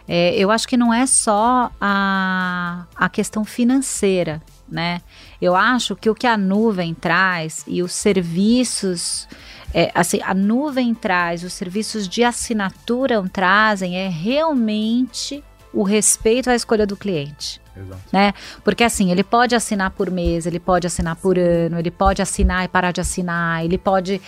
É, 0.09 0.35
eu 0.37 0.51
acho 0.51 0.69
que 0.69 0.77
não 0.77 0.95
é 0.95 1.05
só 1.05 1.71
a, 1.81 2.87
a 2.95 3.09
questão 3.09 3.45
financeira, 3.45 4.41
né? 4.69 5.01
Eu 5.43 5.57
acho 5.57 5.97
que 5.97 6.09
o 6.09 6.15
que 6.15 6.27
a 6.27 6.37
nuvem 6.37 6.95
traz 6.95 7.65
e 7.67 7.83
os 7.83 7.93
serviços, 7.93 9.29
é, 9.75 9.91
assim, 9.95 10.21
a 10.23 10.33
nuvem 10.33 10.95
traz, 10.95 11.43
os 11.43 11.53
serviços 11.53 12.09
de 12.09 12.23
assinatura 12.23 13.21
trazem 13.33 13.97
é 13.97 14.09
realmente 14.09 15.43
o 15.73 15.83
respeito 15.83 16.49
à 16.51 16.55
escolha 16.55 16.87
do 16.87 16.97
cliente. 16.97 17.61
Exato. 17.77 18.01
Né? 18.13 18.33
Porque 18.65 18.85
assim, 18.85 19.11
ele 19.11 19.23
pode 19.23 19.55
assinar 19.55 19.91
por 19.91 20.11
mês, 20.11 20.47
ele 20.47 20.61
pode 20.61 20.87
assinar 20.87 21.17
por 21.17 21.39
ano, 21.39 21.79
ele 21.79 21.91
pode 21.91 22.23
assinar 22.23 22.65
e 22.65 22.69
parar 22.69 22.93
de 22.93 23.01
assinar, 23.01 23.65
ele 23.65 23.77
pode 23.77 24.21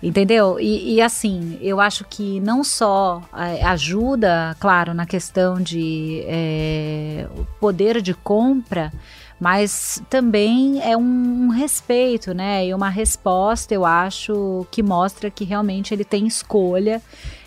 Entendeu? 0.00 0.60
E, 0.60 0.94
e, 0.94 1.02
assim, 1.02 1.58
eu 1.60 1.80
acho 1.80 2.04
que 2.04 2.38
não 2.40 2.62
só 2.62 3.20
é, 3.36 3.64
ajuda, 3.64 4.56
claro, 4.60 4.94
na 4.94 5.04
questão 5.04 5.60
de 5.60 6.22
é, 6.26 7.26
poder 7.58 8.00
de 8.00 8.14
compra, 8.14 8.92
mas 9.40 10.00
também 10.08 10.80
é 10.82 10.96
um, 10.96 11.46
um 11.46 11.48
respeito, 11.48 12.32
né? 12.32 12.66
E 12.66 12.74
uma 12.74 12.88
resposta, 12.88 13.74
eu 13.74 13.84
acho, 13.84 14.66
que 14.70 14.82
mostra 14.82 15.30
que 15.30 15.44
realmente 15.44 15.92
ele 15.92 16.04
tem 16.04 16.26
escolha 16.28 17.02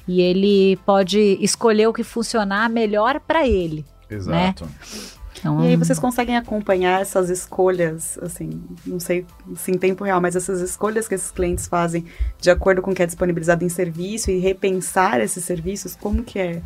e 0.05 0.19
ele 0.19 0.77
pode 0.85 1.37
escolher 1.39 1.87
o 1.87 1.93
que 1.93 2.03
funcionar 2.03 2.69
melhor 2.69 3.19
para 3.21 3.47
ele. 3.47 3.85
Né? 4.09 4.17
Exato. 4.17 4.65
Né? 4.65 4.71
Então, 5.41 5.63
e 5.63 5.69
aí 5.69 5.75
vocês 5.75 5.97
conseguem 5.97 6.37
acompanhar 6.37 7.01
essas 7.01 7.29
escolhas, 7.29 8.17
assim, 8.21 8.61
não 8.85 8.99
sei 8.99 9.25
se 9.55 9.71
em 9.71 9.77
tempo 9.77 10.03
real, 10.03 10.21
mas 10.21 10.35
essas 10.35 10.61
escolhas 10.61 11.07
que 11.07 11.15
esses 11.15 11.31
clientes 11.31 11.67
fazem 11.67 12.05
de 12.39 12.51
acordo 12.51 12.81
com 12.81 12.91
o 12.91 12.93
que 12.93 13.01
é 13.01 13.07
disponibilizado 13.07 13.65
em 13.65 13.69
serviço 13.69 14.29
e 14.29 14.37
repensar 14.37 15.19
esses 15.19 15.43
serviços, 15.43 15.95
como 15.95 16.23
que 16.23 16.37
é, 16.37 16.61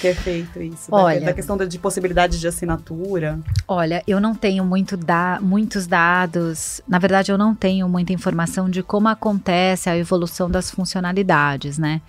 que 0.00 0.06
é 0.06 0.14
feito 0.14 0.62
isso? 0.62 0.88
Olha, 0.92 1.20
da, 1.20 1.26
da 1.26 1.32
questão 1.32 1.56
de 1.56 1.78
possibilidade 1.78 2.38
de 2.38 2.46
assinatura? 2.46 3.40
Olha, 3.66 4.02
eu 4.06 4.20
não 4.20 4.34
tenho 4.34 4.64
muito 4.64 4.96
da, 4.96 5.40
muitos 5.42 5.88
dados, 5.88 6.80
na 6.86 7.00
verdade 7.00 7.32
eu 7.32 7.38
não 7.38 7.52
tenho 7.52 7.88
muita 7.88 8.12
informação 8.12 8.70
de 8.70 8.80
como 8.80 9.08
acontece 9.08 9.90
a 9.90 9.98
evolução 9.98 10.48
das 10.48 10.70
funcionalidades, 10.70 11.78
né? 11.78 12.00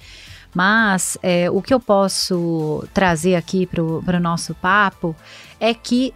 Mas 0.54 1.18
é, 1.24 1.50
o 1.50 1.62
que 1.62 1.74
eu 1.74 1.80
posso 1.80 2.86
trazer 2.94 3.36
aqui 3.36 3.66
para 3.66 3.82
o 3.84 4.20
nosso 4.20 4.54
papo 4.56 5.16
é 5.60 5.74
que 5.74 6.14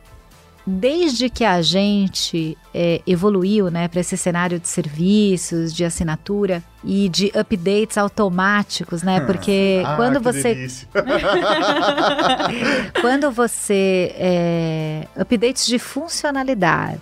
desde 0.66 1.30
que 1.30 1.43
a 1.43 1.61
gente 1.61 2.57
é, 2.74 3.01
evoluiu 3.05 3.70
né, 3.70 3.88
para 3.88 3.99
esse 3.99 4.18
cenário 4.18 4.59
de 4.59 4.68
serviços, 4.68 5.74
de 5.74 5.86
assinatura 5.86 6.63
e 6.84 7.07
de 7.07 7.32
updates 7.36 7.97
automáticos, 7.97 9.03
né? 9.03 9.20
Porque 9.22 9.84
ah, 9.86 9.95
quando 9.95 10.20
você. 10.20 10.68
quando 13.01 13.32
você. 13.32 14.13
É, 14.16 15.07
updates 15.16 15.68
de 15.68 15.78
funcionalidades. 15.78 16.99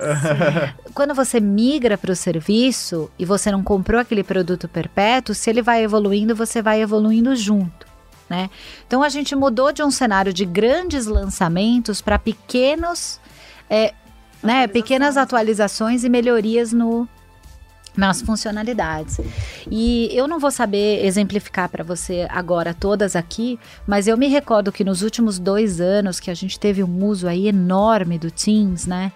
quando 0.93 1.14
você 1.14 1.39
migra 1.39 1.97
para 1.97 2.11
o 2.11 2.16
serviço 2.16 3.09
e 3.18 3.26
você 3.26 3.51
não 3.51 3.64
comprou 3.64 3.99
aquele 3.99 4.24
produto 4.24 4.68
perpétuo, 4.68 5.36
se 5.36 5.49
ele 5.49 5.61
vai 5.61 5.84
evoluindo, 5.84 6.36
você 6.36 6.61
vai 6.61 6.82
evoluindo 6.82 7.36
junto. 7.36 7.93
Né? 8.30 8.49
Então 8.88 9.03
a 9.03 9.09
gente 9.09 9.36
mudou 9.36 9.72
de 9.72 9.84
um 9.84 9.91
cenário 9.91 10.34
de 10.34 10.45
grandes 10.45 11.05
lançamentos 11.05 12.01
para 12.01 12.18
pequenos, 12.18 13.20
é, 13.70 13.93
né, 14.41 14.68
pequenas 14.68 15.18
atualizações 15.18 16.03
e 16.03 16.09
melhorias 16.09 16.74
no, 16.74 17.07
nas 17.95 18.22
funcionalidades. 18.22 19.20
E 19.70 20.09
eu 20.11 20.28
não 20.28 20.39
vou 20.39 20.51
saber 20.51 21.05
exemplificar 21.05 21.70
para 21.70 21.84
você 21.84 22.28
agora 22.30 22.74
todas 22.74 23.16
aqui, 23.16 23.59
mas 23.88 24.07
eu 24.07 24.18
me 24.18 24.28
recordo 24.28 24.72
que 24.72 24.84
nos 24.84 25.01
últimos 25.01 25.39
dois 25.39 25.80
anos 25.80 26.20
que 26.20 26.32
a 26.32 26.34
gente 26.34 26.59
teve 26.59 26.84
um 26.84 27.05
uso 27.05 27.28
aí 27.28 27.47
enorme 27.47 28.18
do 28.18 28.32
Teams, 28.32 28.88
né? 28.88 29.11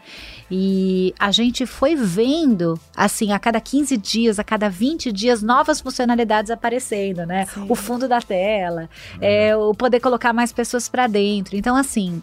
E 0.49 1.13
a 1.19 1.29
gente 1.29 1.65
foi 1.65 1.93
vendo, 1.95 2.79
assim, 2.95 3.33
a 3.33 3.39
cada 3.39 3.59
15 3.59 3.97
dias, 3.97 4.39
a 4.39 4.43
cada 4.43 4.69
20 4.69 5.11
dias, 5.11 5.43
novas 5.43 5.81
funcionalidades 5.81 6.49
aparecendo, 6.49 7.25
né? 7.25 7.47
Sim. 7.47 7.65
O 7.67 7.75
fundo 7.75 8.07
da 8.07 8.21
tela, 8.21 8.89
é, 9.19 9.55
o 9.57 9.73
poder 9.73 9.99
colocar 9.99 10.31
mais 10.31 10.53
pessoas 10.53 10.87
para 10.87 11.05
dentro. 11.07 11.57
Então, 11.57 11.75
assim, 11.75 12.21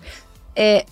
é, 0.56 0.86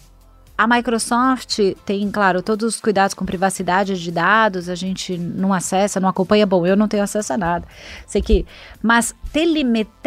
a 0.63 0.67
Microsoft 0.69 1.59
tem, 1.85 2.09
claro, 2.09 2.41
todos 2.41 2.77
os 2.77 2.81
cuidados 2.81 3.15
com 3.15 3.27
privacidade 3.27 4.01
de 4.01 4.13
dados, 4.13 4.69
a 4.69 4.77
gente 4.77 5.19
não 5.19 5.53
acessa, 5.53 5.99
não 5.99 6.09
acompanha. 6.09 6.47
Bom, 6.47 6.65
eu 6.65 6.77
não 6.77 6.87
tenho 6.87 7.03
acesso 7.03 7.33
a 7.33 7.37
nada. 7.37 7.67
Sei 8.07 8.23
que. 8.23 8.47
Mas 8.81 9.13
telemetria, 9.33 9.99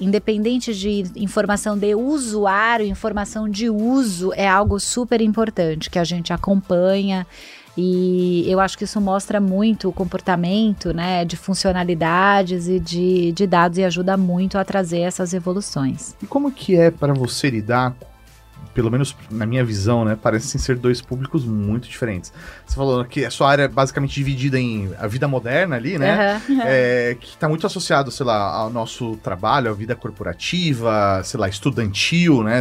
independente 0.00 0.72
de 0.72 1.10
informação 1.16 1.76
de 1.76 1.92
usuário, 1.96 2.86
informação 2.86 3.48
de 3.48 3.68
uso, 3.68 4.32
é 4.32 4.46
algo 4.46 4.78
super 4.78 5.20
importante 5.20 5.90
que 5.90 5.98
a 5.98 6.04
gente 6.04 6.32
acompanha. 6.32 7.26
E 7.76 8.48
eu 8.48 8.60
acho 8.60 8.78
que 8.78 8.84
isso 8.84 9.00
mostra 9.00 9.40
muito 9.40 9.88
o 9.88 9.92
comportamento 9.92 10.94
né, 10.94 11.24
de 11.24 11.36
funcionalidades 11.36 12.68
e 12.68 12.78
de, 12.78 13.32
de 13.32 13.44
dados 13.44 13.76
e 13.76 13.82
ajuda 13.82 14.16
muito 14.16 14.56
a 14.56 14.64
trazer 14.64 15.00
essas 15.00 15.34
evoluções. 15.34 16.14
E 16.22 16.26
como 16.26 16.52
que 16.52 16.76
é 16.76 16.92
para 16.92 17.12
você 17.12 17.50
lidar 17.50 17.92
pelo 18.74 18.90
menos 18.90 19.16
na 19.30 19.46
minha 19.46 19.64
visão, 19.64 20.04
né, 20.04 20.18
parecem 20.20 20.60
ser 20.60 20.76
dois 20.76 21.00
públicos 21.00 21.44
muito 21.44 21.88
diferentes. 21.88 22.32
Você 22.66 22.74
falou 22.74 23.04
que 23.04 23.24
a 23.24 23.30
sua 23.30 23.48
área 23.48 23.62
é 23.62 23.68
basicamente 23.68 24.14
dividida 24.14 24.58
em 24.58 24.90
a 24.98 25.06
vida 25.06 25.28
moderna 25.28 25.76
ali, 25.76 25.98
né? 25.98 26.42
Uhum. 26.48 26.64
É, 26.66 27.16
que 27.20 27.28
está 27.28 27.48
muito 27.48 27.66
associado, 27.66 28.10
sei 28.10 28.24
lá, 28.24 28.36
ao 28.36 28.70
nosso 28.70 29.16
trabalho, 29.16 29.70
à 29.70 29.74
vida 29.74 29.94
corporativa, 29.94 31.20
sei 31.22 31.38
lá, 31.38 31.48
estudantil, 31.48 32.42
né? 32.42 32.60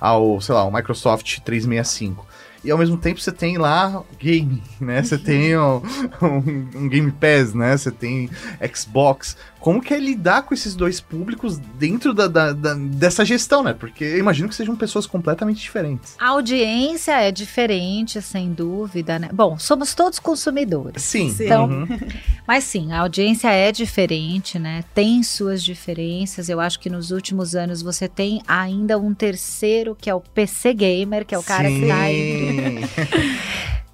Ao, 0.00 0.40
sei 0.40 0.54
lá, 0.54 0.62
ao 0.62 0.72
Microsoft 0.72 1.40
365 1.40 2.26
e 2.66 2.70
ao 2.70 2.76
mesmo 2.76 2.96
tempo 2.96 3.20
você 3.20 3.30
tem 3.30 3.56
lá 3.56 4.02
game, 4.18 4.60
né? 4.80 5.00
Você 5.02 5.16
tem 5.16 5.56
um, 5.56 5.80
um, 6.20 6.68
um, 6.74 6.88
Game 6.88 7.12
Pass, 7.12 7.54
né? 7.54 7.76
Você 7.76 7.92
tem 7.92 8.28
Xbox. 8.74 9.36
Como 9.60 9.80
que 9.80 9.94
é 9.94 9.98
lidar 9.98 10.42
com 10.42 10.52
esses 10.52 10.74
dois 10.74 11.00
públicos 11.00 11.58
dentro 11.58 12.12
da, 12.12 12.26
da, 12.26 12.52
da, 12.52 12.74
dessa 12.74 13.24
gestão, 13.24 13.62
né? 13.62 13.72
Porque 13.72 14.04
eu 14.04 14.18
imagino 14.18 14.48
que 14.48 14.54
sejam 14.54 14.76
pessoas 14.76 15.06
completamente 15.06 15.60
diferentes. 15.60 16.14
A 16.18 16.28
audiência 16.28 17.20
é 17.20 17.30
diferente, 17.30 18.20
sem 18.20 18.52
dúvida, 18.52 19.18
né? 19.18 19.28
Bom, 19.32 19.58
somos 19.58 19.94
todos 19.94 20.18
consumidores. 20.18 21.02
Sim. 21.02 21.34
Então, 21.38 21.66
uhum. 21.66 21.86
Mas 22.46 22.64
sim, 22.64 22.92
a 22.92 23.00
audiência 23.00 23.50
é 23.50 23.72
diferente, 23.72 24.58
né? 24.58 24.84
Tem 24.94 25.22
suas 25.22 25.64
diferenças. 25.64 26.48
Eu 26.48 26.60
acho 26.60 26.78
que 26.78 26.88
nos 26.88 27.10
últimos 27.10 27.54
anos 27.56 27.82
você 27.82 28.08
tem 28.08 28.40
ainda 28.46 28.98
um 28.98 29.12
terceiro, 29.12 29.96
que 29.96 30.08
é 30.08 30.14
o 30.14 30.20
PC 30.20 30.72
Gamer, 30.74 31.26
que 31.26 31.34
é 31.34 31.38
o 31.38 31.42
cara 31.42 31.68
sim. 31.68 31.80
que 31.80 31.86
tá 31.88 32.10
entre. 32.10 32.88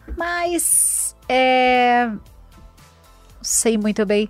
Mas 0.17 1.17
é. 1.29 2.11
Sei 3.41 3.79
muito 3.79 4.05
bem 4.05 4.29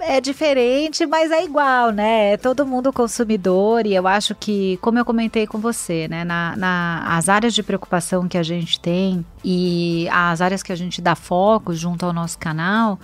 é 0.00 0.20
diferente, 0.20 1.06
mas 1.06 1.30
é 1.30 1.44
igual, 1.44 1.90
né? 1.90 2.32
É 2.32 2.36
todo 2.36 2.64
mundo 2.64 2.92
consumidor 2.92 3.86
e 3.86 3.94
eu 3.94 4.06
acho 4.06 4.34
que, 4.34 4.76
como 4.78 4.98
eu 4.98 5.04
comentei 5.04 5.46
com 5.46 5.58
você, 5.58 6.06
né? 6.08 6.24
Na, 6.24 6.56
na, 6.56 7.16
as 7.16 7.28
áreas 7.28 7.54
de 7.54 7.62
preocupação 7.62 8.28
que 8.28 8.38
a 8.38 8.42
gente 8.42 8.78
tem 8.80 9.24
e 9.44 10.08
as 10.10 10.40
áreas 10.40 10.62
que 10.62 10.72
a 10.72 10.76
gente 10.76 11.00
dá 11.00 11.14
foco 11.14 11.74
junto 11.74 12.06
ao 12.06 12.12
nosso 12.12 12.38
canal, 12.38 12.98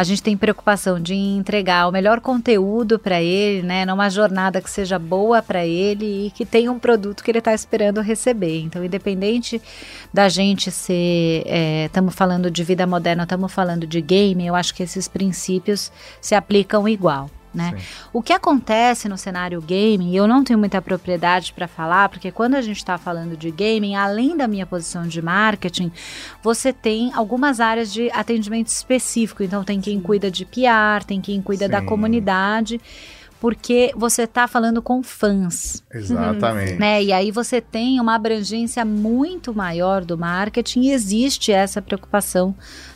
a 0.00 0.04
gente 0.04 0.22
tem 0.22 0.34
preocupação 0.34 0.98
de 0.98 1.14
entregar 1.14 1.86
o 1.86 1.92
melhor 1.92 2.22
conteúdo 2.22 2.98
para 2.98 3.20
ele, 3.20 3.62
né, 3.62 3.84
numa 3.84 4.08
jornada 4.08 4.58
que 4.62 4.70
seja 4.70 4.98
boa 4.98 5.42
para 5.42 5.66
ele 5.66 6.26
e 6.26 6.30
que 6.30 6.46
tenha 6.46 6.72
um 6.72 6.78
produto 6.78 7.22
que 7.22 7.30
ele 7.30 7.38
está 7.38 7.52
esperando 7.52 8.00
receber. 8.00 8.60
Então, 8.60 8.82
independente 8.82 9.60
da 10.10 10.26
gente 10.30 10.70
ser, 10.70 11.44
estamos 11.84 12.14
é, 12.14 12.16
falando 12.16 12.50
de 12.50 12.64
vida 12.64 12.86
moderna, 12.86 13.24
estamos 13.24 13.52
falando 13.52 13.86
de 13.86 14.00
game, 14.00 14.46
eu 14.46 14.54
acho 14.54 14.74
que 14.74 14.82
esses 14.82 15.06
princípios 15.06 15.92
se 16.18 16.34
aplicam 16.34 16.88
igual 16.88 17.28
né? 17.52 17.76
O 18.12 18.22
que 18.22 18.32
acontece 18.32 19.08
no 19.08 19.18
cenário 19.18 19.60
gaming, 19.60 20.14
eu 20.14 20.26
não 20.26 20.44
tenho 20.44 20.58
muita 20.58 20.80
propriedade 20.80 21.52
para 21.52 21.66
falar, 21.66 22.08
porque 22.08 22.30
quando 22.30 22.54
a 22.54 22.62
gente 22.62 22.76
está 22.76 22.96
falando 22.96 23.36
de 23.36 23.50
gaming, 23.50 23.96
além 23.96 24.36
da 24.36 24.46
minha 24.46 24.66
posição 24.66 25.06
de 25.06 25.20
marketing, 25.20 25.90
você 26.42 26.72
tem 26.72 27.12
algumas 27.14 27.60
áreas 27.60 27.92
de 27.92 28.10
atendimento 28.12 28.68
específico. 28.68 29.42
Então, 29.42 29.64
tem 29.64 29.80
quem 29.80 30.00
cuida 30.00 30.30
de 30.30 30.44
PR, 30.44 31.04
tem 31.06 31.20
quem 31.20 31.42
cuida 31.42 31.66
Sim. 31.66 31.72
da 31.72 31.82
comunidade 31.82 32.80
porque 33.40 33.90
você 33.96 34.24
está 34.24 34.46
falando 34.46 34.82
com 34.82 35.02
fãs. 35.02 35.82
Exatamente. 35.90 36.74
Né? 36.78 37.02
E 37.02 37.12
aí 37.12 37.30
você 37.30 37.60
tem 37.60 37.98
uma 37.98 38.14
abrangência 38.14 38.84
muito 38.84 39.54
maior 39.54 40.04
do 40.04 40.16
marketing 40.16 40.82
e 40.82 40.92
existe 40.92 41.50
essa 41.50 41.80
preocupação 41.80 42.54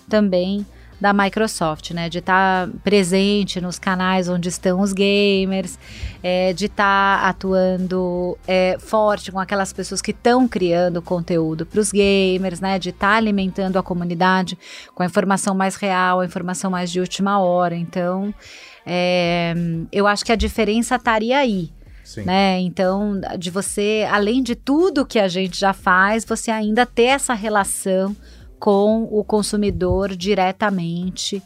também 0.09 0.67
da 1.05 1.13
Microsoft, 1.13 1.91
né? 1.91 2.09
De 2.09 2.21
estar 2.21 2.67
tá 2.67 2.73
presente 2.83 3.61
nos 3.61 3.79
canais 3.79 4.27
onde 4.27 4.49
estão 4.49 4.81
os 4.81 4.95
gamers, 4.95 5.79
é, 6.23 6.55
de 6.55 6.65
estar 6.65 7.21
tá 7.21 7.29
atuando 7.29 8.39
é, 8.49 8.79
forte 8.79 9.31
com 9.31 9.39
aquelas 9.39 9.71
pessoas 9.71 10.01
que 10.01 10.13
estão 10.13 10.49
criando 10.49 11.03
conteúdo 11.03 11.67
para 11.67 11.79
os 11.79 11.93
gamers, 11.93 12.59
né? 12.59 12.79
De 12.79 12.89
estar 12.89 13.11
tá 13.11 13.17
alimentando 13.17 13.79
a 13.79 13.83
comunidade 13.83 14.57
com 14.95 15.03
a 15.03 15.07
informação 15.07 15.55
mais 15.55 15.77
real, 15.77 16.21
a 16.21 16.25
informação 16.25 16.71
mais 16.71 16.91
de 16.91 17.01
última 17.01 17.39
hora. 17.39 17.77
Então, 17.77 18.35
é, 18.87 19.53
eu 19.93 20.07
acho 20.07 20.25
que 20.25 20.33
a 20.33 20.37
diferença 20.37 20.97
estaria 20.97 21.37
aí. 21.37 21.71
Sim. 22.03 22.23
Né? 22.23 22.61
Então, 22.61 23.21
de 23.39 23.51
você, 23.51 24.09
além 24.11 24.43
de 24.43 24.55
tudo 24.55 25.05
que 25.05 25.19
a 25.19 25.29
gente 25.29 25.59
já 25.61 25.75
faz, 25.75 26.25
você 26.25 26.51
ainda 26.51 26.87
ter 26.87 27.05
essa 27.05 27.35
relação 27.35 28.17
com 28.59 29.05
o 29.11 29.25
consumidor 29.25 30.15
diretamente 30.17 31.43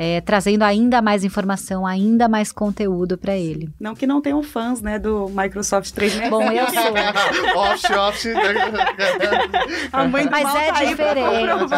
é, 0.00 0.20
trazendo 0.20 0.62
ainda 0.62 1.02
mais 1.02 1.24
informação, 1.24 1.84
ainda 1.84 2.28
mais 2.28 2.52
conteúdo 2.52 3.18
para 3.18 3.36
ele. 3.36 3.68
Não 3.80 3.96
que 3.96 4.06
não 4.06 4.20
tenham 4.20 4.40
fãs, 4.44 4.80
né, 4.80 4.96
do 4.96 5.28
Microsoft 5.28 5.90
365. 5.90 6.30
Bom, 6.30 6.52
eu 6.52 6.66
sou. 6.68 6.94
off, 7.60 7.92
off. 7.94 8.28
Mas 10.30 10.54
é 10.54 10.72
tá 10.72 10.84
diferente. 10.84 11.74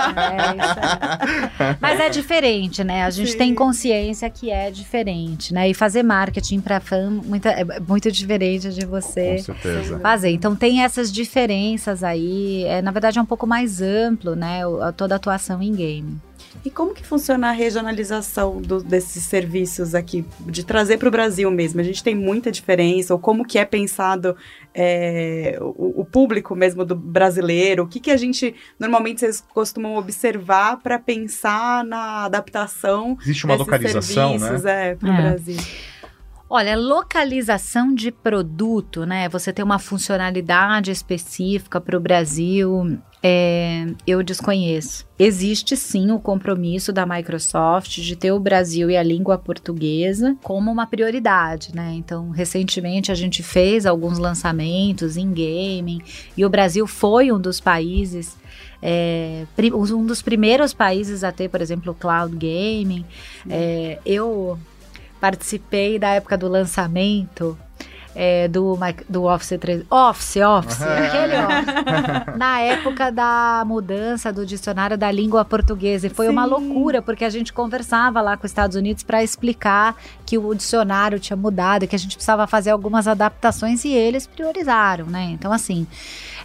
É, 1.59 1.77
Mas 1.81 2.01
é 2.01 2.09
diferente, 2.11 2.85
né? 2.85 3.05
A 3.05 3.11
gente 3.11 3.33
Sim. 3.33 3.39
tem 3.39 3.55
consciência 3.55 4.29
que 4.29 4.51
é 4.51 4.71
diferente, 4.71 5.55
né? 5.55 5.71
E 5.71 5.75
fazer 5.75 6.03
marketing 6.03 6.61
para 6.61 6.79
fã 6.79 7.09
muita, 7.09 7.49
é 7.49 7.81
muito 7.81 8.13
diferente 8.13 8.69
de 8.69 8.85
você 8.85 9.43
fazer. 10.03 10.31
Então 10.31 10.55
tem 10.55 10.83
essas 10.83 11.11
diferenças 11.11 12.05
aí. 12.05 12.65
É, 12.65 12.83
na 12.83 12.91
verdade 12.91 13.19
é 13.19 13.23
um 13.23 13.27
pouco 13.27 13.47
mais 13.47 13.81
amplo, 13.81 14.37
né? 14.37 14.61
Toda 14.95 15.15
a 15.15 15.17
atuação 15.17 15.63
em 15.63 15.73
game. 15.73 16.21
E 16.65 16.71
como 16.71 16.95
que 16.95 17.07
funciona 17.07 17.49
a 17.49 17.53
regionalização 17.53 18.61
do, 18.61 18.83
desses 18.83 19.25
serviços 19.25 19.95
aqui, 19.95 20.25
de 20.41 20.65
trazer 20.65 20.99
para 20.99 21.09
o 21.09 21.11
Brasil 21.11 21.51
mesmo? 21.51 21.81
A 21.81 21.85
gente 21.85 22.03
tem 22.03 22.15
muita 22.15 22.51
diferença, 22.51 23.15
ou 23.15 23.21
como 23.21 23.45
que 23.45 23.59
é 23.59 23.65
pensado 23.65 24.37
é, 24.75 25.57
o, 25.61 26.01
o, 26.01 26.05
público 26.05 26.55
mesmo 26.55 26.85
do 26.85 26.95
brasileiro? 26.95 27.85
O 27.85 27.87
que, 27.87 28.01
que 28.01 28.11
a 28.11 28.17
gente, 28.17 28.55
normalmente, 28.79 29.21
vocês 29.21 29.43
costumam 29.55 29.97
observar 29.97 30.79
para 30.79 30.99
pensar 30.99 31.85
na 31.85 32.25
adaptação 32.25 33.17
Existe 33.23 33.45
uma 33.45 33.55
localização, 33.55 34.33
né? 34.33 34.39
serviços 34.39 34.65
né? 34.65 34.91
é, 34.91 34.95
para 34.97 35.09
o 35.09 35.13
é. 35.13 35.23
Brasil? 35.23 35.57
Olha, 36.53 36.77
localização 36.77 37.95
de 37.95 38.11
produto, 38.11 39.07
né? 39.07 39.29
Você 39.29 39.53
tem 39.53 39.65
uma 39.65 39.79
funcionalidade 39.79 40.91
específica 40.91 41.81
para 41.81 41.97
o 41.97 42.01
Brasil, 42.01 42.99
é, 43.23 43.87
eu 44.07 44.23
desconheço. 44.23 45.05
Existe 45.19 45.77
sim 45.77 46.11
o 46.11 46.19
compromisso 46.19 46.93
da 46.93 47.05
Microsoft 47.05 48.01
de 48.01 48.17
ter 48.17 48.33
o 48.33 48.41
Brasil 48.41 48.91
e 48.91 48.97
a 48.97 49.03
língua 49.03 49.37
portuguesa 49.37 50.37
como 50.43 50.71
uma 50.71 50.87
prioridade, 50.87 51.75
né? 51.75 51.93
Então, 51.95 52.31
recentemente 52.31 53.13
a 53.13 53.15
gente 53.15 53.43
fez 53.43 53.85
alguns 53.85 54.19
lançamentos 54.19 55.19
em 55.19 55.29
gaming 55.29 56.01
e 56.37 56.45
o 56.45 56.49
Brasil 56.49 56.87
foi 56.87 57.31
um 57.31 57.39
dos 57.39 57.61
países 57.61 58.39
é, 58.83 59.45
um 59.75 60.07
dos 60.07 60.23
primeiros 60.23 60.73
países 60.73 61.23
a 61.23 61.31
ter, 61.31 61.51
por 61.51 61.61
exemplo, 61.61 61.95
cloud 61.95 62.35
gaming. 62.35 63.05
É, 63.49 63.99
eu 64.07 64.59
participei 65.21 65.99
da 65.99 66.15
época 66.15 66.39
do 66.39 66.49
lançamento 66.49 67.59
é, 68.15 68.49
do, 68.49 68.79
do 69.09 69.25
Office 69.25 69.59
3. 69.59 69.85
Office, 69.91 70.37
Office, 70.37 70.83
aquele 70.83 71.37
Office. 71.37 72.37
Na 72.37 72.61
época 72.61 73.11
da 73.11 73.63
mudança 73.67 74.33
do 74.33 74.45
dicionário 74.45 74.97
da 74.97 75.11
língua 75.11 75.45
portuguesa. 75.45 76.07
E 76.07 76.11
foi 76.11 76.27
Sim. 76.27 76.33
uma 76.33 76.45
loucura, 76.45 77.01
porque 77.01 77.25
a 77.25 77.31
gente 77.31 77.53
conversava 77.53 78.21
lá 78.21 78.37
com 78.37 78.47
os 78.47 78.51
Estados 78.51 78.77
Unidos 78.77 79.03
para 79.03 79.23
explicar 79.23 79.97
que 80.27 80.39
o 80.39 80.55
dicionário 80.55 81.19
tinha 81.19 81.37
mudado, 81.37 81.87
que 81.87 81.97
a 81.97 81.99
gente 81.99 82.17
precisava 82.17 82.47
fazer 82.47 82.71
algumas 82.71 83.07
adaptações 83.07 83.85
e 83.85 83.93
eles 83.93 84.27
priorizaram, 84.27 85.07
né? 85.07 85.31
Então, 85.33 85.53
assim, 85.53 85.87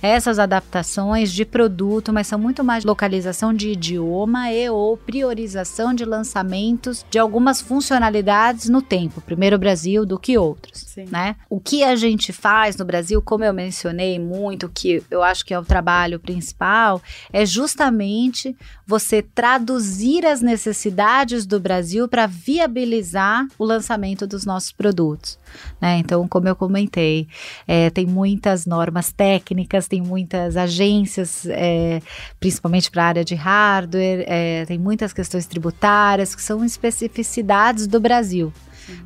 essas 0.02 0.40
adaptações 0.40 1.32
de 1.32 1.46
produto, 1.46 2.12
mas 2.12 2.28
são 2.28 2.40
muito 2.40 2.64
mais 2.64 2.84
localização 2.84 3.54
de 3.54 3.70
idioma 3.70 4.52
e 4.52 4.70
ou 4.70 4.98
priorização 4.98 5.94
de 5.94 6.06
lançamentos 6.06 7.06
de 7.10 7.20
algumas 7.20 7.62
funcionalidades 7.62 8.70
no 8.70 8.82
tempo, 8.82 9.22
primeiro 9.22 9.58
Brasil 9.58 10.06
do 10.06 10.20
que 10.20 10.38
outros, 10.38 10.80
Sim. 10.82 11.06
né? 11.12 11.36
O 11.50 11.60
que 11.60 11.84
a 11.84 11.96
gente 11.96 12.32
faz 12.32 12.76
no 12.76 12.86
Brasil, 12.86 13.22
como 13.22 13.44
eu 13.44 13.54
mencionei 13.54 14.20
muito, 14.20 14.70
que 14.70 15.04
eu 15.10 15.24
acho 15.24 15.46
que 15.46 15.54
é 15.54 15.60
o 15.60 15.66
trabalho 15.66 16.20
principal, 16.20 17.02
é 17.32 17.46
justamente 17.46 18.56
você 18.88 19.22
traduzir 19.22 20.26
as 20.26 20.42
necessidades 20.42 21.46
do 21.46 21.60
Brasil 21.60 22.08
para 22.08 22.28
viabilizar 22.28 23.48
o 23.58 23.66
lançamento 23.66 24.28
dos 24.28 24.46
nossos 24.46 24.72
produtos. 24.72 25.40
Né? 25.82 25.98
Então, 25.98 26.28
como 26.28 26.48
eu 26.48 26.56
comentei, 26.56 27.28
é, 27.68 27.90
tem 27.90 28.06
muitas 28.06 28.66
normas 28.66 29.12
técnicas, 29.12 29.88
tem 29.88 30.02
muitas 30.02 30.56
agências, 30.56 31.46
é, 31.48 32.02
principalmente 32.40 32.92
para 32.92 33.04
a 33.04 33.08
área 33.08 33.26
de 33.26 33.36
hardware, 33.36 34.24
é, 34.28 34.66
tem 34.66 34.78
muitas 34.78 35.12
questões 35.14 35.46
tributárias 35.48 36.36
que 36.36 36.42
são 36.42 36.64
especificidades 36.64 37.88
do 37.88 38.00
Brasil. 38.00 38.54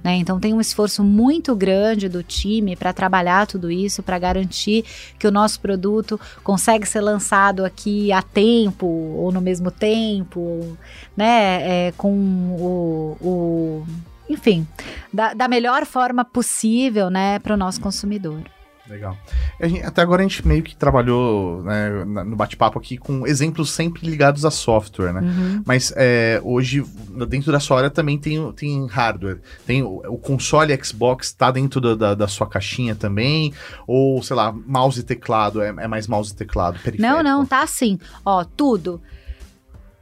Né? 0.04 0.16
Então 0.16 0.40
tem 0.40 0.54
um 0.54 0.62
esforço 0.62 1.04
muito 1.04 1.56
grande 1.56 2.10
do 2.10 2.24
time 2.24 2.76
para 2.76 2.94
trabalhar 2.94 3.48
tudo 3.48 3.72
isso, 3.72 4.04
para 4.04 4.20
garantir 4.20 4.84
que 5.18 5.28
o 5.28 5.32
nosso 5.32 5.60
produto 5.60 6.20
consegue 6.44 6.86
ser 6.86 7.02
lançado 7.02 7.66
aqui 7.66 8.12
a 8.12 8.22
tempo 8.22 8.86
ou 8.86 9.32
no 9.32 9.42
mesmo 9.42 9.72
tempo, 9.72 10.78
né? 11.16 11.88
É, 11.88 11.94
com 11.98 12.12
o, 12.12 13.18
o 13.22 13.88
enfim, 14.30 14.68
da, 15.12 15.34
da 15.34 15.48
melhor 15.48 15.86
forma 15.86 16.24
possível, 16.24 17.10
né, 17.10 17.40
para 17.40 17.56
o 17.56 17.58
nosso 17.58 17.82
consumidor. 17.82 18.44
Legal. 18.90 19.16
Gente, 19.62 19.84
até 19.84 20.02
agora 20.02 20.22
a 20.22 20.28
gente 20.28 20.46
meio 20.48 20.64
que 20.64 20.76
trabalhou 20.76 21.62
né, 21.62 22.04
no 22.04 22.36
bate-papo 22.36 22.80
aqui 22.80 22.98
com 22.98 23.26
exemplos 23.28 23.70
sempre 23.70 24.10
ligados 24.10 24.44
a 24.46 24.52
software, 24.52 25.14
né? 25.14 25.22
Uhum. 25.22 25.64
Mas 25.64 25.94
é, 25.96 26.42
hoje, 26.44 26.84
dentro 27.28 27.52
da 27.52 27.60
sua 27.60 27.78
área 27.78 27.90
também 27.92 28.18
tem, 28.18 28.52
tem 28.54 28.88
hardware. 28.88 29.40
Tem 29.66 29.84
o, 29.84 30.02
o 30.08 30.18
console 30.18 30.78
Xbox 30.84 31.28
está 31.28 31.52
dentro 31.52 31.80
da, 31.80 31.94
da, 31.94 32.16
da, 32.16 32.28
sua 32.28 32.48
caixinha 32.48 32.96
também? 32.96 33.54
Ou, 33.86 34.24
sei 34.24 34.36
lá, 34.36 34.52
mouse 34.52 35.00
e 35.00 35.04
teclado? 35.04 35.62
É, 35.62 35.68
é 35.68 35.88
mais 35.88 36.08
mouse 36.08 36.32
e 36.32 36.36
teclado? 36.36 36.80
Periférico? 36.80 37.02
Não, 37.02 37.22
não, 37.22 37.46
tá 37.46 37.62
assim. 37.62 38.00
Ó, 38.26 38.44
tudo 38.44 39.00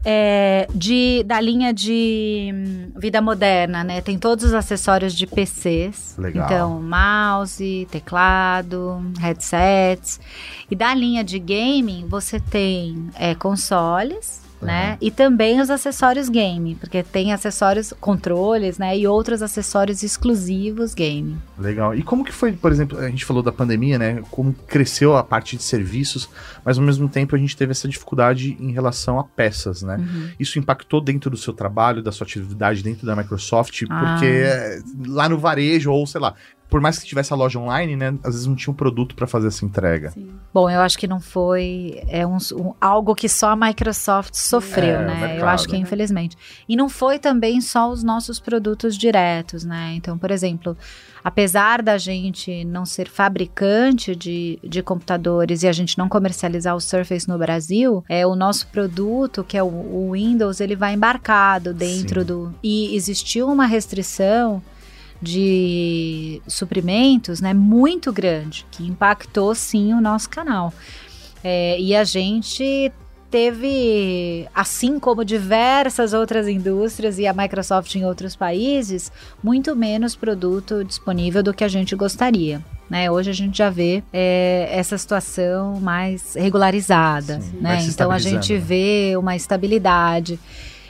é, 0.05 0.67
de, 0.73 1.23
da 1.25 1.39
linha 1.41 1.73
de 1.73 2.51
hum, 2.53 2.91
vida 2.95 3.21
moderna, 3.21 3.83
né? 3.83 4.01
Tem 4.01 4.17
todos 4.17 4.45
os 4.45 4.53
acessórios 4.53 5.13
de 5.13 5.27
PCs. 5.27 6.15
Legal. 6.17 6.45
Então, 6.45 6.81
mouse, 6.81 7.87
teclado, 7.91 9.01
headsets. 9.19 10.19
E 10.69 10.75
da 10.75 10.93
linha 10.93 11.23
de 11.23 11.39
gaming, 11.39 12.05
você 12.07 12.39
tem 12.39 13.09
é, 13.15 13.35
consoles, 13.35 14.41
né? 14.61 14.97
E 14.99 15.11
também 15.11 15.61
os 15.61 15.69
acessórios 15.69 16.29
game, 16.29 16.75
porque 16.75 17.03
tem 17.03 17.31
acessórios, 17.31 17.93
controles, 17.99 18.77
né? 18.77 18.97
E 18.97 19.07
outros 19.07 19.41
acessórios 19.41 20.03
exclusivos 20.03 20.93
game. 20.93 21.37
Legal. 21.57 21.93
E 21.93 22.01
como 22.01 22.23
que 22.23 22.31
foi, 22.31 22.53
por 22.53 22.71
exemplo, 22.71 22.97
a 22.97 23.09
gente 23.09 23.25
falou 23.25 23.43
da 23.43 23.51
pandemia, 23.51 23.99
né? 23.99 24.23
Como 24.31 24.53
cresceu 24.67 25.15
a 25.15 25.23
parte 25.23 25.55
de 25.57 25.63
serviços, 25.63 26.29
mas 26.65 26.77
ao 26.77 26.83
mesmo 26.83 27.07
tempo 27.07 27.35
a 27.35 27.39
gente 27.39 27.55
teve 27.55 27.71
essa 27.71 27.87
dificuldade 27.87 28.57
em 28.59 28.71
relação 28.71 29.19
a 29.19 29.23
peças, 29.23 29.83
né? 29.83 29.97
Uhum. 29.97 30.29
Isso 30.39 30.57
impactou 30.57 31.01
dentro 31.01 31.29
do 31.29 31.37
seu 31.37 31.53
trabalho, 31.53 32.01
da 32.01 32.11
sua 32.11 32.25
atividade 32.25 32.83
dentro 32.83 33.05
da 33.05 33.15
Microsoft, 33.15 33.83
ah. 33.89 34.17
porque 34.17 34.81
lá 35.07 35.29
no 35.29 35.37
varejo, 35.37 35.91
ou 35.91 36.05
sei 36.07 36.21
lá, 36.21 36.33
por 36.69 36.81
mais 36.81 36.99
que 36.99 37.05
tivesse 37.05 37.31
a 37.31 37.35
loja 37.35 37.59
online, 37.59 37.95
né, 37.95 38.13
às 38.23 38.33
vezes 38.33 38.45
não 38.45 38.55
tinha 38.55 38.71
um 38.71 38.75
produto 38.75 39.15
para 39.15 39.25
fazer 39.25 39.47
essa 39.47 39.65
entrega. 39.65 40.11
Sim. 40.11 40.29
Bom, 40.53 40.69
eu 40.69 40.81
acho 40.81 40.97
que 40.97 41.07
não 41.07 41.19
foi 41.19 42.01
é 42.07 42.25
um, 42.25 42.37
um 42.53 42.73
algo 42.79 43.15
que 43.15 43.29
só 43.29 43.51
a 43.51 43.55
Microsoft 43.55 44.33
sofreu, 44.33 44.99
é, 44.99 45.05
né? 45.05 45.15
Mercado, 45.15 45.39
eu 45.39 45.47
acho 45.47 45.67
que 45.67 45.73
né? 45.73 45.79
infelizmente. 45.79 46.37
E 46.67 46.75
não 46.75 46.89
foi 46.89 47.19
também 47.19 47.61
só 47.61 47.89
os 47.89 48.03
nossos 48.03 48.39
produtos 48.39 48.97
diretos, 48.97 49.63
né? 49.63 49.93
Então, 49.95 50.17
por 50.17 50.31
exemplo, 50.31 50.75
apesar 51.23 51.81
da 51.81 51.97
gente 51.97 52.65
não 52.65 52.85
ser 52.85 53.07
fabricante 53.07 54.15
de, 54.15 54.59
de 54.63 54.81
computadores 54.81 55.63
e 55.63 55.67
a 55.67 55.71
gente 55.71 55.97
não 55.97 56.09
comercializar 56.09 56.75
o 56.75 56.81
Surface 56.81 57.27
no 57.27 57.37
Brasil, 57.37 58.03
é 58.09 58.25
o 58.25 58.35
nosso 58.35 58.67
produto, 58.67 59.43
que 59.43 59.57
é 59.57 59.63
o, 59.63 59.67
o 59.67 60.11
Windows, 60.11 60.59
ele 60.59 60.75
vai 60.75 60.93
embarcado 60.93 61.73
dentro 61.73 62.21
Sim. 62.21 62.27
do 62.27 62.55
e 62.63 62.95
existiu 62.95 63.47
uma 63.47 63.65
restrição 63.65 64.61
de 65.21 66.41
suprimentos 66.47 67.41
né, 67.41 67.53
muito 67.53 68.11
grande, 68.11 68.65
que 68.71 68.85
impactou 68.85 69.53
sim 69.55 69.93
o 69.93 70.01
nosso 70.01 70.29
canal. 70.29 70.73
É, 71.43 71.79
e 71.79 71.95
a 71.95 72.03
gente 72.03 72.91
teve, 73.29 74.47
assim 74.53 74.99
como 74.99 75.23
diversas 75.23 76.13
outras 76.13 76.47
indústrias 76.47 77.19
e 77.19 77.27
a 77.27 77.33
Microsoft 77.33 77.93
em 77.95 78.05
outros 78.05 78.35
países, 78.35 79.11
muito 79.43 79.75
menos 79.75 80.15
produto 80.15 80.83
disponível 80.83 81.43
do 81.43 81.53
que 81.53 81.63
a 81.63 81.67
gente 81.67 81.95
gostaria. 81.95 82.63
Né? 82.89 83.11
Hoje 83.11 83.29
a 83.29 83.33
gente 83.33 83.57
já 83.57 83.69
vê 83.69 84.01
é, 84.13 84.69
essa 84.71 84.97
situação 84.97 85.79
mais 85.79 86.35
regularizada. 86.35 87.41
Sim, 87.41 87.57
né? 87.59 87.83
Então 87.83 88.11
a 88.11 88.17
gente 88.17 88.53
né? 88.53 88.59
vê 88.59 89.13
uma 89.17 89.35
estabilidade. 89.35 90.39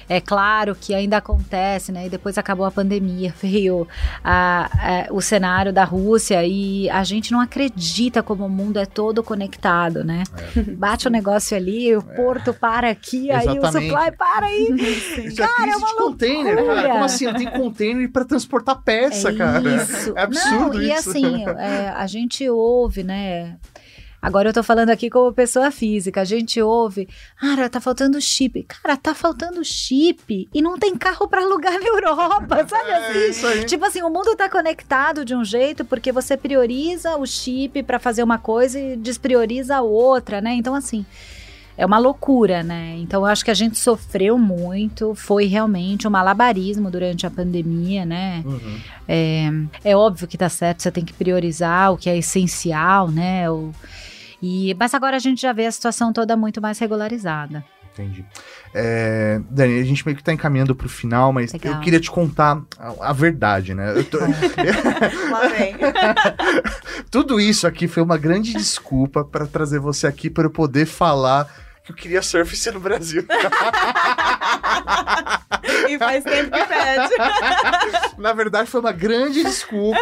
É 0.10 0.22
claro 0.22 0.76
que 0.76 0.94
ainda 0.94 1.18
acontece, 1.18 1.92
né? 1.92 2.06
E 2.06 2.10
depois 2.10 2.38
acabou 2.38 2.66
a 2.66 2.72
pandemia, 2.72 3.34
veio 3.42 3.88
a, 4.24 4.70
a, 5.10 5.14
o 5.14 5.22
cenário 5.22 5.74
da 5.74 5.84
Rússia 5.84 6.46
e 6.46 6.90
a 6.90 7.04
gente 7.04 7.32
não 7.32 7.42
acredita 7.42 8.24
como 8.24 8.46
o 8.46 8.50
mundo 8.50 8.78
é 8.78 8.86
todo 8.86 9.22
conectado, 9.22 10.04
né? 10.04 10.24
É. 10.56 10.62
Bate 10.62 11.08
o 11.08 11.12
negócio 11.12 11.56
ali, 11.58 11.96
o 11.96 12.02
porto 12.02 12.54
para 12.54 12.90
aqui, 12.90 13.32
aí 13.32 13.60
o 13.60 13.66
supply 13.66 14.12
para 14.18 14.46
aí. 14.46 14.68
Isso 15.28 15.42
é 15.42 15.48
cara, 15.48 15.70
é, 15.70 15.74
é 15.74 15.78
uma 15.78 15.88
de 15.88 15.96
container, 15.96 16.66
cara. 16.66 16.90
Como 16.90 17.04
assim? 17.04 17.34
Tem 17.34 17.52
container 17.52 18.12
para 18.12 18.26
transportar 18.26 18.82
peça, 18.82 19.30
é 19.30 19.36
cara. 19.36 19.76
Isso. 19.76 20.14
É 20.16 20.22
absurdo 20.22 20.74
não, 20.74 20.82
isso. 20.82 20.82
E 20.82 20.92
assim, 20.92 21.46
é, 21.46 21.90
a 21.90 22.08
gente 22.08 22.48
ouve, 22.50 23.04
né? 23.04 23.58
Agora 24.22 24.50
eu 24.50 24.54
tô 24.54 24.64
falando 24.64 24.90
aqui 24.90 25.10
como 25.10 25.32
pessoa 25.32 25.70
física. 25.70 26.22
A 26.22 26.26
gente 26.26 26.62
ouve, 26.62 27.08
cara, 27.40 27.70
tá 27.70 27.80
faltando 27.80 28.20
chip. 28.20 28.64
Cara, 28.64 28.98
tá 28.98 29.14
faltando 29.14 29.64
chip 29.64 30.50
e 30.54 30.62
não 30.62 30.78
tem 30.78 30.98
carro 30.98 31.28
para 31.28 31.42
alugar 31.42 31.80
na 31.80 31.88
Europa, 31.88 32.66
sabe 32.68 32.90
é 32.90 33.30
assim? 33.30 33.66
Tipo 33.66 33.86
assim, 33.86 34.02
o 34.02 34.10
mundo 34.10 34.36
tá 34.36 34.50
conectado 34.50 35.24
de 35.24 35.36
um 35.36 35.46
jeito 35.46 35.86
porque 35.86 36.12
você 36.12 36.36
prioriza 36.36 37.16
o 37.16 37.26
chip 37.26 37.84
para 37.84 38.00
fazer 38.00 38.24
uma 38.24 38.38
coisa 38.38 38.80
e 38.80 38.98
desprioriza 38.98 39.78
a 39.78 39.82
outra, 39.82 40.42
né? 40.42 40.54
Então 40.54 40.74
assim, 40.74 41.06
é 41.78 41.86
uma 41.86 42.00
loucura, 42.00 42.64
né? 42.64 42.96
Então 42.98 43.22
eu 43.22 43.28
acho 43.28 43.46
que 43.46 43.52
a 43.52 43.54
gente 43.54 43.78
sofreu 43.78 44.36
muito, 44.38 45.14
foi 45.14 45.46
realmente 45.46 46.08
um 46.08 46.12
malabarismo 46.12 46.90
durante 46.90 47.28
a 47.28 47.30
pandemia, 47.30 48.04
né? 48.04 48.42
Uhum. 48.44 48.80
É, 49.08 49.50
é 49.84 49.96
óbvio 49.96 50.28
que 50.28 50.38
tá 50.38 50.50
certo, 50.50 50.82
você 50.82 50.92
tem 50.92 51.06
que 51.06 51.14
priorizar 51.14 51.94
o 51.94 51.98
que 51.98 52.10
é 52.10 52.18
essencial, 52.18 53.12
né? 53.12 53.50
O, 53.50 53.72
e, 54.42 54.76
mas 54.80 54.94
agora 54.94 55.16
a 55.16 55.20
gente 55.20 55.42
já 55.42 55.54
vê 55.54 55.66
a 55.66 55.72
situação 55.72 56.14
toda 56.14 56.36
muito 56.36 56.62
mais 56.62 56.80
regularizada. 56.80 57.64
Entendi. 57.94 58.24
É, 58.76 59.42
Dani, 59.50 59.80
a 59.80 59.84
gente 59.84 60.06
meio 60.06 60.16
que 60.16 60.24
tá 60.24 60.32
encaminhando 60.32 60.76
pro 60.76 60.88
final, 60.88 61.34
mas 61.34 61.52
Legal. 61.52 61.74
eu 61.74 61.80
queria 61.80 62.00
te 62.00 62.12
contar 62.12 62.62
a, 62.78 63.10
a 63.10 63.14
verdade, 63.14 63.74
né? 63.74 63.92
Tô... 64.04 64.20
Lá 65.32 65.48
vem. 65.48 65.76
Tudo 67.10 67.40
isso 67.40 67.66
aqui 67.66 67.88
foi 67.88 68.04
uma 68.04 68.18
grande 68.18 68.54
desculpa 68.54 69.26
para 69.26 69.48
trazer 69.48 69.80
você 69.80 70.06
aqui 70.06 70.30
para 70.30 70.44
eu 70.46 70.52
poder 70.52 70.86
falar 70.86 71.48
que 71.88 71.92
eu 71.92 71.96
queria 71.96 72.22
surf 72.22 72.72
no 72.72 72.82
Brasil. 72.82 73.24
e 75.88 75.98
faz 75.98 76.24
tempo 76.24 76.52
que 76.52 76.66
pede. 76.66 77.14
Na 78.18 78.34
verdade, 78.34 78.70
foi 78.70 78.80
uma 78.80 78.92
grande 78.92 79.44
desculpa. 79.44 80.00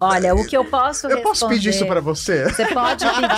Olha, 0.00 0.34
o 0.34 0.46
que 0.46 0.56
eu 0.56 0.64
posso 0.64 1.06
Eu 1.08 1.22
posso 1.22 1.48
pedir 1.48 1.70
isso 1.70 1.86
para 1.86 2.00
você? 2.00 2.44
Você 2.44 2.66
pode 2.66 3.04
pedir. 3.04 3.36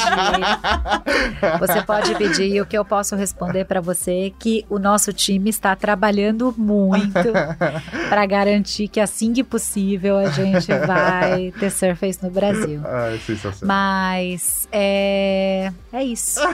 Você 1.58 1.82
pode 1.82 2.14
pedir. 2.14 2.54
E 2.54 2.60
o 2.60 2.66
que 2.66 2.76
eu 2.76 2.84
posso 2.84 3.16
responder 3.16 3.64
para 3.64 3.80
você 3.80 4.26
é 4.26 4.30
que 4.30 4.64
o 4.68 4.78
nosso 4.78 5.12
time 5.12 5.50
está 5.50 5.74
trabalhando 5.74 6.54
muito 6.56 7.12
para 8.08 8.26
garantir 8.26 8.88
que 8.88 9.00
assim 9.00 9.32
que 9.32 9.44
possível 9.44 10.18
a 10.18 10.30
gente 10.30 10.72
vai 10.86 11.52
ter 11.58 11.70
Surface 11.70 12.22
no 12.22 12.30
Brasil. 12.30 12.80
Ah, 12.84 13.14
é 13.14 13.18
sensacional. 13.18 13.76
Mas 13.76 14.68
é, 14.72 15.72
é 15.92 16.04
isso. 16.04 16.40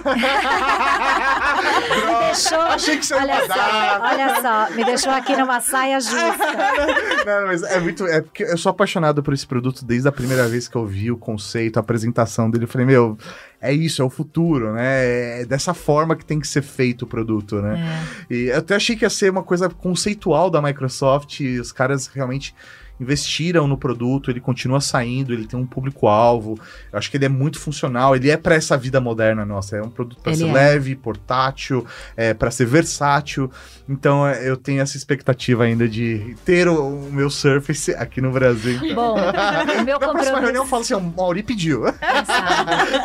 deixou. 2.35 2.61
Achei 2.61 2.97
que 2.99 3.07
você 3.07 3.15
olha 3.15 3.34
só, 3.47 4.01
olha 4.01 4.41
só, 4.41 4.75
me 4.75 4.85
deixou 4.85 5.13
aqui 5.13 5.37
numa 5.37 5.61
saia 5.61 6.01
justa. 6.01 6.15
Não, 7.27 7.47
mas 7.47 7.63
é 7.63 7.81
muito. 7.81 8.07
É 8.07 8.21
porque 8.21 8.43
eu 8.43 8.59
sou 8.59 8.71
apaixonado 8.71 9.23
por 9.23 9.35
esse 9.35 9.47
produto 9.47 9.85
desde 9.85 10.09
a 10.09 10.13
primeira 10.13 10.47
vez 10.49 10.69
que 10.69 10.77
eu 10.77 10.87
vi 10.87 11.11
o 11.11 11.17
conceito, 11.17 11.77
a 11.77 11.81
apresentação 11.81 12.51
dele. 12.51 12.65
Eu 12.65 12.69
falei, 12.69 12.87
meu, 12.87 13.17
é 13.61 13.73
isso, 13.73 14.03
é 14.03 14.05
o 14.05 14.11
futuro, 14.11 14.73
né? 14.73 15.41
É 15.41 15.45
dessa 15.45 15.73
forma 15.73 16.17
que 16.17 16.25
tem 16.25 16.39
que 16.39 16.47
ser 16.47 16.63
feito 16.63 17.03
o 17.03 17.07
produto, 17.07 17.63
né? 17.63 18.07
É. 18.31 18.35
E 18.35 18.49
eu 18.49 18.59
até 18.59 18.77
achei 18.77 18.95
que 18.97 19.05
ia 19.05 19.11
ser 19.11 19.31
uma 19.31 19.43
coisa 19.43 19.69
conceitual 19.69 20.51
da 20.51 20.61
Microsoft. 20.61 21.41
os 21.41 21.73
caras 21.73 22.07
realmente 22.07 22.55
investiram 22.99 23.67
no 23.67 23.77
produto, 23.77 24.31
ele 24.31 24.41
continua 24.41 24.81
saindo, 24.81 25.33
ele 25.33 25.47
tem 25.47 25.59
um 25.59 25.67
público-alvo. 25.67 26.59
Eu 26.93 26.99
acho 26.99 27.11
que 27.11 27.17
ele 27.17 27.25
é 27.25 27.29
muito 27.29 27.59
funcional, 27.59 28.15
ele 28.15 28.31
é 28.31 28.37
para 28.37 28.55
essa 28.55 28.77
vida 28.77 29.01
moderna 29.01 29.45
nossa. 29.45 29.77
É 29.77 29.83
um 29.83 29.91
produto 29.91 30.21
para 30.23 30.35
ser 30.35 30.49
é. 30.49 30.53
leve, 30.53 30.95
portátil, 30.95 31.85
é, 32.17 32.33
para 32.33 32.51
ser 32.51 32.67
versátil. 32.67 33.51
Então 33.89 34.27
é, 34.27 34.49
eu 34.49 34.57
tenho 34.57 34.81
essa 34.81 34.97
expectativa 34.97 35.65
ainda 35.65 35.89
de 35.89 36.37
ter 36.45 36.69
o, 36.69 36.89
o 36.89 37.13
meu 37.13 37.29
Surface 37.29 37.93
aqui 37.95 38.21
no 38.21 38.31
Brasil. 38.31 38.79
Bom, 38.95 39.17
o 39.17 39.85
meu 39.85 39.99
compromisso... 40.01 40.35
Reunião 40.35 40.65
eu 40.65 40.69
falo 40.69 40.83
assim, 40.83 40.95
o 40.95 41.01
Mauri 41.01 41.43
pediu. 41.43 41.85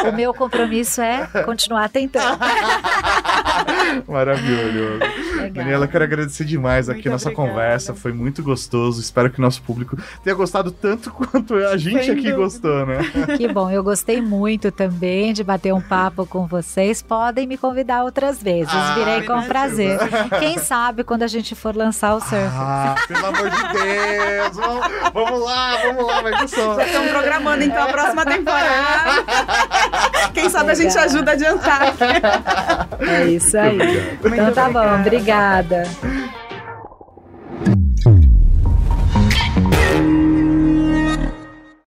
O 0.07 0.11
meu 0.15 0.33
compromisso 0.33 1.01
é 1.01 1.27
continuar 1.43 1.89
tentando. 1.89 2.39
Maravilhoso. 4.07 4.99
Legal. 5.35 5.51
Daniela, 5.51 5.85
eu 5.85 5.89
quero 5.89 6.03
agradecer 6.03 6.45
demais 6.45 6.87
muito 6.87 6.99
aqui 6.99 7.07
a 7.07 7.11
nossa 7.11 7.29
obrigada. 7.29 7.49
conversa. 7.49 7.95
Foi 7.95 8.11
muito 8.11 8.43
gostoso. 8.43 9.01
Espero 9.01 9.29
que 9.29 9.41
nosso 9.41 9.61
público 9.61 9.78
tenha 10.23 10.35
gostado 10.35 10.71
tanto 10.71 11.11
quanto 11.11 11.55
a 11.55 11.77
gente 11.77 12.03
Sem 12.05 12.11
aqui 12.11 12.15
dúvida. 12.31 12.35
gostou, 12.37 12.85
né? 12.85 12.97
Que 13.37 13.47
bom, 13.47 13.69
eu 13.69 13.83
gostei 13.83 14.21
muito 14.21 14.71
também 14.71 15.33
de 15.33 15.43
bater 15.43 15.73
um 15.73 15.81
papo 15.81 16.25
com 16.25 16.45
vocês. 16.45 17.01
Podem 17.01 17.47
me 17.47 17.57
convidar 17.57 18.03
outras 18.03 18.41
vezes. 18.41 18.73
Ah, 18.73 18.95
Virei 18.95 19.21
com 19.23 19.41
prazer. 19.43 19.97
Quem 20.39 20.57
sabe 20.57 21.03
quando 21.03 21.23
a 21.23 21.27
gente 21.27 21.55
for 21.55 21.75
lançar 21.75 22.15
o 22.15 22.19
surf. 22.19 22.35
Ah, 22.51 22.95
pelo 23.07 23.25
amor 23.25 23.49
de 23.49 23.73
Deus! 23.73 24.55
Vamos, 24.55 24.87
vamos 25.13 25.45
lá, 25.45 25.77
vamos 25.83 26.07
lá, 26.07 26.21
vai 26.21 26.31
que 26.33 26.47
Já 26.47 26.85
estamos 26.85 27.11
programando 27.11 27.63
então 27.63 27.83
a 27.83 27.87
próxima 27.87 28.25
temporada. 28.25 29.11
Quem 30.33 30.49
sabe 30.49 30.67
Legal. 30.67 30.87
a 30.87 30.89
gente 30.89 30.97
ajuda 30.97 31.31
a 31.31 31.33
adiantar. 31.33 31.93
É 32.99 33.25
isso 33.25 33.57
aí. 33.57 34.17
Então 34.23 34.51
tá 34.53 34.69
bom, 34.69 35.01
obrigada. 35.01 35.83